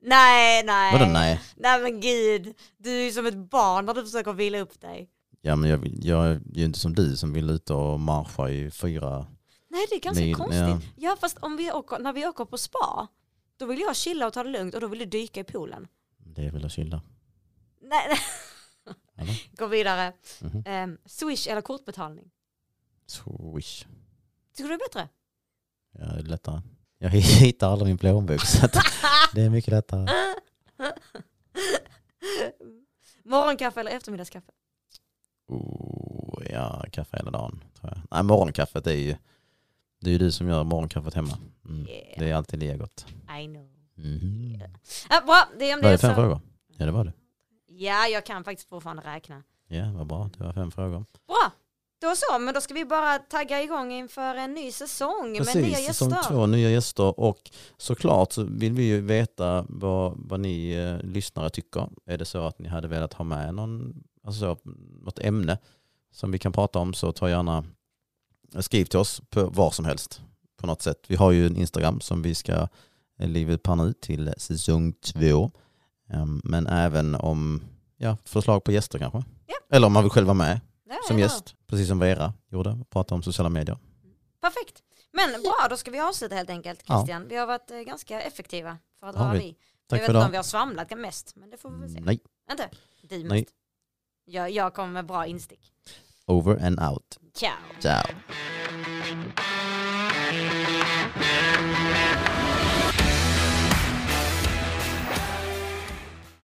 Nej, 0.02 0.64
nej. 0.66 0.94
Vadå 0.94 1.12
nej? 1.12 1.42
Nej 1.56 1.82
men 1.82 2.00
gud, 2.02 2.56
du 2.78 2.90
är 2.90 3.04
ju 3.06 3.12
som 3.12 3.26
ett 3.26 3.38
barn 3.38 3.86
när 3.86 3.94
du 3.94 4.04
försöker 4.04 4.34
vila 4.34 4.60
upp 4.60 4.82
dig. 4.82 5.10
Ja 5.42 5.56
men 5.56 5.70
jag, 5.70 5.88
jag 6.02 6.26
är 6.28 6.42
ju 6.54 6.66
inte 6.66 6.80
som 6.80 6.96
du 6.96 7.18
som 7.18 7.34
vill 7.34 7.50
ut 7.50 7.70
och 7.70 8.00
marscha 8.00 8.50
i 8.50 8.72
fyra 8.72 9.28
Nej 9.70 9.86
det 9.90 9.96
är 9.96 10.00
ganska 10.00 10.24
mil. 10.24 10.36
konstigt. 10.36 10.60
Ja. 10.60 10.80
Ja. 10.96 11.18
fast 11.22 11.38
om 11.38 11.58
vi 11.58 11.72
åker, 11.72 12.00
när 12.00 12.14
vi 12.14 12.28
åker 12.28 12.46
på 12.46 12.58
spa, 12.58 13.08
då 13.58 13.66
vill 13.66 13.80
jag 13.80 13.96
chilla 13.96 14.28
och 14.28 14.34
ta 14.34 14.44
det 14.44 14.50
lugnt 14.50 14.76
och 14.76 14.82
då 14.82 14.88
vill 14.88 15.00
du 15.00 15.06
dyka 15.06 15.40
i 15.40 15.44
poolen. 15.44 15.88
Det 16.18 16.50
väl 16.50 16.66
att 16.66 16.72
chilla. 16.72 17.02
Nej, 17.82 18.08
nej. 18.08 18.20
Eller? 19.18 19.42
Gå 19.58 19.68
vidare. 19.68 20.14
Mhm. 20.42 20.64
Ehm, 20.66 20.98
swish 21.06 21.48
eller 21.48 21.62
kortbetalning? 21.62 22.32
Swish. 23.06 23.86
Tycker 24.56 24.70
du 24.70 24.78
det 24.78 24.84
är 24.84 24.88
bättre? 24.90 25.10
Ja, 25.92 26.06
det 26.06 26.20
är 26.20 26.24
lättare. 26.24 26.62
Jag 27.00 27.10
hittar 27.20 27.70
aldrig 27.72 27.88
min 27.90 27.98
plånbok 27.98 28.42
så 28.46 28.66
att 28.66 28.74
det 29.34 29.42
är 29.42 29.50
mycket 29.50 29.72
lättare. 29.72 30.08
Morgonkaffe 33.26 33.80
eller 33.80 33.92
eftermiddagskaffe? 33.92 34.52
Oh, 35.48 36.44
ja, 36.52 36.86
kaffe 36.92 37.18
hela 37.18 37.32
dagen. 37.32 37.64
Tror 37.80 37.94
jag. 37.94 38.02
Nej, 38.12 38.24
morgonkaffet 38.24 38.88
är 38.88 38.92
ju 38.94 39.16
det 40.02 40.10
är 40.10 40.12
ju 40.12 40.18
du 40.18 40.32
som 40.32 40.48
gör 40.48 40.64
morgonkaffet 40.64 41.14
hemma. 41.14 41.38
Mm. 41.66 41.88
Yeah, 41.88 42.20
Det 42.20 42.30
är 42.30 42.36
alltid 42.36 42.60
lika 42.60 42.78
gott. 42.78 43.06
I 43.42 43.46
know. 43.46 43.70
Mhm. 43.96 44.62
Ja, 45.10 45.22
bra, 45.26 45.44
det 45.60 45.72
är 45.72 45.76
om 45.76 45.82
Var 45.82 45.90
det 45.90 45.94
det 45.96 45.98
fem 45.98 46.10
så. 46.12 46.16
frågor? 46.16 46.40
Ja 46.78 46.86
det 46.86 46.92
var 46.92 47.04
det. 47.04 47.14
Ja, 47.68 48.08
jag 48.08 48.26
kan 48.26 48.44
faktiskt 48.44 48.70
fortfarande 48.70 49.02
räkna. 49.04 49.44
Ja 49.68 49.92
vad 49.96 50.08
bra, 50.08 50.30
det 50.38 50.44
var 50.44 50.54
fem 50.54 50.72
frågor. 50.72 51.06
Bra, 51.28 51.52
då 52.02 52.14
så, 52.16 52.40
men 52.40 52.54
då 52.54 52.62
ska 52.62 52.74
vi 52.74 52.86
bara 52.86 53.20
tagga 53.20 53.64
igång 53.64 53.92
inför 53.92 54.36
en 54.36 54.54
ny 54.54 54.72
säsong 54.72 55.32
med 55.32 55.32
nya 55.32 55.46
Precis, 55.46 55.88
gäster. 55.88 56.24
två, 56.28 56.46
nya 56.46 56.70
gäster 56.70 57.20
och 57.20 57.52
såklart 57.78 58.32
så 58.32 58.44
vill 58.44 58.74
vi 58.74 58.84
ju 58.84 59.02
veta 59.02 59.66
vad, 59.70 60.14
vad 60.18 60.40
ni 60.40 60.72
eh, 60.72 61.08
lyssnare 61.08 61.50
tycker. 61.50 61.90
Är 62.06 62.18
det 62.18 62.26
så 62.26 62.46
att 62.46 62.60
ni 62.60 62.70
hade 62.70 62.88
velat 62.88 63.14
ha 63.14 63.26
med 63.26 63.56
någon, 63.56 64.04
alltså 64.24 64.40
så, 64.40 64.72
något 65.02 65.20
ämne 65.20 65.58
som 66.12 66.32
vi 66.32 66.40
kan 66.40 66.52
prata 66.52 66.80
om 66.80 66.94
så 66.94 67.12
ta 67.12 67.30
gärna 67.30 67.64
skriv 68.60 68.86
till 68.86 69.00
oss 69.00 69.22
på 69.30 69.46
var 69.46 69.72
som 69.72 69.86
helst 69.86 70.22
på 70.58 70.68
något 70.68 70.82
sätt. 70.82 71.06
Vi 71.08 71.16
har 71.16 71.32
ju 71.32 71.46
en 71.46 71.58
Instagram 71.58 72.02
som 72.02 72.22
vi 72.22 72.36
ska 72.36 72.68
eh, 73.20 73.50
upp 73.54 73.68
här 73.68 73.76
nu 73.76 73.94
till 73.94 74.34
säsong 74.38 74.94
två. 74.94 75.52
Ehm, 76.10 76.42
Men 76.44 76.68
även 76.68 77.16
om 77.16 77.62
ja, 77.98 78.18
förslag 78.26 78.64
på 78.64 78.72
gäster 78.72 79.00
kanske. 79.00 79.24
Ja. 79.48 79.56
Eller 79.72 79.88
om 79.88 79.94
man 79.94 80.04
vill 80.04 80.12
själv 80.12 80.28
vara 80.28 80.34
med 80.34 80.60
ja, 80.96 81.08
som 81.08 81.20
gäst, 81.20 81.56
precis 81.68 81.88
som 81.88 82.00
Vera 82.00 82.34
gjorde, 82.50 82.78
pratade 82.90 83.16
om 83.16 83.24
sociala 83.24 83.50
medier. 83.50 83.78
Perfekt. 84.42 84.84
Men 85.12 85.42
bra, 85.42 85.68
då 85.70 85.78
ska 85.78 85.92
vi 85.92 86.00
avsluta 86.00 86.36
helt 86.36 86.50
enkelt 86.50 86.80
Christian. 86.80 87.22
Ja. 87.22 87.28
Vi 87.30 87.36
har 87.36 87.48
varit 87.48 87.72
eh, 87.72 87.78
ganska 87.78 88.22
effektiva 88.22 88.78
för 89.00 89.08
att 89.08 89.16
vara 89.16 89.34
vi. 89.34 89.56
Tack 89.88 90.00
jag 90.00 90.04
vet 90.04 90.10
inte 90.10 90.26
om 90.26 90.32
vi 90.32 90.38
har 90.38 90.44
svamlat 90.44 90.98
mest, 90.98 91.36
men 91.36 91.50
det 91.50 91.58
får 91.58 91.70
vi 91.72 91.80
väl 91.80 91.94
se. 91.94 92.00
Nej. 92.00 92.20
Inte? 92.52 92.70
Du 93.02 93.24
Nej. 93.24 93.42
mest. 93.42 93.54
Jag, 94.26 94.52
jag 94.52 94.74
kommer 94.74 94.90
med 94.90 95.06
bra 95.06 95.26
instick. 95.26 95.74
Over 96.26 96.66
and 96.66 96.80
out. 96.80 97.20
Ciao. 97.34 97.52
Ciao. 97.80 98.04